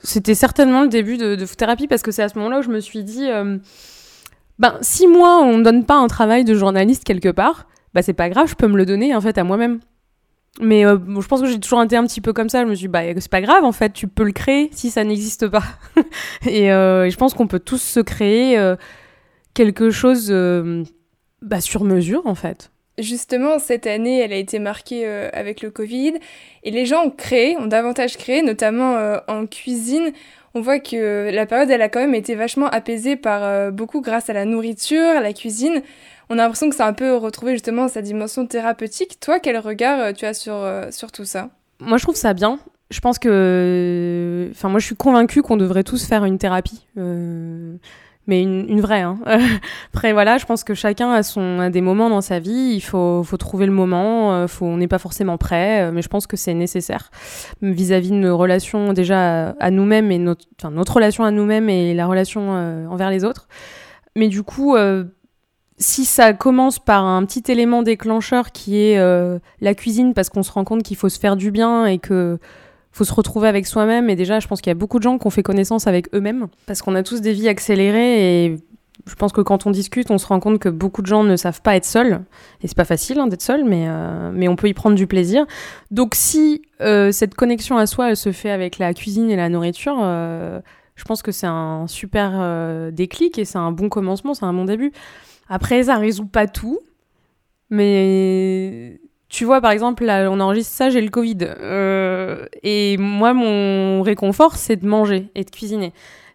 c'était 0.04 0.36
certainement 0.36 0.82
le 0.82 0.88
début 0.88 1.18
de, 1.18 1.36
de 1.36 1.46
thérapie 1.46 1.88
parce 1.88 2.02
que 2.02 2.12
c'est 2.12 2.24
à 2.24 2.30
ce 2.30 2.38
moment-là 2.38 2.60
où 2.60 2.62
je 2.62 2.70
me 2.70 2.80
suis 2.80 3.04
dit, 3.04 3.30
euh, 3.30 3.58
ben 4.60 4.78
si 4.82 5.08
moi 5.08 5.42
on 5.44 5.58
me 5.58 5.64
donne 5.64 5.86
pas 5.86 5.96
un 5.96 6.08
travail 6.08 6.44
de 6.44 6.54
journaliste 6.56 7.04
quelque 7.04 7.30
part, 7.30 7.68
bah 7.94 8.02
c'est 8.02 8.14
pas 8.14 8.30
grave, 8.30 8.48
je 8.48 8.56
peux 8.56 8.68
me 8.68 8.78
le 8.78 8.86
donner 8.86 9.16
en 9.16 9.22
fait 9.22 9.38
à 9.38 9.44
moi-même. 9.44 9.80
Mais 10.60 10.86
euh, 10.86 10.98
je 11.20 11.28
pense 11.28 11.42
que 11.42 11.48
j'ai 11.48 11.60
toujours 11.60 11.82
été 11.82 11.96
un 11.96 12.06
petit 12.06 12.22
peu 12.22 12.34
comme 12.34 12.50
ça. 12.50 12.62
Je 12.62 12.68
me 12.68 12.76
suis 12.76 12.88
dit, 12.88 12.92
bah, 12.92 13.02
c'est 13.18 13.32
pas 13.32 13.42
grave, 13.42 13.64
en 13.64 13.72
fait, 13.72 13.94
tu 13.94 14.08
peux 14.08 14.24
le 14.24 14.34
créer 14.34 14.70
si 14.74 14.92
ça 14.92 15.04
n'existe 15.04 15.48
pas. 15.48 15.64
Euh, 16.48 17.06
et, 17.06 17.12
je 17.12 17.18
pense 17.18 17.34
qu'on 17.34 17.48
peut 17.48 17.60
tous 17.60 17.82
se 17.82 18.00
créer 18.00 18.60
quelque 19.54 19.92
chose 19.92 20.34
bah, 21.42 21.62
sur 21.62 21.84
mesure, 21.84 22.26
en 22.26 22.36
fait. 22.36 22.72
Justement, 22.98 23.58
cette 23.58 23.88
année, 23.88 24.20
elle 24.20 24.34
a 24.34 24.38
été 24.38 24.60
marquée 24.60 25.04
euh, 25.06 25.30
avec 25.34 25.62
le 25.62 25.72
Covid 25.72 26.14
et 26.64 26.72
les 26.72 26.86
gens 26.86 27.06
ont 27.06 27.10
créé, 27.10 27.58
ont 27.58 27.66
davantage 27.66 28.18
créé, 28.18 28.42
notamment 28.42 28.96
euh, 28.98 29.18
en 29.28 29.48
cuisine. 29.48 30.12
On 30.54 30.62
voit 30.62 30.80
que 30.80 31.32
la 31.34 31.46
période, 31.46 31.72
elle 31.72 31.82
a 31.82 31.88
quand 31.88 32.02
même 32.02 32.14
été 32.14 32.36
vachement 32.36 32.68
apaisée 32.68 33.16
par 33.16 33.44
euh, 33.44 33.72
beaucoup 33.72 34.02
grâce 34.02 34.30
à 34.30 34.34
la 34.34 34.44
nourriture, 34.44 35.02
à 35.02 35.22
la 35.22 35.32
cuisine. 35.32 35.82
On 36.32 36.40
a 36.40 36.44
l'impression 36.44 36.70
que 36.70 36.82
a 36.82 36.88
un 36.88 36.94
peu 36.94 37.16
retrouvé 37.18 37.52
justement 37.52 37.88
sa 37.90 38.02
dimension 38.02 38.48
thérapeutique. 38.48 39.20
Toi, 39.20 39.40
quel 39.40 39.58
regard 39.58 40.14
tu 40.14 40.26
as 40.26 40.34
sur, 40.34 40.56
sur 40.92 41.12
tout 41.12 41.26
ça? 41.26 41.50
Moi, 41.80 41.98
je 41.98 42.04
trouve 42.04 42.16
ça 42.16 42.34
bien. 42.34 42.58
Je 42.90 43.00
pense 43.02 43.20
que. 43.20 44.48
Enfin, 44.52 44.70
moi, 44.70 44.80
je 44.80 44.86
suis 44.86 44.96
convaincue 44.96 45.42
qu'on 45.42 45.58
devrait 45.58 45.84
tous 45.84 46.06
faire 46.06 46.24
une 46.24 46.38
thérapie 46.38 46.88
mais 48.28 48.44
une, 48.44 48.82
vraie. 48.82 49.02
Hein. 49.02 49.20
Après, 49.94 50.14
voilà, 50.14 50.38
je 50.38 50.46
pense 50.46 50.64
que 50.64 50.74
chacun 50.74 51.12
a, 51.12 51.24
son, 51.24 51.70
des 51.70 51.82
moments 51.82 52.10
dans 52.10 52.22
sa 52.22 52.40
vie. 52.40 52.74
Il 52.76 52.82
faut, 52.82 53.24
faut 53.24 53.38
trouver 53.38 53.66
le 53.66 53.72
moment. 53.72 54.34
Euh, 54.34 54.48
faut, 54.48 54.66
on 54.66 54.78
n'est 54.78 54.88
pas 54.88 55.00
forcément 55.00 55.38
prêt, 55.38 55.84
euh, 55.84 55.92
mais 55.92 56.02
je 56.02 56.08
pense 56.08 56.28
que 56.28 56.38
c'est 56.38 56.54
nécessaire 56.54 57.10
vis-à-vis 57.62 58.12
de 58.12 58.16
nos 58.16 58.38
relations 58.38 58.94
déjà 58.94 59.50
à, 59.50 59.72
nous-mêmes 59.72 60.12
et 60.12 60.18
notre, 60.18 60.46
enfin, 60.60 60.72
notre 60.72 60.94
relation 60.94 61.24
à 61.24 61.32
nous-mêmes 61.32 61.70
et 61.70 61.94
la 61.94 62.06
relation 62.06 62.54
euh, 62.54 62.86
envers 62.88 63.10
les 63.10 63.26
autres. 63.26 63.48
Mais 64.16 64.28
du 64.28 64.44
coup, 64.44 64.76
si 65.82 66.06
ça 66.06 66.32
commence 66.34 66.80
par 66.80 67.06
un 67.06 67.26
petit 67.26 67.52
élément 67.52 67.84
déclencheur 67.84 68.52
qui 68.52 68.78
est 68.78 68.98
la 69.62 69.76
cuisine, 69.76 70.14
parce 70.14 70.30
qu'on 70.30 70.44
se 70.44 70.52
rend 70.52 70.64
compte 70.64 70.84
qu'il 70.84 70.96
faut 70.96 71.10
se 71.10 71.20
faire 71.20 71.36
du 71.36 71.52
bien 71.52 71.86
et 71.86 71.98
que 71.98 72.40
faut 72.92 73.04
se 73.04 73.14
retrouver 73.14 73.48
avec 73.48 73.68
soi-même. 73.68 74.10
Et 74.10 74.16
déjà, 74.16 74.40
je 74.40 74.48
pense 74.48 74.62
qu'il 74.62 74.70
y 74.70 74.76
a 74.76 74.76
beaucoup 74.76 75.00
de 75.00 75.04
gens 75.04 75.18
qui 75.18 75.28
ont 75.28 75.30
fait 75.30 75.44
connaissance 75.44 75.88
avec 75.88 76.14
eux-mêmes 76.14 76.48
parce 76.66 76.82
qu'on 76.82 76.96
a 76.96 77.04
tous 77.04 77.22
des 77.22 77.34
vies 77.34 77.48
accélérées 77.48 78.46
et 78.46 78.58
je 79.08 79.16
pense 79.16 79.32
que 79.32 79.42
quand 79.42 79.66
on 79.66 79.72
discute, 79.72 80.12
on 80.12 80.18
se 80.18 80.28
rend 80.28 80.40
compte 80.40 80.60
que 80.60 80.70
beaucoup 80.70 81.02
de 81.02 81.08
gens 81.08 81.24
ne 81.24 81.36
savent 81.36 81.62
pas 81.62 81.76
être 81.76 81.86
seuls. 81.86 82.22
Et 82.62 82.68
c'est 82.68 82.78
pas 82.78 82.86
facile 82.86 83.20
hein, 83.20 83.28
d'être 83.28 83.42
seul, 83.42 83.64
mais, 83.66 83.86
euh, 83.88 84.32
mais 84.34 84.48
on 84.48 84.56
peut 84.56 84.68
y 84.68 84.74
prendre 84.74 84.96
du 84.96 85.08
plaisir. 85.08 85.46
Donc 85.90 86.14
si 86.16 86.62
euh, 86.82 87.12
cette 87.12 87.36
connexion 87.36 87.78
à 87.78 87.88
soi, 87.88 88.16
se 88.16 88.32
fait 88.32 88.52
avec 88.52 88.78
la 88.78 88.94
cuisine 88.94 89.32
et 89.32 89.36
la 89.36 89.50
nourriture, 89.50 89.98
euh, 90.02 90.60
je 90.96 91.04
pense 91.04 91.24
que 91.24 91.32
c'est 91.32 91.48
un 91.48 91.88
super 91.88 92.92
déclic 92.92 93.40
et 93.40 93.46
c'est 93.46 93.58
un 93.58 93.72
bon 93.72 93.90
commencement, 93.90 94.34
c'est 94.34 94.46
un 94.46 94.54
bon 94.54 94.66
début. 94.66 94.92
Après, 95.54 95.84
ça 95.84 95.98
résout 95.98 96.28
pas 96.28 96.48
tout, 96.48 96.80
mais 97.70 99.02
tu 99.28 99.44
vois, 99.44 99.60
par 99.60 99.72
exemple, 99.72 100.06
là, 100.06 100.32
on 100.32 100.40
enregistre 100.40 100.74
ça, 100.74 100.90
j'ai 100.90 101.02
le 101.02 101.10
Covid. 101.10 101.40
Euh, 101.42 102.46
et 102.64 102.96
moi, 102.96 103.34
mon 103.34 104.02
réconfort, 104.02 104.56
c'est 104.56 104.78
de 104.78 104.88
manger 104.88 105.30
et 105.36 105.44
de 105.44 105.50
cuisiner. 105.52 105.92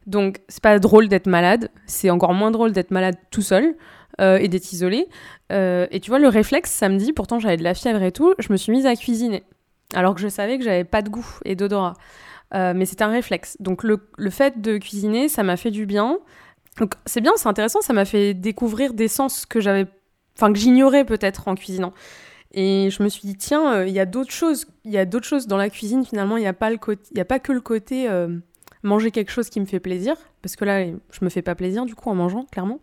Donc, 0.07 0.41
c'est 0.49 0.63
pas 0.63 0.79
drôle 0.79 1.09
d'être 1.09 1.29
malade. 1.29 1.71
C'est 1.87 2.11
encore 2.11 2.35
moins 2.35 2.51
drôle 2.51 2.73
d'être 2.73 2.91
malade 2.91 3.17
tout 3.31 3.41
seul 3.41 3.75
euh, 4.21 4.37
et 4.37 4.49
d'être 4.49 4.71
isolé. 4.75 5.09
Euh, 5.51 5.87
et 5.91 6.01
tu 6.01 6.11
vois, 6.11 6.19
le 6.19 6.29
réflexe 6.29 6.71
samedi, 6.71 7.15
pourtant 7.15 7.39
j'avais 7.39 7.57
de 7.57 7.65
la 7.65 7.73
fièvre 7.73 8.03
et 8.03 8.13
tout, 8.13 8.35
je 8.39 8.53
me 8.53 8.59
suis 8.59 8.71
mise 8.71 8.85
à 8.85 8.97
cuisiner. 8.97 9.45
Alors 9.95 10.15
que 10.15 10.21
je 10.21 10.29
savais 10.29 10.59
que 10.59 10.65
j'avais 10.65 10.85
pas 10.85 11.01
de 11.01 11.09
goût 11.09 11.39
et 11.47 11.57
d'odorat. 11.57 11.95
mais 12.53 12.85
c'est 12.85 13.01
un 13.01 13.09
réflexe. 13.09 13.57
Donc, 13.61 13.83
le, 13.83 14.11
le 14.19 14.29
fait 14.29 14.61
de 14.61 14.77
cuisiner, 14.77 15.31
ça 15.31 15.43
m'a 15.43 15.57
fait 15.57 15.71
du 15.71 15.87
bien. 15.87 16.19
Donc, 16.79 16.95
c'est 17.07 17.21
bien, 17.21 17.33
c'est 17.37 17.49
intéressant, 17.49 17.81
ça 17.81 17.93
m'a 17.93 18.05
fait 18.05 18.35
découvrir 18.35 18.93
des 18.95 19.09
sens 19.09 19.47
que 19.47 19.61
j'avais. 19.61 19.87
Enfin, 20.37 20.53
que 20.53 20.59
j'ignorais 20.59 21.05
peut-être 21.05 21.49
en 21.49 21.55
cuisinant. 21.55 21.95
Et 22.53 22.91
je 22.91 23.03
me 23.03 23.09
suis 23.09 23.27
dit, 23.27 23.37
tiens, 23.37 23.75
euh, 23.75 23.87
il 23.87 23.95
y 23.95 24.01
a 24.01 24.07
d'autres 24.07 24.33
choses. 24.33 24.67
Il 24.85 24.93
y 24.93 24.99
a 24.99 25.05
d'autres 25.05 25.27
choses 25.27 25.47
dans 25.47 25.57
la 25.57 25.71
cuisine, 25.71 26.05
finalement. 26.05 26.37
Il 26.37 26.41
n'y 26.41 26.47
a, 26.47 26.53
pas 26.53 26.71
le 26.71 26.79
a 27.19 27.25
pas 27.25 27.39
que 27.39 27.53
le 27.53 27.61
côté 27.61 28.09
euh, 28.09 28.39
manger 28.83 29.11
quelque 29.11 29.31
chose 29.31 29.49
qui 29.49 29.61
me 29.61 29.67
fait 29.67 29.81
plaisir. 29.81 30.17
Parce 30.43 30.57
que 30.57 30.65
là, 30.65 30.85
je 30.85 31.25
me 31.25 31.29
fais 31.29 31.43
pas 31.43 31.55
plaisir, 31.55 31.87
du 31.87 31.95
coup, 31.95 32.11
en 32.11 32.15
mangeant, 32.15 32.45
clairement. 32.51 32.81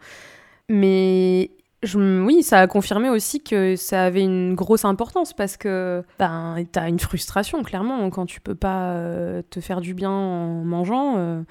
Mais 0.69 1.51
oui, 1.95 2.43
ça 2.43 2.61
a 2.61 2.67
confirmé 2.67 3.09
aussi 3.09 3.43
que 3.43 3.75
ça 3.75 4.05
avait 4.05 4.21
une 4.21 4.55
grosse 4.55 4.85
importance 4.85 5.33
parce 5.33 5.57
que 5.57 6.03
ben, 6.17 6.63
tu 6.71 6.79
as 6.79 6.87
une 6.87 6.99
frustration, 6.99 7.61
clairement, 7.63 8.09
quand 8.09 8.25
tu 8.25 8.41
peux 8.41 8.55
pas 8.55 8.93
euh, 8.93 9.41
te 9.49 9.59
faire 9.59 9.81
du 9.81 9.93
bien 9.93 10.11
en 10.11 10.63
mangeant. 10.63 11.43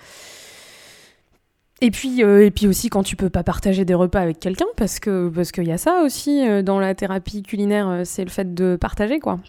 Et 1.83 1.90
puis, 1.90 2.23
euh, 2.23 2.47
et 2.47 2.53
puis 2.53 2.68
aussi 2.68 2.90
quand 2.90 3.03
tu 3.03 3.16
peux 3.16 3.29
pas 3.29 3.42
partager 3.42 3.85
des 3.85 3.95
repas 3.95 4.21
avec 4.21 4.38
quelqu'un, 4.38 4.66
parce 4.77 5.01
que 5.01 5.29
parce 5.29 5.51
qu'il 5.51 5.66
y 5.66 5.73
a 5.73 5.79
ça 5.79 6.03
aussi 6.05 6.49
euh, 6.49 6.62
dans 6.62 6.79
la 6.79 6.95
thérapie 6.95 7.42
culinaire, 7.42 7.88
euh, 7.88 8.03
c'est 8.05 8.23
le 8.23 8.31
fait 8.31 8.55
de 8.55 8.77
partager 8.81 9.18
quoi. 9.18 9.40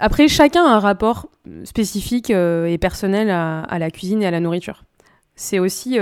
Après, 0.00 0.26
chacun 0.26 0.64
a 0.64 0.70
un 0.70 0.78
rapport 0.78 1.28
spécifique 1.64 2.30
et 2.30 2.78
personnel 2.78 3.28
à, 3.28 3.78
la 3.78 3.90
cuisine 3.90 4.22
et 4.22 4.26
à 4.26 4.30
la 4.30 4.40
nourriture. 4.40 4.84
C'est 5.36 5.58
aussi, 5.58 5.98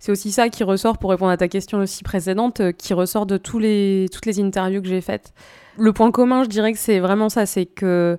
c'est 0.00 0.10
aussi 0.10 0.32
ça 0.32 0.48
qui 0.48 0.64
ressort, 0.64 0.96
pour 0.96 1.10
répondre 1.10 1.30
à 1.30 1.36
ta 1.36 1.46
question 1.46 1.76
aussi 1.76 2.02
précédente, 2.02 2.62
qui 2.78 2.94
ressort 2.94 3.26
de 3.26 3.36
tous 3.36 3.58
les, 3.58 4.06
toutes 4.10 4.24
les 4.24 4.40
interviews 4.40 4.80
que 4.80 4.88
j'ai 4.88 5.02
faites. 5.02 5.34
Le 5.76 5.92
point 5.92 6.10
commun, 6.10 6.42
je 6.44 6.48
dirais 6.48 6.72
que 6.72 6.78
c'est 6.78 7.00
vraiment 7.00 7.28
ça, 7.28 7.44
c'est 7.44 7.66
que 7.66 8.18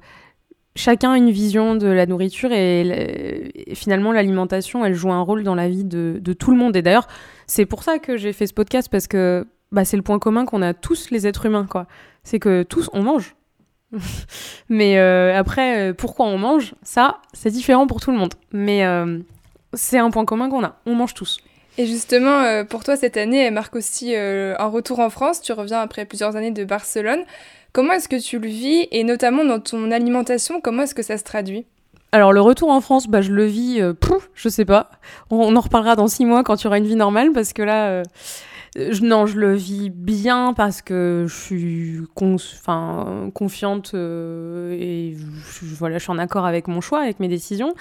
chacun 0.79 1.11
a 1.11 1.17
une 1.17 1.29
vision 1.29 1.75
de 1.75 1.87
la 1.87 2.05
nourriture 2.05 2.51
et, 2.51 3.51
finalement 3.73 4.11
l'alimentation, 4.11 4.85
elle 4.85 4.95
joue 4.95 5.11
un 5.11 5.21
rôle 5.21 5.43
dans 5.43 5.55
la 5.55 5.67
vie 5.67 5.83
de, 5.83 6.33
tout 6.33 6.51
le 6.51 6.57
monde. 6.57 6.75
Et 6.75 6.81
d'ailleurs, 6.81 7.07
c'est 7.47 7.65
pour 7.65 7.83
ça 7.83 7.99
que 7.99 8.17
j'ai 8.17 8.33
fait 8.33 8.47
ce 8.47 8.53
podcast 8.53 8.87
parce 8.89 9.07
que 9.07 9.45
bah, 9.71 9.85
c'est 9.85 9.97
le 9.97 10.03
point 10.03 10.19
commun 10.19 10.45
qu'on 10.45 10.61
a 10.61 10.73
tous 10.73 11.09
les 11.11 11.27
êtres 11.27 11.45
humains, 11.45 11.67
quoi. 11.69 11.85
C'est 12.23 12.39
que 12.39 12.63
tous 12.63 12.89
on 12.93 13.03
mange. 13.03 13.35
Mais 14.69 14.97
euh, 14.97 15.37
après, 15.37 15.89
euh, 15.89 15.93
pourquoi 15.93 16.27
on 16.27 16.37
mange 16.37 16.75
Ça, 16.81 17.19
c'est 17.33 17.51
différent 17.51 17.85
pour 17.85 17.99
tout 17.99 18.11
le 18.11 18.17
monde. 18.17 18.33
Mais 18.51 18.85
euh, 18.85 19.19
c'est 19.73 19.97
un 19.97 20.09
point 20.11 20.25
commun 20.25 20.49
qu'on 20.49 20.63
a. 20.63 20.77
On 20.85 20.95
mange 20.95 21.13
tous. 21.13 21.39
Et 21.77 21.85
justement, 21.85 22.65
pour 22.65 22.83
toi, 22.83 22.97
cette 22.97 23.15
année, 23.15 23.45
elle 23.45 23.53
marque 23.53 23.75
aussi 23.75 24.13
un 24.13 24.67
retour 24.67 24.99
en 24.99 25.09
France. 25.09 25.41
Tu 25.41 25.53
reviens 25.53 25.79
après 25.79 26.03
plusieurs 26.03 26.35
années 26.35 26.51
de 26.51 26.65
Barcelone. 26.65 27.23
Comment 27.71 27.93
est-ce 27.93 28.09
que 28.09 28.19
tu 28.21 28.39
le 28.39 28.47
vis 28.47 28.87
et 28.91 29.03
notamment 29.03 29.45
dans 29.45 29.59
ton 29.59 29.91
alimentation, 29.91 30.59
comment 30.61 30.83
est-ce 30.83 30.95
que 30.95 31.03
ça 31.03 31.17
se 31.17 31.23
traduit? 31.23 31.65
Alors 32.11 32.33
le 32.33 32.41
retour 32.41 32.69
en 32.69 32.81
France, 32.81 33.07
bah, 33.07 33.21
je 33.21 33.31
le 33.31 33.45
vis, 33.45 33.79
euh, 33.79 33.93
pouf, 33.93 34.29
je 34.33 34.49
sais 34.49 34.65
pas. 34.65 34.89
On, 35.29 35.55
en 35.55 35.59
reparlera 35.59 35.95
dans 35.95 36.07
six 36.07 36.25
mois 36.25 36.43
quand 36.43 36.55
tu 36.55 36.65
auras 36.65 36.79
une 36.79 36.87
vie 36.87 36.95
normale 36.95 37.31
parce 37.31 37.53
que 37.53 37.61
là, 37.61 37.89
euh, 37.89 38.03
non, 39.03 39.27
je 39.27 39.37
le 39.37 39.53
vis 39.53 39.91
bien 39.91 40.53
parce 40.55 40.81
que 40.81 41.25
je 41.27 41.35
suis 41.35 41.99
confiante 42.15 43.93
et 43.93 45.15
voilà, 45.77 45.99
je 45.99 46.03
suis 46.03 46.11
en 46.11 46.17
accord 46.17 46.45
avec 46.45 46.67
mon 46.67 46.81
choix, 46.81 47.01
avec 47.01 47.19
mes 47.19 47.27
décisions. 47.27 47.73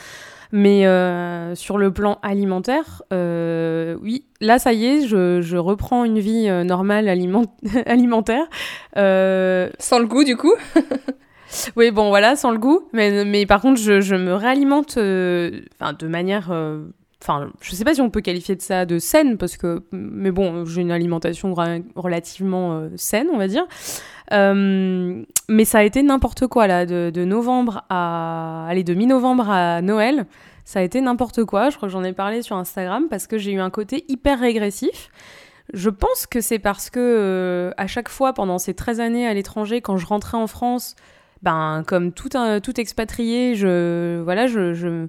Mais 0.52 0.86
euh, 0.86 1.54
sur 1.54 1.76
le 1.78 1.92
plan 1.92 2.18
alimentaire, 2.22 3.02
euh, 3.12 3.96
oui, 4.02 4.24
là, 4.40 4.58
ça 4.58 4.72
y 4.72 4.86
est, 4.86 5.06
je, 5.06 5.40
je 5.42 5.56
reprends 5.56 6.04
une 6.04 6.18
vie 6.18 6.48
euh, 6.48 6.64
normale 6.64 7.08
alimentaire. 7.86 8.46
Sans 8.94 9.98
le 9.98 10.06
goût, 10.06 10.24
du 10.24 10.36
coup? 10.36 10.54
Oui, 11.76 11.90
bon, 11.90 12.10
voilà, 12.10 12.36
sans 12.36 12.50
le 12.50 12.58
goût. 12.58 12.90
Mais, 12.92 13.24
mais 13.24 13.46
par 13.46 13.62
contre, 13.62 13.80
je, 13.80 14.02
je 14.02 14.14
me 14.14 14.34
réalimente 14.34 14.98
de 14.98 16.06
manière 16.06 16.52
enfin, 17.22 17.50
je 17.60 17.74
sais 17.74 17.84
pas 17.84 17.94
si 17.94 18.00
on 18.00 18.10
peut 18.10 18.20
qualifier 18.20 18.56
de 18.56 18.62
ça 18.62 18.86
de 18.86 18.98
saine, 18.98 19.38
parce 19.38 19.56
que, 19.56 19.82
mais 19.92 20.30
bon, 20.30 20.64
j'ai 20.64 20.82
une 20.82 20.92
alimentation 20.92 21.54
relativement 21.96 22.88
saine, 22.96 23.28
on 23.32 23.38
va 23.38 23.48
dire. 23.48 23.66
Euh, 24.32 25.22
mais 25.48 25.64
ça 25.64 25.78
a 25.78 25.82
été 25.82 26.02
n'importe 26.02 26.46
quoi, 26.46 26.66
là, 26.66 26.86
de, 26.86 27.24
novembre 27.24 27.84
à. 27.88 28.66
Allez, 28.68 28.84
de 28.84 28.94
mi-novembre 28.94 29.48
à 29.50 29.82
Noël. 29.82 30.26
Ça 30.64 30.80
a 30.80 30.82
été 30.82 31.00
n'importe 31.00 31.44
quoi. 31.44 31.70
Je 31.70 31.76
crois 31.76 31.88
que 31.88 31.92
j'en 31.92 32.04
ai 32.04 32.12
parlé 32.12 32.42
sur 32.42 32.56
Instagram 32.56 33.06
parce 33.08 33.26
que 33.26 33.38
j'ai 33.38 33.52
eu 33.52 33.60
un 33.60 33.70
côté 33.70 34.04
hyper 34.08 34.38
régressif. 34.38 35.10
Je 35.72 35.88
pense 35.88 36.26
que 36.26 36.40
c'est 36.40 36.58
parce 36.58 36.90
que 36.90 37.00
euh, 37.00 37.70
à 37.78 37.86
chaque 37.86 38.08
fois 38.08 38.32
pendant 38.34 38.58
ces 38.58 38.74
13 38.74 39.00
années 39.00 39.26
à 39.26 39.32
l'étranger, 39.32 39.80
quand 39.80 39.96
je 39.96 40.06
rentrais 40.06 40.36
en 40.36 40.46
France, 40.46 40.94
ben 41.42 41.84
comme 41.86 42.12
tout 42.12 42.30
un, 42.34 42.60
tout 42.60 42.78
expatrié, 42.78 43.54
je 43.54 44.20
voilà, 44.22 44.46
je 44.46 45.06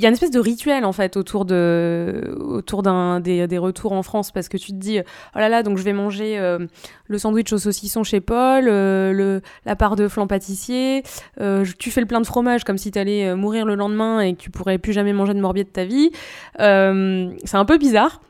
il 0.00 0.04
y 0.04 0.06
a 0.06 0.08
une 0.08 0.14
espèce 0.14 0.30
de 0.30 0.40
rituel 0.40 0.86
en 0.86 0.92
fait 0.92 1.18
autour 1.18 1.44
de 1.44 2.34
autour 2.40 2.82
des, 2.82 3.58
retours 3.58 3.92
en 3.92 4.02
France 4.02 4.30
parce 4.32 4.48
que 4.48 4.56
tu 4.56 4.72
te 4.72 4.76
dis 4.78 4.98
oh 4.98 5.38
là 5.38 5.50
là 5.50 5.62
donc 5.62 5.76
je 5.76 5.82
vais 5.82 5.92
manger 5.92 6.38
euh, 6.38 6.58
le 7.06 7.18
sandwich 7.18 7.52
au 7.52 7.58
saucisson 7.58 8.02
chez 8.02 8.22
Paul 8.22 8.66
euh, 8.66 9.12
le 9.12 9.42
la 9.66 9.76
part 9.76 9.96
de 9.96 10.08
flan 10.08 10.26
pâtissier 10.26 11.02
euh, 11.38 11.66
tu 11.78 11.90
fais 11.90 12.00
le 12.00 12.06
plein 12.06 12.22
de 12.22 12.26
fromage 12.26 12.64
comme 12.64 12.78
si 12.78 12.90
tu 12.90 12.98
allais 12.98 13.34
mourir 13.34 13.66
le 13.66 13.74
lendemain 13.74 14.20
et 14.20 14.32
que 14.32 14.40
tu 14.40 14.48
pourrais 14.48 14.78
plus 14.78 14.94
jamais 14.94 15.12
manger 15.12 15.34
de 15.34 15.40
morbier 15.40 15.64
de 15.64 15.68
ta 15.68 15.84
vie. 15.84 16.10
C'est 16.56 17.56
un 17.56 17.64
peu 17.66 17.76
bizarre. 17.76 18.22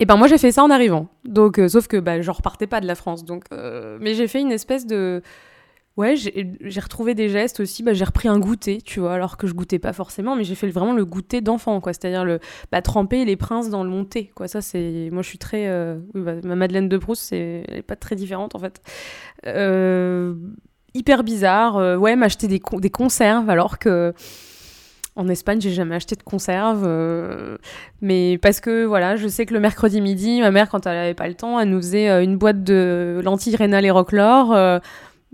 Et 0.00 0.06
ben 0.06 0.16
moi 0.16 0.28
j'ai 0.28 0.38
fait 0.38 0.52
ça 0.52 0.62
en 0.62 0.70
arrivant. 0.70 1.08
Donc 1.24 1.58
sauf 1.68 1.86
que 1.86 1.96
bah, 1.96 2.20
je 2.20 2.30
repartais 2.30 2.66
pas 2.66 2.82
de 2.82 2.86
la 2.86 2.94
France. 2.94 3.24
Donc 3.24 3.44
mais 4.00 4.12
j'ai 4.12 4.28
fait 4.28 4.40
une 4.40 4.52
espèce 4.52 4.86
de 4.86 5.22
Ouais, 5.96 6.14
j'ai 6.16 6.80
retrouvé 6.80 7.14
des 7.14 7.28
gestes 7.28 7.60
aussi. 7.60 7.82
Bah, 7.82 7.92
j'ai 7.92 8.04
repris 8.04 8.28
un 8.28 8.38
goûter, 8.38 8.80
tu 8.80 9.00
vois, 9.00 9.12
alors 9.12 9.36
que 9.36 9.46
je 9.46 9.52
goûtais 9.52 9.78
pas 9.78 9.92
forcément, 9.92 10.36
mais 10.36 10.44
j'ai 10.44 10.54
fait 10.54 10.68
vraiment 10.68 10.94
le 10.94 11.04
goûter 11.04 11.40
d'enfant, 11.40 11.80
quoi. 11.80 11.92
C'est-à-dire 11.92 12.24
le 12.24 12.38
bah, 12.70 12.80
tremper 12.80 13.24
les 13.24 13.36
princes 13.36 13.68
dans 13.70 13.82
le 13.82 13.90
monté, 13.90 14.30
quoi. 14.34 14.48
Ça, 14.48 14.62
c'est. 14.62 15.10
Moi, 15.12 15.22
je 15.22 15.28
suis 15.28 15.38
très. 15.38 15.66
Euh, 15.66 15.98
bah, 16.14 16.34
ma 16.44 16.54
Madeleine 16.54 16.88
de 16.88 16.96
Proust, 16.96 17.22
c'est... 17.22 17.64
elle 17.68 17.78
est 17.78 17.82
pas 17.82 17.96
très 17.96 18.14
différente, 18.16 18.54
en 18.54 18.60
fait. 18.60 18.80
Euh, 19.46 20.34
hyper 20.94 21.24
bizarre. 21.24 21.76
Euh, 21.76 21.96
ouais, 21.96 22.16
m'acheter 22.16 22.46
des, 22.48 22.62
des 22.78 22.90
conserves, 22.90 23.50
alors 23.50 23.78
que. 23.78 24.14
En 25.16 25.28
Espagne, 25.28 25.60
j'ai 25.60 25.72
jamais 25.72 25.96
acheté 25.96 26.14
de 26.14 26.22
conserve, 26.22 26.88
mais 28.00 28.38
parce 28.38 28.60
que 28.60 28.84
voilà, 28.84 29.16
je 29.16 29.26
sais 29.26 29.44
que 29.44 29.52
le 29.52 29.60
mercredi 29.60 30.00
midi, 30.00 30.40
ma 30.40 30.52
mère, 30.52 30.70
quand 30.70 30.86
elle 30.86 30.96
avait 30.96 31.14
pas 31.14 31.26
le 31.26 31.34
temps, 31.34 31.58
elle 31.58 31.68
nous 31.68 31.80
faisait 31.82 32.24
une 32.24 32.38
boîte 32.38 32.62
de 32.62 33.20
lentilles 33.22 33.56
rénales 33.56 33.84
et 33.84 33.90
roquelaure 33.90 34.80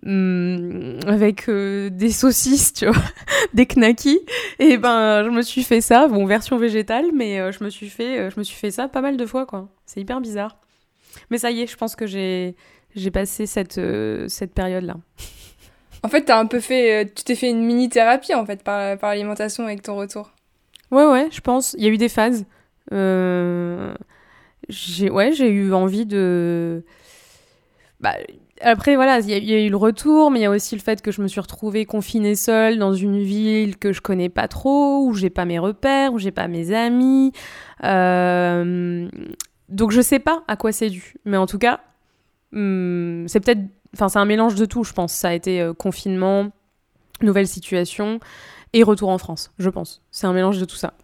Hum, 0.07 1.01
avec 1.09 1.49
euh, 1.49 1.91
des 1.91 2.11
saucisses, 2.13 2.73
tu 2.73 2.87
vois, 2.87 2.95
des 3.55 3.67
knackis. 3.67 4.21
Et 4.61 4.77
ben, 4.77 5.25
je 5.25 5.31
me 5.31 5.43
suis 5.43 5.65
fait 5.65 5.81
ça, 5.81 6.07
bon, 6.07 6.27
version 6.27 6.59
végétale, 6.59 7.07
mais 7.13 7.41
euh, 7.41 7.51
je 7.51 7.65
me 7.65 7.71
suis 7.71 7.89
fait, 7.89 8.19
euh, 8.19 8.31
je 8.31 8.39
me 8.39 8.45
suis 8.45 8.57
fait 8.57 8.71
ça 8.71 8.87
pas 8.87 9.01
mal 9.01 9.17
de 9.17 9.27
fois, 9.27 9.47
quoi. 9.47 9.69
C'est 9.85 10.01
hyper 10.01 10.21
bizarre. 10.21 10.59
Mais 11.31 11.39
ça 11.39 11.51
y 11.51 11.61
est, 11.61 11.67
je 11.67 11.77
pense 11.77 11.97
que 11.97 12.07
j'ai, 12.07 12.55
j'ai 12.95 13.11
passé 13.11 13.47
cette, 13.47 13.81
cette 14.29 14.55
période-là. 14.55 14.95
En 16.05 16.09
fait, 16.09 16.23
t'as 16.23 16.39
un 16.39 16.47
peu 16.47 16.61
fait, 16.61 17.13
tu 17.13 17.25
t'es 17.25 17.35
fait 17.35 17.51
une 17.51 17.65
mini 17.65 17.89
thérapie 17.89 18.35
en 18.35 18.47
fait 18.47 18.63
par, 18.63 18.97
par 18.99 19.11
l'alimentation 19.11 19.65
avec 19.65 19.83
ton 19.83 19.97
retour. 19.97 20.31
Ouais, 20.93 21.07
ouais, 21.07 21.29
je 21.33 21.41
pense. 21.41 21.75
Il 21.79 21.85
y 21.85 21.89
a 21.89 21.91
eu 21.91 21.97
des 21.97 22.09
phases. 22.09 22.45
j'ai, 24.69 25.11
ouais, 25.11 25.33
j'ai 25.33 25.49
eu 25.49 25.73
envie 25.73 26.07
de. 26.07 26.85
Bah, 27.99 28.15
après, 28.61 28.97
voilà, 28.97 29.21
il 29.21 29.45
y, 29.45 29.55
a 29.55 29.61
eu 29.61 29.69
le 29.69 29.77
retour, 29.77 30.31
mais 30.31 30.41
il 30.41 30.43
y 30.43 30.47
a 30.47 30.51
aussi 30.51 30.75
le 30.75 30.81
fait 30.81 31.03
que 31.03 31.11
je 31.11 31.21
me 31.21 31.29
suis 31.29 31.41
retrouvée 31.41 31.85
confinée 31.85 32.35
seule 32.35 32.79
dans 32.79 32.95
une 32.95 33.19
ville 33.19 33.77
que 33.77 33.93
je 33.93 34.01
connais 34.01 34.29
pas 34.29 34.49
trop, 34.49 35.07
où 35.07 35.15
j'ai 35.15 35.31
pas 35.31 35.45
mes 35.45 35.59
repères, 35.59 36.13
où 36.13 36.19
j'ai 36.19 36.31
pas 36.31 36.49
mes 36.49 36.73
amis. 36.73 37.33
Euh, 37.85 39.09
donc 39.69 39.91
je 39.91 40.01
sais 40.01 40.19
pas 40.19 40.43
à 40.49 40.57
quoi 40.57 40.73
c'est 40.73 40.91
dû. 40.91 41.15
Mais 41.25 41.37
en 41.37 41.47
tout 41.47 41.59
cas, 41.59 41.81
hmm, 42.53 43.27
c'est 43.27 43.41
peut-être. 43.41 43.63
Enfin, 43.95 44.09
c'est 44.09 44.19
un 44.19 44.25
mélange 44.25 44.55
de 44.55 44.65
tout, 44.65 44.85
je 44.85 44.93
pense. 44.93 45.13
Ça 45.13 45.29
a 45.29 45.33
été 45.33 45.61
euh, 45.61 45.73
confinement, 45.73 46.51
nouvelle 47.23 47.49
situation 47.49 48.21
et 48.73 48.83
retour 48.83 49.09
en 49.09 49.19
France, 49.19 49.53
je 49.59 49.71
pense. 49.71 50.03
C'est 50.11 50.27
un 50.27 50.33
mélange 50.33 50.59
de 50.59 50.65
tout 50.65 50.77
ça. 50.77 50.95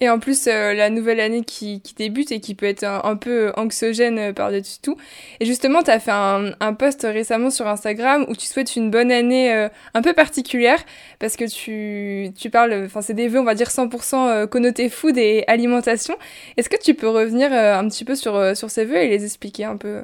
Et 0.00 0.10
en 0.10 0.18
plus, 0.18 0.48
euh, 0.48 0.74
la 0.74 0.90
nouvelle 0.90 1.20
année 1.20 1.44
qui, 1.44 1.80
qui, 1.80 1.94
débute 1.94 2.32
et 2.32 2.40
qui 2.40 2.56
peut 2.56 2.66
être 2.66 2.82
un, 2.82 3.14
peu 3.14 3.52
anxiogène 3.56 4.18
euh, 4.18 4.32
par-dessus 4.32 4.78
tout. 4.82 4.96
Et 5.38 5.46
justement, 5.46 5.84
tu 5.84 5.90
as 5.92 6.00
fait 6.00 6.10
un, 6.10 6.50
un, 6.58 6.74
post 6.74 7.06
récemment 7.08 7.48
sur 7.48 7.68
Instagram 7.68 8.26
où 8.28 8.34
tu 8.34 8.46
souhaites 8.46 8.74
une 8.74 8.90
bonne 8.90 9.12
année 9.12 9.54
euh, 9.54 9.68
un 9.94 10.02
peu 10.02 10.12
particulière 10.12 10.80
parce 11.20 11.36
que 11.36 11.44
tu, 11.44 12.32
tu 12.34 12.50
parles, 12.50 12.82
enfin, 12.86 13.02
c'est 13.02 13.14
des 13.14 13.28
vœux, 13.28 13.38
on 13.38 13.44
va 13.44 13.54
dire 13.54 13.68
100% 13.68 14.48
connotés 14.48 14.88
food 14.88 15.16
et 15.16 15.44
alimentation. 15.46 16.16
Est-ce 16.56 16.68
que 16.68 16.80
tu 16.82 16.94
peux 16.94 17.08
revenir 17.08 17.52
un 17.52 17.88
petit 17.88 18.04
peu 18.04 18.16
sur, 18.16 18.56
sur 18.56 18.70
ces 18.70 18.84
vœux 18.84 18.96
et 18.96 19.08
les 19.08 19.24
expliquer 19.24 19.64
un 19.64 19.76
peu? 19.76 20.02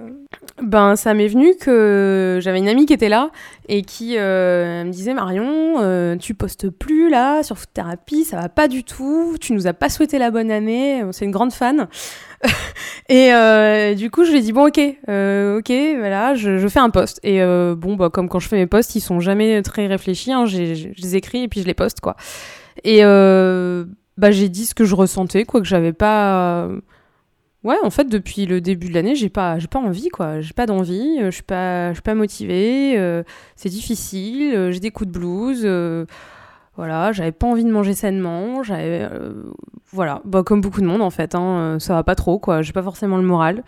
Ben, 0.63 0.95
ça 0.95 1.15
m'est 1.15 1.27
venu 1.27 1.57
que 1.57 2.39
j'avais 2.41 2.59
une 2.59 2.69
amie 2.69 2.87
qui 2.87 2.93
était 2.93 3.09
là 3.09 3.31
et 3.69 3.83
qui 3.83 4.17
me 4.17 4.91
disait 4.91 5.15
Marion, 5.15 6.17
tu 6.19 6.35
postes 6.35 6.71
plus 6.71 7.11
là 7.11 7.43
sur 7.43 7.59
Food 7.59 7.73
Therapy, 7.75 8.25
ça 8.25 8.41
va 8.41 8.49
pas 8.49 8.69
du 8.69 8.85
tout, 8.85 9.37
tu 9.41 9.53
nous 9.53 9.67
as 9.67 9.75
pas 9.81 9.89
souhaité 9.89 10.19
la 10.19 10.31
bonne 10.31 10.51
année. 10.53 11.03
C'est 11.11 11.25
une 11.25 11.31
grande 11.33 11.53
fan. 11.53 11.89
et 13.09 13.33
euh, 13.33 13.95
du 13.95 14.11
coup, 14.11 14.25
je 14.25 14.31
lui 14.31 14.39
ai 14.39 14.41
dit 14.43 14.53
bon, 14.53 14.69
ok, 14.69 14.81
euh, 15.09 15.59
ok, 15.59 15.73
voilà, 15.99 16.35
je, 16.35 16.69
fais 16.69 16.79
un 16.79 16.91
post. 16.91 17.19
Et 17.23 17.43
euh, 17.43 17.75
bon, 17.75 17.97
bah, 17.97 18.11
comme 18.11 18.29
quand 18.29 18.39
je 18.39 18.47
fais 18.47 18.57
mes 18.57 18.67
posts, 18.67 18.95
ils 18.95 19.01
sont 19.01 19.21
jamais 19.21 19.61
très 19.63 19.87
réfléchis. 19.87 20.33
Hein, 20.33 20.47
je 20.47 20.59
les 20.59 21.17
écris 21.17 21.45
et 21.45 21.49
puis 21.49 21.63
je 21.63 21.67
les 21.67 21.75
poste, 21.75 22.01
quoi. 22.01 22.17
Et 22.85 23.03
bah, 23.03 24.31
j'ai 24.31 24.51
dit 24.51 24.67
ce 24.67 24.75
que 24.75 24.85
je 24.85 24.95
ressentais, 24.95 25.45
quoi, 25.45 25.61
que 25.61 25.67
j'avais 25.67 25.95
pas. 25.95 26.69
Ouais, 27.63 27.77
en 27.83 27.91
fait, 27.91 28.05
depuis 28.05 28.47
le 28.47 28.63
début 28.63 28.89
de 28.89 28.95
l'année, 28.95 29.15
j'ai 29.15 29.29
pas, 29.29 29.59
j'ai 29.59 29.67
pas 29.67 29.81
envie, 29.81 30.09
quoi. 30.09 30.41
J'ai 30.41 30.53
pas 30.53 30.67
d'envie. 30.67 31.19
Je 31.21 31.31
suis 31.31 31.43
pas, 31.43 31.89
je 31.91 31.95
suis 31.95 32.03
pas 32.03 32.15
motivée. 32.15 33.23
c'est 33.57 33.71
difficile. 33.71 34.71
j'ai 34.71 34.81
des 34.81 34.91
coups 34.91 35.11
de 35.11 35.19
blues. 35.19 36.07
Voilà, 36.81 37.13
j'avais 37.13 37.31
pas 37.31 37.47
envie 37.47 37.63
de 37.63 37.71
manger 37.71 37.93
sainement, 37.93 38.63
j'avais 38.63 39.03
euh, 39.03 39.35
voilà, 39.93 40.23
bah, 40.25 40.43
comme 40.43 40.63
beaucoup 40.63 40.81
de 40.81 40.87
monde 40.87 41.03
en 41.03 41.11
fait, 41.11 41.35
hein, 41.35 41.43
euh, 41.43 41.79
ça 41.79 41.93
va 41.93 42.05
pas 42.05 42.15
trop 42.15 42.39
quoi, 42.39 42.63
j'ai 42.63 42.73
pas 42.73 42.83
forcément 42.83 43.19
le 43.19 43.23
moral. 43.23 43.65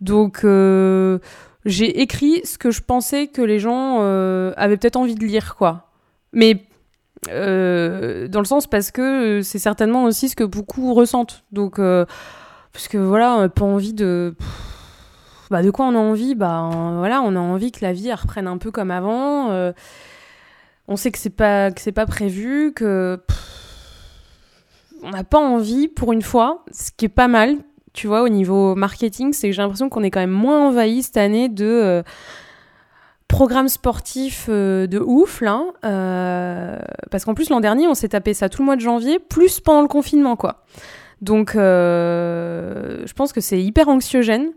Donc 0.00 0.42
euh, 0.44 1.18
j'ai 1.64 2.02
écrit 2.02 2.40
ce 2.44 2.58
que 2.58 2.70
je 2.70 2.80
pensais 2.80 3.26
que 3.26 3.42
les 3.42 3.58
gens 3.58 3.98
avaient 4.56 4.76
peut-être 4.76 4.94
envie 4.94 5.16
de 5.16 5.24
lire 5.24 5.56
quoi. 5.56 5.88
Mais 6.32 6.64
dans 7.26 8.40
le 8.40 8.44
sens 8.44 8.68
parce 8.68 8.92
que 8.92 9.40
c'est 9.42 9.58
certainement 9.58 10.04
aussi 10.04 10.28
ce 10.28 10.36
que 10.36 10.44
beaucoup 10.44 10.94
ressentent. 10.94 11.42
Donc 11.50 11.78
parce 11.78 12.86
que 12.86 12.96
voilà, 12.96 13.38
on 13.38 13.48
pas 13.48 13.64
envie 13.64 13.92
de 13.92 14.36
bah 15.50 15.64
de 15.64 15.70
quoi 15.72 15.86
on 15.86 15.96
a 15.96 15.98
envie? 15.98 16.36
Bah 16.36 16.70
voilà, 16.98 17.22
on 17.22 17.34
a 17.34 17.40
envie 17.40 17.72
que 17.72 17.84
la 17.84 17.92
vie 17.92 18.12
reprenne 18.12 18.46
un 18.46 18.58
peu 18.58 18.70
comme 18.70 18.92
avant 18.92 19.72
on 20.92 20.96
sait 20.96 21.10
que 21.10 21.18
c'est 21.18 21.30
pas 21.30 21.70
pas 21.70 22.06
prévu, 22.06 22.72
que 22.74 23.18
on 25.02 25.10
n'a 25.10 25.24
pas 25.24 25.38
envie 25.38 25.88
pour 25.88 26.12
une 26.12 26.22
fois, 26.22 26.64
ce 26.70 26.90
qui 26.94 27.06
est 27.06 27.08
pas 27.08 27.28
mal, 27.28 27.56
tu 27.92 28.06
vois, 28.06 28.22
au 28.22 28.28
niveau 28.28 28.74
marketing, 28.74 29.32
c'est 29.32 29.48
que 29.48 29.54
j'ai 29.54 29.62
l'impression 29.62 29.88
qu'on 29.88 30.02
est 30.02 30.10
quand 30.10 30.20
même 30.20 30.30
moins 30.30 30.68
envahi 30.68 31.02
cette 31.02 31.16
année 31.16 31.48
de 31.48 31.64
euh, 31.64 32.02
programmes 33.26 33.68
sportifs 33.68 34.46
euh, 34.50 34.86
de 34.86 34.98
ouf 34.98 35.40
là, 35.40 35.64
euh, 35.84 36.78
parce 37.10 37.24
qu'en 37.24 37.34
plus 37.34 37.48
l'an 37.48 37.60
dernier 37.60 37.88
on 37.88 37.94
s'est 37.94 38.10
tapé 38.10 38.34
ça 38.34 38.50
tout 38.50 38.60
le 38.60 38.66
mois 38.66 38.76
de 38.76 38.82
janvier, 38.82 39.18
plus 39.18 39.60
pendant 39.60 39.82
le 39.82 39.88
confinement 39.88 40.36
quoi. 40.36 40.64
Donc 41.22 41.52
je 41.54 43.12
pense 43.14 43.32
que 43.32 43.40
c'est 43.40 43.62
hyper 43.62 43.88
anxiogène. 43.88 44.52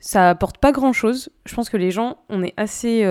ça 0.00 0.30
apporte 0.30 0.58
pas 0.58 0.70
grand 0.70 0.92
chose. 0.92 1.30
Je 1.44 1.54
pense 1.54 1.68
que 1.70 1.76
les 1.76 1.90
gens, 1.90 2.18
on 2.28 2.44
est 2.44 2.54
assez 2.56 3.04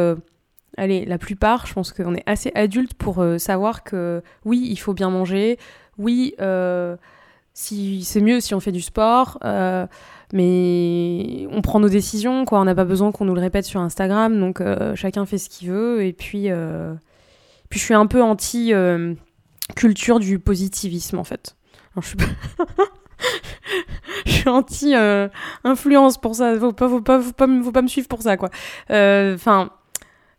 allez, 0.78 1.06
la 1.06 1.18
plupart, 1.18 1.66
je 1.66 1.74
pense 1.74 1.92
qu'on 1.92 2.16
est 2.16 2.24
assez 2.26 2.52
adulte 2.56 2.94
pour 2.94 3.22
euh, 3.22 3.38
savoir 3.38 3.84
que 3.84 4.22
oui, 4.44 4.68
il 4.70 4.78
faut 4.78 4.94
bien 4.94 5.10
manger, 5.10 5.58
oui, 5.98 6.36
euh, 6.42 6.96
si, 7.54 8.04
c'est 8.04 8.22
mieux 8.22 8.40
si 8.40 8.54
on 8.54 8.60
fait 8.60 8.72
du 8.72 8.82
sport, 8.82 9.38
euh, 9.46 9.88
mais 10.34 11.48
on 11.52 11.62
prend 11.62 11.80
nos 11.80 11.90
décisions, 11.90 12.46
quoi. 12.46 12.60
On 12.60 12.66
n'a 12.66 12.76
pas 12.76 12.86
besoin 12.86 13.12
qu'on 13.12 13.26
nous 13.26 13.36
le 13.36 13.42
répète 13.42 13.66
sur 13.66 13.80
Instagram, 13.80 14.40
donc 14.40 14.62
chacun 14.96 15.26
fait 15.26 15.38
ce 15.38 15.50
qu'il 15.50 15.70
veut. 15.70 16.04
Et 16.04 16.12
puis, 16.12 16.50
puis 17.70 17.80
je 17.80 17.84
suis 17.86 17.94
un 17.94 18.08
peu 18.08 18.22
anti 18.22 18.74
culture 19.76 20.20
du 20.20 20.40
positivisme 20.40 21.20
en 21.20 21.24
fait. 21.24 21.56
je 24.26 24.32
suis 24.32 24.50
anti 24.50 24.94
influence 25.64 26.18
pour 26.18 26.36
ça. 26.36 26.60
Faut 26.60 26.74
pas, 26.74 26.90
faut 26.90 27.00
pas, 27.00 27.22
faut 27.22 27.32
pas, 27.32 27.48
faut 27.64 27.72
pas 27.72 27.82
me 27.82 27.88
suivre 27.88 28.10
pour 28.10 28.22
ça, 28.22 28.36
quoi. 28.36 28.50
Enfin, 28.90 29.70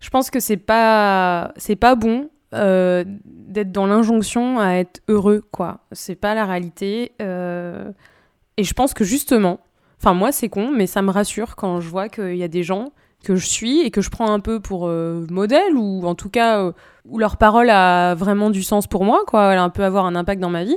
je 0.00 0.10
pense 0.10 0.30
que 0.30 0.40
c'est 0.40 0.56
pas, 0.56 1.52
c'est 1.56 1.76
pas 1.76 1.94
bon. 1.94 2.30
d'être 2.52 3.72
dans 3.72 3.86
l'injonction 3.86 4.58
à 4.58 4.74
être 4.74 5.00
heureux, 5.08 5.42
quoi. 5.52 5.80
C'est 5.92 6.14
pas 6.14 6.34
la 6.34 6.44
réalité. 6.44 7.12
Et 7.20 8.64
je 8.64 8.74
pense 8.74 8.94
que 8.94 9.04
justement, 9.04 9.60
enfin 10.00 10.14
moi 10.14 10.32
c'est 10.32 10.48
con, 10.48 10.70
mais 10.74 10.86
ça 10.86 11.02
me 11.02 11.10
rassure 11.10 11.56
quand 11.56 11.80
je 11.80 11.88
vois 11.88 12.08
qu'il 12.08 12.36
y 12.36 12.42
a 12.42 12.48
des 12.48 12.62
gens 12.62 12.92
que 13.24 13.36
je 13.36 13.46
suis 13.46 13.80
et 13.80 13.90
que 13.90 14.00
je 14.00 14.10
prends 14.10 14.32
un 14.32 14.40
peu 14.40 14.60
pour 14.60 14.86
euh, 14.86 15.26
modèle 15.30 15.76
ou 15.76 16.06
en 16.06 16.14
tout 16.14 16.30
cas 16.30 16.62
euh, 16.62 16.72
où 17.06 17.18
leur 17.18 17.36
parole 17.36 17.70
a 17.70 18.14
vraiment 18.14 18.50
du 18.50 18.62
sens 18.62 18.86
pour 18.86 19.04
moi, 19.04 19.24
quoi, 19.26 19.52
elle 19.52 19.58
a 19.58 19.62
un 19.62 19.70
peu 19.70 19.84
avoir 19.84 20.06
un 20.06 20.14
impact 20.14 20.40
dans 20.40 20.50
ma 20.50 20.64
vie. 20.64 20.76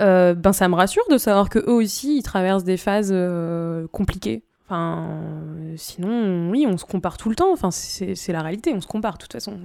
Euh, 0.00 0.34
ben 0.34 0.52
ça 0.52 0.68
me 0.68 0.74
rassure 0.74 1.04
de 1.10 1.16
savoir 1.16 1.48
que 1.48 1.58
eux 1.58 1.72
aussi 1.72 2.18
ils 2.18 2.22
traversent 2.22 2.64
des 2.64 2.76
phases 2.76 3.14
compliquées. 3.92 4.42
Enfin, 4.66 5.20
sinon, 5.76 6.50
oui, 6.50 6.66
on 6.68 6.76
se 6.76 6.84
compare 6.84 7.16
tout 7.16 7.28
le 7.28 7.36
temps. 7.36 7.52
Enfin, 7.52 7.70
c'est 7.70 8.32
la 8.32 8.42
réalité, 8.42 8.72
on 8.74 8.80
se 8.80 8.86
compare 8.86 9.14
de 9.14 9.18
toute 9.18 9.32
façon. 9.32 9.58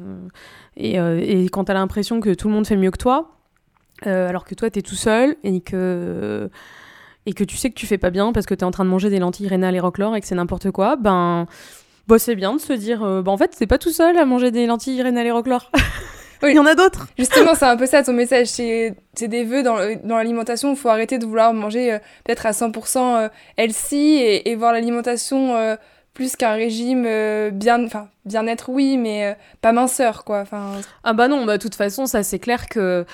Et, 0.78 0.98
et 0.98 1.50
quand 1.50 1.66
t'as 1.66 1.74
l'impression 1.74 2.20
que 2.20 2.34
tout 2.34 2.48
le 2.48 2.54
monde 2.54 2.68
fait 2.68 2.78
mieux 2.78 2.92
que 2.92 3.00
toi, 3.00 3.32
alors 4.06 4.46
que 4.46 4.54
toi 4.54 4.70
t'es 4.70 4.82
tout 4.82 4.96
seul 4.96 5.36
et 5.44 5.62
que 5.62 6.50
et 7.26 7.34
que 7.34 7.44
tu 7.44 7.58
sais 7.58 7.70
que 7.70 7.76
tu 7.76 7.86
fais 7.86 7.98
pas 7.98 8.10
bien 8.10 8.32
parce 8.32 8.46
que 8.46 8.54
tu 8.54 8.62
es 8.62 8.64
en 8.64 8.72
train 8.72 8.86
de 8.86 8.90
manger 8.90 9.10
des 9.10 9.20
lentilles 9.20 9.48
rénales 9.48 9.76
et 9.76 9.80
roquelaure 9.80 10.16
et 10.16 10.22
que 10.22 10.28
c'est 10.28 10.36
n'importe 10.36 10.72
quoi, 10.72 10.96
ben 10.96 11.46
bah, 12.08 12.20
c'est 12.20 12.36
bien 12.36 12.54
de 12.54 12.60
se 12.60 12.74
dire 12.74 13.04
euh, 13.04 13.22
bah 13.22 13.32
en 13.32 13.38
fait, 13.38 13.54
c'est 13.56 13.68
pas 13.68 13.78
tout 13.78 13.92
seul 13.92 14.18
à 14.18 14.26
manger 14.26 14.52
des 14.52 14.66
lentilles 14.66 15.02
rénales 15.02 15.28
et 15.28 15.32
Oui. 16.44 16.52
Il 16.52 16.56
y 16.56 16.60
en 16.60 16.66
a 16.66 16.76
d'autres. 16.76 17.08
Justement, 17.18 17.56
c'est 17.56 17.66
un 17.66 17.78
peu 17.78 17.86
ça 17.86 18.04
ton 18.04 18.14
message. 18.14 18.48
C'est 18.48 18.96
des 19.20 19.44
vœux 19.44 19.64
dans, 19.64 19.78
dans 20.04 20.18
l'alimentation. 20.18 20.72
Il 20.72 20.78
faut 20.78 20.90
arrêter 20.90 21.18
de 21.18 21.26
vouloir 21.26 21.54
manger 21.54 21.94
euh, 21.94 22.00
peut-être 22.24 22.46
à 22.46 22.52
100% 22.52 22.98
euh, 22.98 23.30
healthy 23.58 24.16
et, 24.16 24.50
et 24.50 24.56
voir 24.56 24.74
l'alimentation 24.74 25.56
plus 26.14 26.36
qu'un 26.36 26.54
régime 26.54 27.04
bien, 27.52 27.86
enfin 27.86 28.10
bien-être 28.26 28.70
oui, 28.70 28.98
mais 28.98 29.38
pas 29.62 29.72
minceur 29.72 30.26
quoi. 30.26 30.42
Enfin. 30.42 30.74
Ah 31.06 31.14
bah 31.14 31.30
non, 31.30 31.46
bah 31.46 31.58
de 31.58 31.62
toute 31.62 31.76
façon, 31.76 32.06
ça 32.06 32.22
c'est 32.22 32.40
clair 32.40 32.68
que 32.68 33.06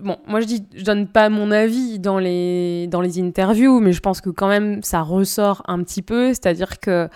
bon, 0.00 0.16
moi 0.26 0.40
je 0.40 0.46
dis, 0.46 0.66
je 0.74 0.84
donne 0.84 1.06
pas 1.06 1.28
mon 1.28 1.50
avis 1.50 1.98
dans 1.98 2.18
les, 2.18 2.86
dans 2.88 3.00
les 3.00 3.20
interviews, 3.20 3.80
mais 3.80 3.92
je 3.92 4.00
pense 4.00 4.20
que 4.20 4.30
quand 4.30 4.48
même 4.48 4.82
ça 4.82 5.00
ressort 5.00 5.62
un 5.66 5.82
petit 5.82 6.02
peu, 6.02 6.28
c'est-à-dire 6.28 6.80
que 6.80 7.08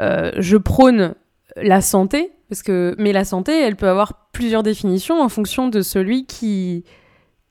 euh, 0.00 0.32
je 0.36 0.56
prône 0.56 1.14
la 1.56 1.80
santé, 1.80 2.32
parce 2.48 2.62
que, 2.62 2.94
mais 2.98 3.12
la 3.12 3.24
santé, 3.24 3.58
elle 3.60 3.76
peut 3.76 3.88
avoir 3.88 4.28
plusieurs 4.32 4.62
définitions 4.62 5.20
en 5.20 5.28
fonction 5.28 5.68
de 5.68 5.80
celui 5.82 6.26
qui, 6.26 6.84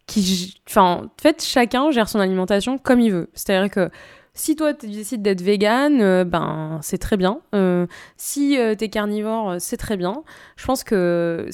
qui, 0.08 0.56
enfin, 0.68 1.04
en 1.06 1.22
fait, 1.22 1.44
chacun 1.44 1.92
gère 1.92 2.10
son 2.10 2.20
alimentation 2.20 2.78
comme 2.78 3.00
il 3.00 3.12
veut. 3.12 3.30
C'est-à-dire 3.34 3.70
que 3.70 3.90
si 4.34 4.56
toi 4.56 4.74
tu 4.74 4.88
décides 4.88 5.22
d'être 5.22 5.42
vegan, 5.42 6.02
euh, 6.02 6.26
ben 6.26 6.80
c'est 6.82 6.98
très 6.98 7.18
bien. 7.18 7.40
Euh, 7.54 7.88
si 8.18 8.58
tu 8.78 8.84
es 8.84 8.90
carnivore, 8.90 9.56
c'est 9.60 9.78
très 9.78 9.98
bien. 9.98 10.24
Je 10.58 10.66
pense 10.66 10.84
que 10.84 11.48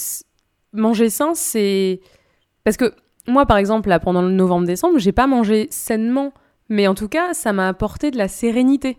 manger 0.73 1.09
sain, 1.09 1.33
c'est 1.35 1.99
parce 2.63 2.77
que 2.77 2.93
moi, 3.27 3.45
par 3.45 3.57
exemple, 3.57 3.89
là, 3.89 3.99
pendant 3.99 4.21
le 4.21 4.31
novembre-décembre, 4.31 4.97
j'ai 4.97 5.11
pas 5.11 5.27
mangé 5.27 5.67
sainement, 5.69 6.33
mais 6.69 6.87
en 6.87 6.95
tout 6.95 7.07
cas, 7.07 7.33
ça 7.33 7.53
m'a 7.53 7.67
apporté 7.67 8.11
de 8.11 8.17
la 8.17 8.27
sérénité. 8.27 8.97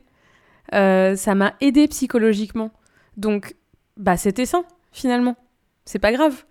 Euh, 0.75 1.17
ça 1.17 1.35
m'a 1.35 1.55
aidé 1.61 1.89
psychologiquement. 1.89 2.71
Donc, 3.17 3.55
bah, 3.97 4.17
c'était 4.17 4.47
sain, 4.47 4.65
finalement. 4.93 5.37
C'est 5.85 5.99
pas 5.99 6.13
grave. 6.13 6.45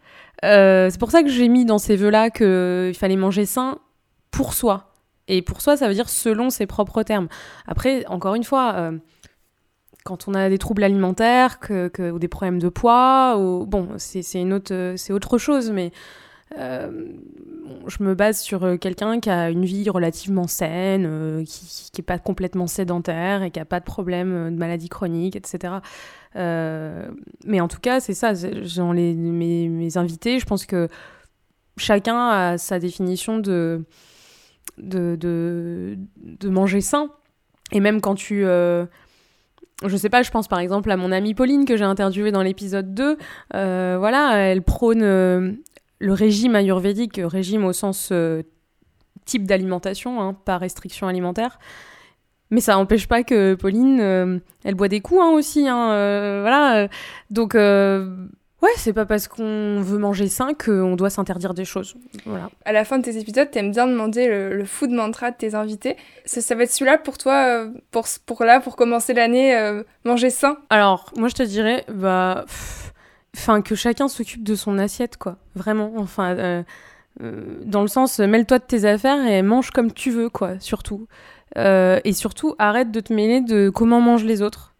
Euh, 0.43 0.89
c'est 0.89 0.99
pour 0.99 1.11
ça 1.11 1.23
que 1.23 1.29
j'ai 1.29 1.47
mis 1.47 1.65
dans 1.65 1.77
ces 1.77 1.95
vœux-là 1.95 2.29
qu'il 2.29 2.95
fallait 2.95 3.15
manger 3.15 3.45
sain 3.45 3.79
pour 4.31 4.53
soi. 4.53 4.93
Et 5.27 5.41
pour 5.41 5.61
soi, 5.61 5.77
ça 5.77 5.87
veut 5.87 5.93
dire 5.93 6.09
selon 6.09 6.49
ses 6.49 6.65
propres 6.65 7.03
termes. 7.03 7.27
Après, 7.67 8.05
encore 8.07 8.35
une 8.35 8.43
fois, 8.43 8.73
euh, 8.75 8.97
quand 10.03 10.27
on 10.27 10.33
a 10.33 10.49
des 10.49 10.57
troubles 10.57 10.83
alimentaires 10.83 11.59
que, 11.59 12.11
ou 12.11 12.19
des 12.19 12.27
problèmes 12.27 12.59
de 12.59 12.69
poids, 12.69 13.37
ou, 13.37 13.65
bon, 13.65 13.89
c'est 13.97 14.43
autre, 14.51 15.13
autre 15.13 15.37
chose, 15.37 15.71
mais 15.71 15.91
euh, 16.57 17.05
je 17.87 18.03
me 18.03 18.13
base 18.13 18.41
sur 18.41 18.63
euh, 18.63 18.77
quelqu'un 18.77 19.19
qui 19.19 19.29
a 19.29 19.49
une 19.49 19.65
vie 19.65 19.89
relativement 19.89 20.47
saine, 20.47 21.05
euh, 21.07 21.43
qui 21.45 21.89
n'est 21.97 22.03
pas 22.03 22.19
complètement 22.19 22.67
sédentaire 22.67 23.43
et 23.43 23.51
qui 23.51 23.59
n'a 23.59 23.65
pas 23.65 23.79
de 23.79 23.85
problème 23.85 24.53
de 24.53 24.59
maladie 24.59 24.89
chronique, 24.89 25.35
etc. 25.35 25.75
mais 26.35 27.61
en 27.61 27.67
tout 27.67 27.79
cas, 27.79 27.99
c'est 27.99 28.13
ça. 28.13 28.33
Dans 28.75 28.93
les, 28.93 29.13
mes, 29.13 29.97
invités, 29.97 30.39
je 30.39 30.45
pense 30.45 30.65
que 30.65 30.87
chacun 31.77 32.29
a 32.29 32.57
sa 32.57 32.79
définition 32.79 33.39
de, 33.39 33.83
de, 34.77 35.97
manger 36.43 36.81
sain. 36.81 37.09
Et 37.71 37.79
même 37.79 38.01
quand 38.01 38.15
tu 38.15 38.43
je 39.83 39.97
sais 39.97 40.09
pas, 40.09 40.21
je 40.21 40.29
pense 40.29 40.47
par 40.47 40.59
exemple 40.59 40.91
à 40.91 40.97
mon 40.97 41.11
amie 41.11 41.33
Pauline 41.33 41.65
que 41.65 41.75
j'ai 41.75 41.83
interviewée 41.83 42.31
dans 42.31 42.43
l'épisode 42.43 42.93
2. 42.93 43.17
voilà, 43.51 44.37
elle 44.37 44.61
prône 44.61 45.57
le 46.01 46.13
régime 46.13 46.55
ayurvédique, 46.55 47.21
régime 47.23 47.63
au 47.63 47.73
sens 47.73 48.09
euh, 48.11 48.41
type 49.25 49.45
d'alimentation, 49.45 50.19
hein, 50.21 50.33
pas 50.33 50.57
restriction 50.57 51.07
alimentaire. 51.07 51.59
Mais 52.49 52.59
ça 52.59 52.73
n'empêche 52.73 53.07
pas 53.07 53.23
que 53.23 53.53
Pauline, 53.53 54.01
euh, 54.01 54.39
elle 54.65 54.75
boit 54.75 54.89
des 54.89 54.99
coups 54.99 55.21
hein, 55.21 55.29
aussi. 55.29 55.69
Hein, 55.69 55.91
euh, 55.91 56.39
voilà. 56.41 56.89
Donc, 57.29 57.53
ouais, 57.53 58.71
c'est 58.75 58.91
pas 58.91 59.05
parce 59.05 59.29
qu'on 59.29 59.79
veut 59.79 59.99
manger 59.99 60.27
sain 60.27 60.53
qu'on 60.53 60.97
doit 60.97 61.09
s'interdire 61.09 61.53
des 61.53 61.63
choses. 61.63 61.95
Voilà. 62.25 62.49
À 62.65 62.73
la 62.73 62.83
fin 62.83 62.97
de 62.97 63.03
tes 63.03 63.17
épisodes, 63.17 63.49
t'aimes 63.49 63.71
bien 63.71 63.87
demander 63.87 64.27
le, 64.27 64.65
food 64.65 64.89
mantra 64.89 65.31
de 65.31 65.37
tes 65.37 65.55
invités. 65.55 65.95
Ça, 66.25 66.41
ça 66.41 66.55
va 66.55 66.63
être 66.63 66.71
celui-là 66.71 66.97
pour 66.97 67.17
toi, 67.17 67.67
pour, 67.91 68.05
pour 68.25 68.43
là, 68.43 68.59
pour 68.59 68.75
commencer 68.75 69.13
l'année, 69.13 69.55
manger 70.03 70.31
sain? 70.31 70.57
Alors, 70.69 71.09
moi, 71.15 71.29
je 71.29 71.35
te 71.35 71.43
dirais, 71.43 71.85
bah 71.87 72.43
enfin 73.35 73.61
que 73.61 73.75
chacun 73.75 74.07
s'occupe 74.07 74.43
de 74.43 74.55
son 74.55 74.77
assiette 74.77 75.17
quoi. 75.17 75.37
Vraiment. 75.55 75.93
Enfin 75.97 76.35
euh, 76.35 76.63
euh, 77.21 77.59
dans 77.65 77.81
le 77.81 77.87
sens 77.87 78.19
mêle-toi 78.19 78.59
de 78.59 78.63
tes 78.63 78.85
affaires 78.85 79.25
et 79.25 79.41
mange 79.41 79.71
comme 79.71 79.91
tu 79.91 80.11
veux 80.11 80.29
quoi 80.29 80.59
surtout. 80.59 81.07
Euh, 81.57 81.99
et 82.05 82.13
surtout 82.13 82.55
arrête 82.59 82.91
de 82.91 82.99
te 82.99 83.13
mêler 83.13 83.41
de 83.41 83.69
comment 83.69 84.01
mangent 84.01 84.23
les 84.23 84.41
autres. 84.41 84.73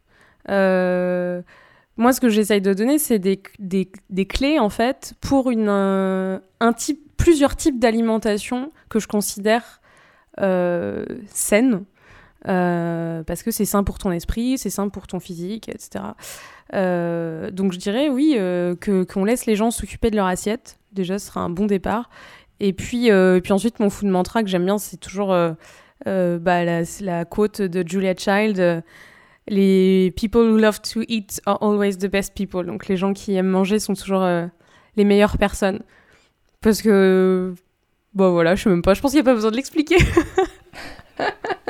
Moi 1.98 2.14
ce 2.14 2.22
que 2.22 2.30
j'essaye 2.30 2.62
de 2.62 2.74
donner 2.74 2.98
c'est 2.98 3.20
des, 3.20 4.26
clés 4.26 4.60
en 4.60 4.70
fait 4.70 5.14
pour 5.22 5.52
plusieurs 7.18 7.56
types 7.56 7.80
d'alimentation 7.80 8.72
que 8.90 9.00
je 9.00 9.08
considère 9.08 9.82
saine 12.46 13.24
parce 13.26 13.44
que 13.44 13.52
c'est 13.52 13.66
sain 13.66 13.84
pour 13.84 13.98
ton 13.98 14.12
esprit 14.12 14.58
c'est 14.58 14.70
sain 14.70 14.90
pour 14.90 15.08
ton 15.08 15.20
physique 15.20 15.70
etc 15.70 16.04
euh, 16.74 17.52
donc 17.52 17.74
je 17.74 17.78
dirais 17.78 18.10
oui 18.10 18.36
euh, 18.38 18.76
que 18.76 19.04
qu'on 19.04 19.26
laisse 19.26 19.46
les 19.46 19.56
gens 19.56 19.72
s'occuper 19.72 20.10
de 20.10 20.16
leur 20.16 20.28
assiette. 20.28 20.80
Déjà, 20.92 21.20
ce 21.20 21.28
sera 21.28 21.42
un 21.42 21.50
bon 21.50 21.66
départ. 21.66 22.10
Et 22.60 22.74
puis, 22.74 23.12
euh, 23.12 23.40
puis 23.40 23.54
ensuite, 23.54 23.80
mon 23.80 23.90
food 23.90 24.10
mantra 24.10 24.44
que 24.44 24.50
j'aime 24.50 24.66
bien, 24.66 24.78
c'est 24.78 24.98
toujours 24.98 25.30
bah, 25.30 25.56
la, 26.06 26.82
la, 27.02 27.26
quote 27.26 27.62
de 27.62 27.88
Julia 27.88 28.14
Child. 28.16 28.84
les 29.48 30.14
people 30.16 30.42
who 30.42 30.58
love 30.58 30.80
to 30.82 31.02
eat 31.08 31.42
are 31.46 31.58
always 31.62 31.98
the 31.98 32.10
best 32.10 32.36
people. 32.36 32.66
Donc 32.66 32.88
les 32.88 32.98
gens 32.98 33.14
qui 33.14 33.36
aiment 33.36 33.48
manger 33.48 33.80
sont 33.80 33.94
toujours 33.94 34.28
les 34.96 35.04
meilleures 35.04 35.38
personnes. 35.38 35.82
Parce 36.62 36.82
que, 36.82 37.56
bon 38.14 38.32
voilà, 38.32 38.56
je 38.56 38.64
sais 38.64 38.70
même 38.70 38.84
pas, 38.84 38.94
je 38.94 39.02
pense 39.02 39.12
qu'il 39.12 39.18
n'y 39.22 39.28
a 39.28 39.32
pas 39.32 39.34
besoin 39.34 39.50
de 39.52 39.56
l'expliquer. 39.56 39.98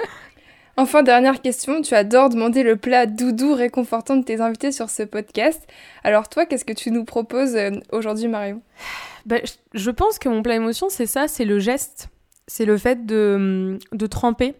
Enfin, 0.77 1.03
dernière 1.03 1.41
question, 1.41 1.81
tu 1.81 1.93
adores 1.93 2.29
demander 2.29 2.63
le 2.63 2.75
plat 2.75 3.05
doudou 3.05 3.53
réconfortant 3.53 4.15
de 4.15 4.23
tes 4.23 4.41
invités 4.41 4.71
sur 4.71 4.89
ce 4.89 5.03
podcast. 5.03 5.61
Alors 6.03 6.29
toi, 6.29 6.45
qu'est-ce 6.45 6.65
que 6.65 6.73
tu 6.73 6.91
nous 6.91 7.03
proposes 7.03 7.55
euh, 7.55 7.71
aujourd'hui, 7.91 8.27
Marion? 8.27 8.61
Bah, 9.25 9.37
Je 9.73 9.91
pense 9.91 10.17
que 10.17 10.29
mon 10.29 10.41
plat 10.41 10.55
émotion, 10.55 10.87
c'est 10.89 11.05
ça, 11.05 11.27
c'est 11.27 11.45
le 11.45 11.59
geste. 11.59 12.07
C'est 12.47 12.65
le 12.65 12.77
fait 12.77 13.05
de, 13.05 13.79
de 13.91 14.07
tremper 14.07 14.55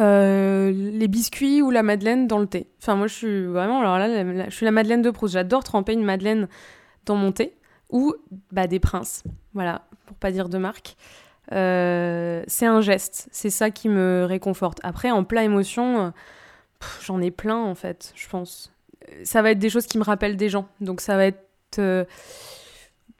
euh, 0.00 0.70
les 0.72 1.08
biscuits 1.08 1.62
ou 1.62 1.70
la 1.70 1.82
madeleine 1.82 2.26
dans 2.26 2.38
le 2.38 2.46
thé. 2.46 2.66
Enfin, 2.80 2.96
moi, 2.96 3.06
je 3.06 3.14
suis 3.14 3.44
vraiment, 3.46 3.80
alors 3.80 3.98
là, 3.98 4.48
je 4.48 4.54
suis 4.54 4.64
la 4.64 4.70
madeleine 4.70 5.02
de 5.02 5.10
Proust. 5.10 5.34
J'adore 5.34 5.64
tremper 5.64 5.92
une 5.92 6.04
madeleine 6.04 6.48
dans 7.06 7.16
mon 7.16 7.32
thé 7.32 7.54
ou 7.90 8.14
bah, 8.50 8.66
des 8.66 8.80
princes. 8.80 9.22
Voilà, 9.54 9.86
pour 10.06 10.16
pas 10.16 10.30
dire 10.30 10.48
de 10.48 10.58
marque. 10.58 10.96
Euh, 11.52 12.42
c'est 12.46 12.66
un 12.66 12.80
geste, 12.80 13.28
c'est 13.30 13.50
ça 13.50 13.70
qui 13.70 13.88
me 13.88 14.24
réconforte. 14.24 14.78
Après, 14.82 15.10
en 15.10 15.24
plat 15.24 15.44
émotion, 15.44 16.12
j'en 17.04 17.20
ai 17.20 17.30
plein 17.30 17.58
en 17.58 17.74
fait, 17.74 18.12
je 18.16 18.28
pense. 18.28 18.72
Ça 19.24 19.42
va 19.42 19.50
être 19.50 19.58
des 19.58 19.70
choses 19.70 19.86
qui 19.86 19.98
me 19.98 20.04
rappellent 20.04 20.36
des 20.36 20.48
gens, 20.48 20.66
donc 20.80 21.00
ça 21.00 21.16
va 21.16 21.26
être... 21.26 21.44
Euh, 21.78 22.04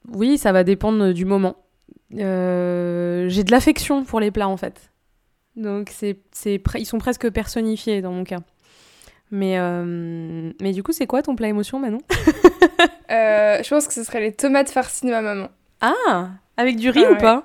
oui, 0.08 0.38
ça 0.38 0.52
va 0.52 0.64
dépendre 0.64 1.12
du 1.12 1.24
moment. 1.24 1.56
Euh, 2.14 3.28
j'ai 3.28 3.44
de 3.44 3.50
l'affection 3.50 4.04
pour 4.04 4.20
les 4.20 4.30
plats 4.30 4.48
en 4.48 4.56
fait. 4.56 4.90
Donc 5.56 5.90
c'est, 5.90 6.18
ils 6.76 6.86
sont 6.86 6.98
presque 6.98 7.28
personnifiés 7.30 8.00
dans 8.00 8.12
mon 8.12 8.24
cas. 8.24 8.40
Mais, 9.30 9.58
mais 10.60 10.72
du 10.72 10.82
coup, 10.82 10.92
c'est 10.92 11.06
quoi 11.06 11.22
ton 11.22 11.36
plat 11.36 11.48
émotion, 11.48 11.78
Manon? 11.78 12.00
Je 13.08 13.68
pense 13.68 13.86
que 13.86 13.94
ce 13.94 14.04
serait 14.04 14.20
les 14.20 14.32
tomates 14.32 14.70
farcies 14.70 15.06
de 15.06 15.10
ma 15.10 15.22
maman. 15.22 15.48
Ah 15.80 16.30
Avec 16.56 16.76
du 16.76 16.90
riz 16.90 17.06
ou 17.06 17.16
pas? 17.16 17.44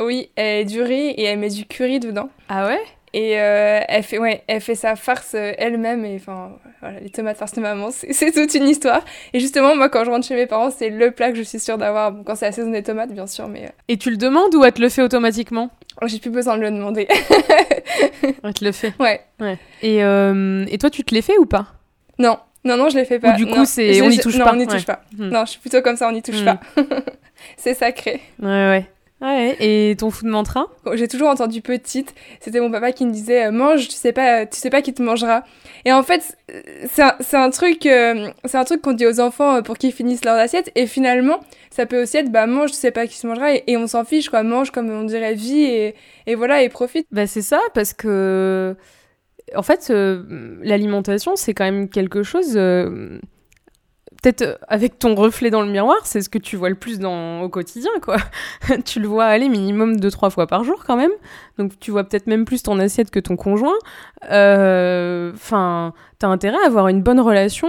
Oui, 0.00 0.30
elle 0.36 0.66
du 0.66 0.82
riz 0.82 1.10
et 1.10 1.24
elle 1.24 1.38
met 1.38 1.48
du 1.48 1.64
curry 1.66 2.00
dedans. 2.00 2.28
Ah 2.48 2.66
ouais? 2.66 2.80
Et 3.14 3.30
elle, 3.30 4.02
fait, 4.02 4.18
ouais, 4.18 4.42
elle 4.46 4.60
fait 4.60 4.74
sa 4.74 4.94
farce 4.94 5.34
elle-même. 5.34 6.04
Et 6.04 6.16
enfin, 6.16 6.52
voilà, 6.82 7.00
les 7.00 7.08
tomates 7.08 7.38
farce 7.38 7.54
de 7.54 7.62
maman, 7.62 7.88
c'est 8.10 8.30
toute 8.30 8.54
une 8.54 8.68
histoire. 8.68 9.02
Et 9.32 9.40
justement, 9.40 9.74
moi, 9.74 9.88
quand 9.88 10.04
je 10.04 10.10
rentre 10.10 10.26
chez 10.26 10.34
mes 10.34 10.46
parents, 10.46 10.70
c'est 10.70 10.90
le 10.90 11.12
plat 11.12 11.30
que 11.30 11.38
je 11.38 11.42
suis 11.42 11.58
sûre 11.58 11.78
d'avoir. 11.78 12.12
Bon, 12.12 12.24
quand 12.24 12.34
c'est 12.34 12.44
la 12.44 12.52
saison 12.52 12.70
des 12.70 12.82
tomates, 12.82 13.12
bien 13.12 13.26
sûr. 13.26 13.48
mais... 13.48 13.72
Et 13.88 13.96
tu 13.96 14.10
le 14.10 14.18
demandes 14.18 14.54
ou 14.54 14.64
elle 14.64 14.72
te 14.72 14.82
le 14.82 14.90
fait 14.90 15.00
automatiquement? 15.00 15.70
Oh, 16.02 16.06
J'ai 16.06 16.18
plus 16.18 16.30
besoin 16.30 16.58
de 16.58 16.62
le 16.62 16.70
demander. 16.70 17.08
elle 18.44 18.52
te 18.52 18.62
le 18.62 18.72
fait 18.72 18.92
Ouais. 19.00 19.22
ouais. 19.40 19.58
Et, 19.80 20.00
et 20.00 20.78
toi, 20.78 20.90
tu 20.90 21.02
te 21.02 21.14
l'es 21.14 21.22
fait 21.22 21.38
ou 21.38 21.46
pas? 21.46 21.68
Non. 22.18 22.36
Non, 22.66 22.76
non, 22.76 22.88
je 22.88 22.96
les 22.96 23.04
fais 23.04 23.20
pas. 23.20 23.32
Ou 23.32 23.36
du 23.36 23.46
coup, 23.46 23.64
c'est 23.64 24.02
on 24.02 24.08
n'y 24.08 24.18
touche 24.18 24.36
non, 24.36 24.44
pas. 24.44 24.52
on 24.52 24.56
n'y 24.56 24.66
touche 24.66 24.84
pas. 24.84 25.02
Hmm. 25.16 25.28
Non, 25.28 25.44
je 25.44 25.52
suis 25.52 25.60
plutôt 25.60 25.80
comme 25.82 25.96
ça, 25.96 26.08
on 26.08 26.12
n'y 26.12 26.22
touche 26.22 26.42
hmm. 26.42 26.44
pas. 26.44 26.60
c'est 27.56 27.74
sacré. 27.74 28.20
Ouais, 28.42 28.48
ouais. 28.48 28.86
Ouais, 29.22 29.56
et 29.60 29.96
ton 29.96 30.10
fou 30.10 30.24
de 30.24 30.30
mantra? 30.30 30.66
J'ai 30.94 31.08
toujours 31.08 31.28
entendu 31.28 31.62
petite, 31.62 32.14
c'était 32.40 32.60
mon 32.60 32.70
papa 32.70 32.92
qui 32.92 33.06
me 33.06 33.12
disait 33.12 33.46
euh, 33.46 33.50
mange, 33.50 33.88
tu 33.88 33.94
sais 33.94 34.12
pas, 34.12 34.44
tu 34.44 34.58
sais 34.58 34.68
pas 34.68 34.82
qui 34.82 34.92
te 34.92 35.02
mangera. 35.02 35.42
Et 35.86 35.92
en 35.92 36.02
fait, 36.02 36.36
c'est 36.90 37.02
un, 37.02 37.16
un, 37.32 37.50
truc, 37.50 37.86
euh, 37.86 38.30
c'est 38.44 38.58
un 38.58 38.64
truc 38.64 38.82
qu'on 38.82 38.92
dit 38.92 39.06
aux 39.06 39.20
enfants 39.20 39.56
euh, 39.56 39.62
pour 39.62 39.78
qu'ils 39.78 39.92
finissent 39.92 40.24
leur 40.24 40.36
assiette. 40.36 40.70
Et 40.74 40.86
finalement, 40.86 41.40
ça 41.70 41.86
peut 41.86 42.02
aussi 42.02 42.18
être 42.18 42.30
bah 42.30 42.46
mange, 42.46 42.72
tu 42.72 42.76
sais 42.76 42.90
pas 42.90 43.06
qui 43.06 43.16
se 43.16 43.26
mangera, 43.26 43.54
et, 43.54 43.76
on 43.78 43.86
s'en 43.86 44.04
fiche 44.04 44.28
quoi, 44.28 44.42
mange 44.42 44.70
comme 44.70 44.90
on 44.90 45.04
dirait 45.04 45.34
vie 45.34 45.62
et, 45.62 45.94
et 46.26 46.34
voilà 46.34 46.62
et 46.62 46.68
profite. 46.68 47.06
Bah 47.10 47.26
c'est 47.26 47.42
ça 47.42 47.60
parce 47.72 47.94
que 47.94 48.76
en 49.54 49.62
fait, 49.62 49.88
euh, 49.90 50.56
l'alimentation, 50.62 51.36
c'est 51.36 51.54
quand 51.54 51.64
même 51.64 51.88
quelque 51.88 52.22
chose. 52.22 52.54
Euh, 52.56 53.20
peut-être 54.26 54.42
euh, 54.42 54.56
avec 54.68 54.98
ton 54.98 55.14
reflet 55.14 55.50
dans 55.50 55.62
le 55.62 55.70
miroir, 55.70 55.98
c'est 56.04 56.20
ce 56.20 56.28
que 56.28 56.38
tu 56.38 56.56
vois 56.56 56.68
le 56.68 56.74
plus 56.74 56.98
au 57.04 57.48
quotidien, 57.48 57.90
quoi. 58.02 58.16
tu 58.84 59.00
le 59.00 59.06
vois 59.06 59.24
aller 59.24 59.48
minimum 59.48 60.00
deux, 60.00 60.10
trois 60.10 60.30
fois 60.30 60.46
par 60.46 60.64
jour 60.64 60.84
quand 60.84 60.96
même. 60.96 61.12
Donc 61.58 61.78
tu 61.78 61.90
vois 61.90 62.04
peut-être 62.04 62.26
même 62.26 62.44
plus 62.44 62.62
ton 62.62 62.78
assiette 62.78 63.10
que 63.10 63.20
ton 63.20 63.36
conjoint. 63.36 63.76
Enfin, 64.22 65.92
t'as 66.18 66.28
intérêt 66.28 66.58
à 66.64 66.66
avoir 66.66 66.88
une 66.88 67.02
bonne 67.02 67.20
relation 67.20 67.68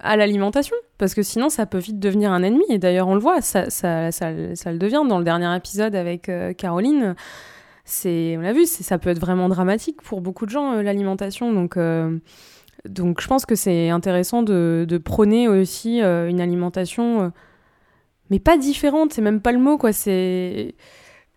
à 0.00 0.16
l'alimentation. 0.16 0.76
Parce 0.98 1.14
que 1.14 1.22
sinon, 1.22 1.48
ça 1.48 1.66
peut 1.66 1.78
vite 1.78 1.98
devenir 1.98 2.30
un 2.30 2.42
ennemi. 2.42 2.64
Et 2.68 2.78
d'ailleurs, 2.78 3.08
on 3.08 3.14
le 3.14 3.20
voit, 3.20 3.40
ça, 3.40 3.70
ça, 3.70 4.12
ça, 4.12 4.30
le 4.30 4.78
devient 4.78 5.02
dans 5.08 5.18
le 5.18 5.24
dernier 5.24 5.54
épisode 5.56 5.94
avec 5.94 6.30
Caroline 6.56 7.14
on 8.04 8.40
l'a 8.40 8.52
vu, 8.52 8.66
ça 8.66 8.98
peut 8.98 9.10
être 9.10 9.18
vraiment 9.18 9.48
dramatique 9.48 10.00
pour 10.02 10.20
beaucoup 10.20 10.46
de 10.46 10.50
gens, 10.50 10.74
euh, 10.74 10.82
l'alimentation. 10.82 11.52
Donc, 11.52 11.76
euh, 11.76 12.18
donc 12.88 13.20
je 13.20 13.28
pense 13.28 13.46
que 13.46 13.54
c'est 13.54 13.88
intéressant 13.90 14.42
de, 14.42 15.00
prôner 15.04 15.48
aussi 15.48 16.02
euh, 16.02 16.28
une 16.28 16.40
alimentation, 16.40 17.32
mais 18.30 18.38
pas 18.38 18.56
différente, 18.56 19.12
c'est 19.12 19.22
même 19.22 19.40
pas 19.40 19.52
le 19.52 19.58
mot, 19.58 19.78
quoi. 19.78 19.92
C'est. 19.92 20.74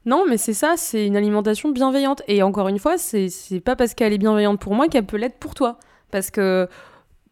Non, 0.05 0.25
mais 0.27 0.37
c'est 0.37 0.53
ça, 0.53 0.75
c'est 0.77 1.05
une 1.05 1.17
alimentation 1.17 1.69
bienveillante. 1.69 2.21
Et 2.27 2.41
encore 2.43 2.69
une 2.69 2.79
fois, 2.79 2.97
c'est, 2.97 3.29
pas 3.63 3.75
parce 3.75 3.93
qu'elle 3.93 4.13
est 4.13 4.17
bienveillante 4.17 4.59
pour 4.59 4.73
moi 4.73 4.87
qu'elle 4.87 5.05
peut 5.05 5.17
l'être 5.17 5.37
pour 5.37 5.53
toi. 5.53 5.79
Parce 6.11 6.31
que 6.31 6.67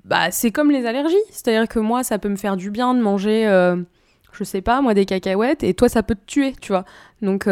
bah, 0.04 0.32
c'est 0.32 0.52
comme 0.52 0.72
les 0.72 0.86
allergies. 0.86 1.16
C'est-à-dire 1.30 1.68
que 1.70 1.80
moi, 1.80 2.04
ça 2.04 2.20
peut 2.20 2.30
me 2.30 2.36
faire 2.36 2.58
du 2.58 2.72
bien 2.72 2.94
de 2.94 3.02
manger, 3.02 3.46
je 4.34 4.44
sais 4.44 4.62
pas, 4.62 4.82
moi, 4.82 4.94
des 4.94 5.06
cacahuètes, 5.06 5.64
et 5.64 5.74
toi, 5.74 5.90
ça 5.90 6.04
peut 6.04 6.16
te 6.16 6.26
tuer, 6.26 6.54
tu 6.62 6.74
vois. 6.74 6.86
Donc, 7.22 7.48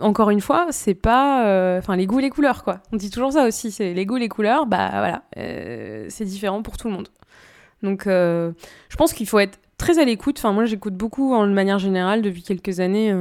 encore 0.00 0.30
une 0.30 0.40
fois, 0.40 0.66
c'est 0.70 0.94
pas. 0.94 1.46
Euh, 1.46 1.78
enfin, 1.78 1.96
les 1.96 2.06
goûts, 2.06 2.18
les 2.18 2.30
couleurs, 2.30 2.64
quoi. 2.64 2.80
On 2.92 2.96
dit 2.96 3.10
toujours 3.10 3.32
ça 3.32 3.46
aussi. 3.46 3.70
C'est 3.70 3.94
les 3.94 4.06
goûts, 4.06 4.16
les 4.16 4.28
couleurs, 4.28 4.66
bah 4.66 4.88
voilà. 4.90 5.22
Euh, 5.36 6.06
c'est 6.08 6.24
différent 6.24 6.62
pour 6.62 6.76
tout 6.76 6.88
le 6.88 6.94
monde. 6.94 7.08
Donc, 7.82 8.06
euh, 8.06 8.52
je 8.88 8.96
pense 8.96 9.12
qu'il 9.12 9.28
faut 9.28 9.38
être 9.38 9.58
très 9.78 9.98
à 9.98 10.04
l'écoute. 10.04 10.38
Enfin, 10.38 10.52
moi, 10.52 10.64
j'écoute 10.64 10.94
beaucoup, 10.94 11.32
en 11.34 11.46
manière 11.46 11.78
générale, 11.78 12.22
depuis 12.22 12.42
quelques 12.42 12.80
années, 12.80 13.14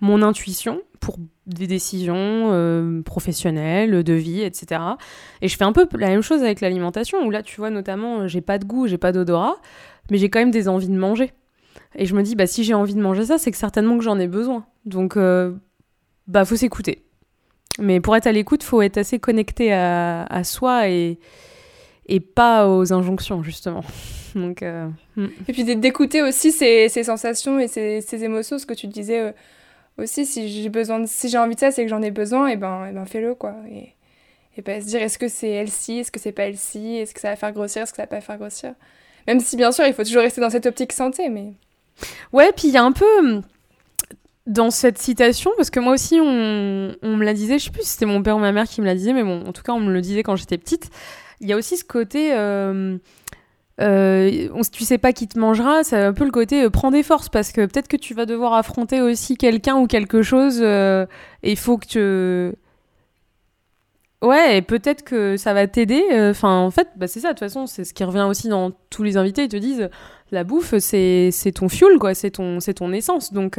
mon 0.00 0.22
intuition 0.22 0.80
pour 1.00 1.18
des 1.46 1.66
décisions 1.68 3.02
professionnelles, 3.04 4.02
de 4.02 4.12
vie, 4.14 4.40
etc. 4.42 4.80
Et 5.40 5.48
je 5.48 5.56
fais 5.56 5.64
un 5.64 5.72
peu 5.72 5.86
la 5.92 6.08
même 6.08 6.22
chose 6.22 6.42
avec 6.42 6.60
l'alimentation, 6.60 7.24
où 7.24 7.30
là, 7.30 7.42
tu 7.42 7.56
vois, 7.60 7.70
notamment, 7.70 8.26
j'ai 8.26 8.40
pas 8.40 8.58
de 8.58 8.64
goût, 8.64 8.88
j'ai 8.88 8.98
pas 8.98 9.12
d'odorat, 9.12 9.56
mais 10.10 10.18
j'ai 10.18 10.30
quand 10.30 10.40
même 10.40 10.50
des 10.50 10.68
envies 10.68 10.88
de 10.88 10.98
manger. 10.98 11.32
Et 11.94 12.06
je 12.06 12.14
me 12.14 12.22
dis, 12.22 12.34
bah, 12.34 12.46
si 12.46 12.64
j'ai 12.64 12.74
envie 12.74 12.94
de 12.94 13.00
manger 13.00 13.26
ça, 13.26 13.38
c'est 13.38 13.50
que 13.50 13.56
certainement 13.56 13.98
que 13.98 14.04
j'en 14.04 14.18
ai 14.18 14.26
besoin. 14.26 14.64
Donc, 14.84 15.16
bah 16.28 16.44
faut 16.44 16.56
s'écouter. 16.56 17.02
Mais 17.80 18.00
pour 18.00 18.14
être 18.16 18.26
à 18.26 18.32
l'écoute, 18.32 18.62
faut 18.62 18.82
être 18.82 18.98
assez 18.98 19.18
connecté 19.18 19.72
à, 19.72 20.24
à 20.24 20.44
soi 20.44 20.88
et, 20.88 21.18
et 22.06 22.20
pas 22.20 22.68
aux 22.68 22.92
injonctions, 22.92 23.42
justement. 23.42 23.84
Donc, 24.34 24.62
euh, 24.62 24.88
hmm. 25.16 25.28
Et 25.48 25.52
puis 25.52 25.64
d'écouter 25.64 26.22
aussi 26.22 26.52
ses, 26.52 26.88
ses, 26.88 27.04
sensations 27.04 27.58
et 27.58 27.66
ses, 27.66 28.00
ses, 28.00 28.24
émotions, 28.24 28.58
ce 28.58 28.66
que 28.66 28.74
tu 28.74 28.86
disais 28.86 29.20
euh, 29.20 29.32
aussi, 29.96 30.26
si 30.26 30.48
j'ai 30.48 30.68
besoin 30.68 31.00
de, 31.00 31.06
si 31.06 31.28
j'ai 31.28 31.38
envie 31.38 31.54
de 31.54 31.60
ça, 31.60 31.70
c'est 31.70 31.82
que 31.82 31.88
j'en 31.88 32.02
ai 32.02 32.10
besoin, 32.10 32.48
et 32.48 32.56
ben, 32.56 32.86
et 32.86 32.92
ben 32.92 33.06
fais-le, 33.06 33.34
quoi. 33.34 33.56
Et, 33.70 33.94
et 34.56 34.62
pas 34.62 34.80
se 34.80 34.86
dire, 34.86 35.00
est-ce 35.00 35.18
que 35.18 35.28
c'est 35.28 35.50
elle-ci, 35.50 35.98
est-ce 36.00 36.10
que 36.10 36.20
c'est 36.20 36.32
pas 36.32 36.44
elle-ci, 36.44 36.96
est-ce 36.96 37.14
que 37.14 37.20
ça 37.20 37.30
va 37.30 37.36
faire 37.36 37.52
grossir, 37.52 37.82
est-ce 37.82 37.92
que 37.92 37.96
ça 37.96 38.02
va 38.02 38.08
pas 38.08 38.20
faire 38.20 38.38
grossir. 38.38 38.74
Même 39.26 39.40
si, 39.40 39.56
bien 39.56 39.72
sûr, 39.72 39.86
il 39.86 39.94
faut 39.94 40.04
toujours 40.04 40.22
rester 40.22 40.40
dans 40.40 40.50
cette 40.50 40.66
optique 40.66 40.92
santé, 40.92 41.28
mais... 41.28 41.52
Ouais, 42.32 42.52
puis 42.56 42.68
il 42.68 42.74
y 42.74 42.76
a 42.76 42.84
un 42.84 42.92
peu 42.92 43.42
dans 44.48 44.70
cette 44.70 44.98
citation, 44.98 45.52
parce 45.56 45.68
que 45.70 45.78
moi 45.78 45.92
aussi, 45.92 46.18
on, 46.20 46.94
on 47.02 47.16
me 47.16 47.24
la 47.24 47.34
disait, 47.34 47.58
je 47.58 47.64
sais 47.64 47.70
plus 47.70 47.82
si 47.82 47.90
c'était 47.90 48.06
mon 48.06 48.22
père 48.22 48.36
ou 48.36 48.40
ma 48.40 48.50
mère 48.50 48.66
qui 48.66 48.80
me 48.80 48.86
la 48.86 48.94
disait, 48.94 49.12
mais 49.12 49.22
bon, 49.22 49.44
en 49.46 49.52
tout 49.52 49.62
cas, 49.62 49.72
on 49.72 49.80
me 49.80 49.92
le 49.92 50.00
disait 50.00 50.22
quand 50.22 50.36
j'étais 50.36 50.58
petite. 50.58 50.90
Il 51.40 51.48
y 51.48 51.52
a 51.52 51.56
aussi 51.56 51.76
ce 51.76 51.84
côté, 51.84 52.32
euh, 52.32 52.96
euh, 53.80 54.48
tu 54.72 54.84
sais 54.84 54.98
pas 54.98 55.12
qui 55.12 55.28
te 55.28 55.38
mangera, 55.38 55.84
c'est 55.84 55.96
un 55.96 56.14
peu 56.14 56.24
le 56.24 56.30
côté 56.30 56.64
euh, 56.64 56.70
prends 56.70 56.90
des 56.90 57.02
forces, 57.02 57.28
parce 57.28 57.52
que 57.52 57.66
peut-être 57.66 57.88
que 57.88 57.98
tu 57.98 58.14
vas 58.14 58.24
devoir 58.24 58.54
affronter 58.54 59.02
aussi 59.02 59.36
quelqu'un 59.36 59.76
ou 59.76 59.86
quelque 59.86 60.22
chose, 60.22 60.60
euh, 60.62 61.04
et 61.42 61.50
il 61.52 61.58
faut 61.58 61.76
que 61.76 61.86
tu. 61.86 62.56
Ouais, 64.26 64.56
et 64.56 64.62
peut-être 64.62 65.04
que 65.04 65.36
ça 65.36 65.52
va 65.54 65.68
t'aider. 65.68 66.02
Euh, 66.10 66.30
enfin, 66.30 66.58
en 66.58 66.70
fait, 66.70 66.88
bah, 66.96 67.06
c'est 67.06 67.20
ça, 67.20 67.28
de 67.28 67.32
toute 67.34 67.40
façon, 67.40 67.66
c'est 67.66 67.84
ce 67.84 67.94
qui 67.94 68.02
revient 68.02 68.26
aussi 68.28 68.48
dans 68.48 68.72
tous 68.90 69.04
les 69.04 69.16
invités, 69.16 69.44
ils 69.44 69.48
te 69.48 69.56
disent 69.56 69.90
la 70.32 70.42
bouffe, 70.42 70.74
c'est 70.78 71.30
ton 71.54 71.68
fuel, 71.68 71.98
quoi, 71.98 72.14
c'est 72.14 72.30
ton, 72.32 72.58
ton 72.58 72.92
essence. 72.92 73.32
Donc 73.32 73.58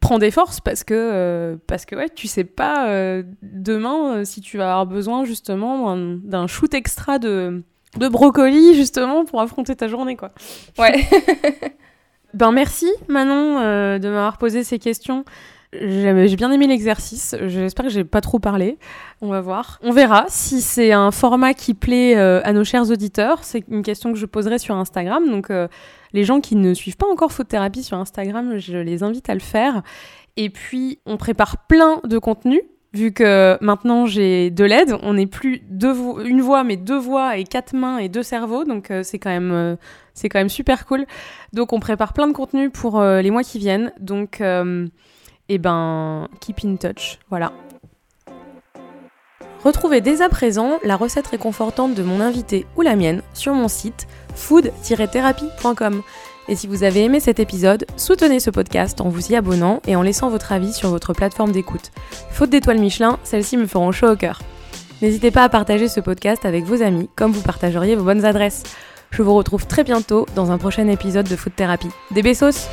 prends 0.00 0.18
des 0.18 0.30
forces 0.30 0.60
parce 0.60 0.84
que 0.84 0.94
euh, 0.94 1.56
parce 1.66 1.84
que 1.84 1.96
ouais 1.96 2.08
tu 2.08 2.28
sais 2.28 2.44
pas 2.44 2.88
euh, 2.88 3.22
demain 3.42 4.18
euh, 4.18 4.24
si 4.24 4.40
tu 4.40 4.58
vas 4.58 4.70
avoir 4.70 4.86
besoin 4.86 5.24
justement 5.24 5.96
d'un 5.96 6.46
shoot 6.46 6.72
extra 6.74 7.18
de 7.18 7.62
de 7.96 8.08
brocoli 8.08 8.74
justement 8.74 9.24
pour 9.24 9.40
affronter 9.40 9.74
ta 9.74 9.88
journée 9.88 10.16
quoi 10.16 10.30
ouais 10.78 11.04
ben 12.34 12.52
merci 12.52 12.90
Manon 13.08 13.60
de 13.98 14.08
m'avoir 14.08 14.38
posé 14.38 14.64
ces 14.64 14.78
questions 14.78 15.24
j'ai 15.74 16.36
bien 16.36 16.50
aimé 16.50 16.66
l'exercice. 16.66 17.36
J'espère 17.42 17.84
que 17.84 17.90
j'ai 17.90 18.02
pas 18.02 18.22
trop 18.22 18.38
parlé. 18.38 18.78
On 19.20 19.28
va 19.28 19.42
voir. 19.42 19.78
On 19.82 19.92
verra 19.92 20.24
si 20.28 20.62
c'est 20.62 20.92
un 20.92 21.10
format 21.10 21.52
qui 21.52 21.74
plaît 21.74 22.14
à 22.14 22.54
nos 22.54 22.64
chers 22.64 22.90
auditeurs. 22.90 23.44
C'est 23.44 23.64
une 23.68 23.82
question 23.82 24.10
que 24.14 24.18
je 24.18 24.24
poserai 24.24 24.58
sur 24.58 24.74
Instagram. 24.76 25.28
Donc, 25.28 25.52
les 26.12 26.24
gens 26.24 26.40
qui 26.40 26.56
ne 26.56 26.74
suivent 26.74 26.96
pas 26.96 27.06
encore 27.06 27.32
Faute 27.32 27.48
Thérapie 27.48 27.82
sur 27.82 27.98
Instagram, 27.98 28.58
je 28.58 28.76
les 28.76 29.02
invite 29.02 29.28
à 29.30 29.34
le 29.34 29.40
faire. 29.40 29.82
Et 30.36 30.50
puis, 30.50 31.00
on 31.06 31.16
prépare 31.16 31.66
plein 31.66 32.00
de 32.04 32.18
contenus. 32.18 32.62
Vu 32.94 33.12
que 33.12 33.58
maintenant 33.60 34.06
j'ai 34.06 34.50
de 34.50 34.64
l'aide, 34.64 34.96
on 35.02 35.12
n'est 35.12 35.26
plus 35.26 35.62
une 36.24 36.40
voix 36.40 36.64
mais 36.64 36.78
deux 36.78 36.96
voix 36.96 37.36
et 37.36 37.44
quatre 37.44 37.74
mains 37.76 37.98
et 37.98 38.08
deux 38.08 38.22
cerveaux, 38.22 38.64
donc 38.64 38.90
euh, 38.90 39.02
c'est 39.02 39.18
quand 39.18 39.28
même 39.28 39.52
euh, 39.52 39.76
c'est 40.14 40.30
quand 40.30 40.38
même 40.38 40.48
super 40.48 40.86
cool. 40.86 41.04
Donc 41.52 41.74
on 41.74 41.80
prépare 41.80 42.14
plein 42.14 42.26
de 42.26 42.32
contenus 42.32 42.70
pour 42.72 42.98
euh, 42.98 43.20
les 43.20 43.30
mois 43.30 43.42
qui 43.42 43.58
viennent. 43.58 43.92
Donc 44.00 44.40
eh 44.40 45.58
ben 45.58 46.28
keep 46.40 46.64
in 46.64 46.76
touch, 46.76 47.18
voilà. 47.28 47.52
Retrouvez 49.64 50.00
dès 50.00 50.22
à 50.22 50.30
présent 50.30 50.78
la 50.82 50.96
recette 50.96 51.26
réconfortante 51.26 51.94
de 51.94 52.02
mon 52.02 52.20
invité 52.20 52.64
ou 52.76 52.80
la 52.80 52.96
mienne 52.96 53.22
sur 53.34 53.52
mon 53.52 53.68
site 53.68 54.06
food-thérapie.com. 54.38 56.02
Et 56.48 56.56
si 56.56 56.66
vous 56.66 56.82
avez 56.82 57.04
aimé 57.04 57.20
cet 57.20 57.40
épisode, 57.40 57.84
soutenez 57.96 58.40
ce 58.40 58.48
podcast 58.48 59.02
en 59.02 59.10
vous 59.10 59.32
y 59.32 59.36
abonnant 59.36 59.82
et 59.86 59.96
en 59.96 60.02
laissant 60.02 60.30
votre 60.30 60.52
avis 60.52 60.72
sur 60.72 60.88
votre 60.88 61.12
plateforme 61.12 61.52
d'écoute. 61.52 61.90
Faute 62.30 62.48
d'étoiles 62.48 62.78
Michelin, 62.78 63.18
celles-ci 63.22 63.58
me 63.58 63.66
feront 63.66 63.92
chaud 63.92 64.12
au 64.12 64.16
cœur. 64.16 64.40
N'hésitez 65.02 65.30
pas 65.30 65.44
à 65.44 65.48
partager 65.48 65.88
ce 65.88 66.00
podcast 66.00 66.46
avec 66.46 66.64
vos 66.64 66.82
amis, 66.82 67.10
comme 67.16 67.32
vous 67.32 67.42
partageriez 67.42 67.96
vos 67.96 68.04
bonnes 68.04 68.24
adresses. 68.24 68.62
Je 69.10 69.22
vous 69.22 69.34
retrouve 69.34 69.66
très 69.66 69.84
bientôt 69.84 70.26
dans 70.34 70.50
un 70.50 70.58
prochain 70.58 70.88
épisode 70.88 71.28
de 71.28 71.36
Food 71.36 71.54
Thérapie. 71.54 71.90
Des 72.10 72.22
bessos 72.22 72.68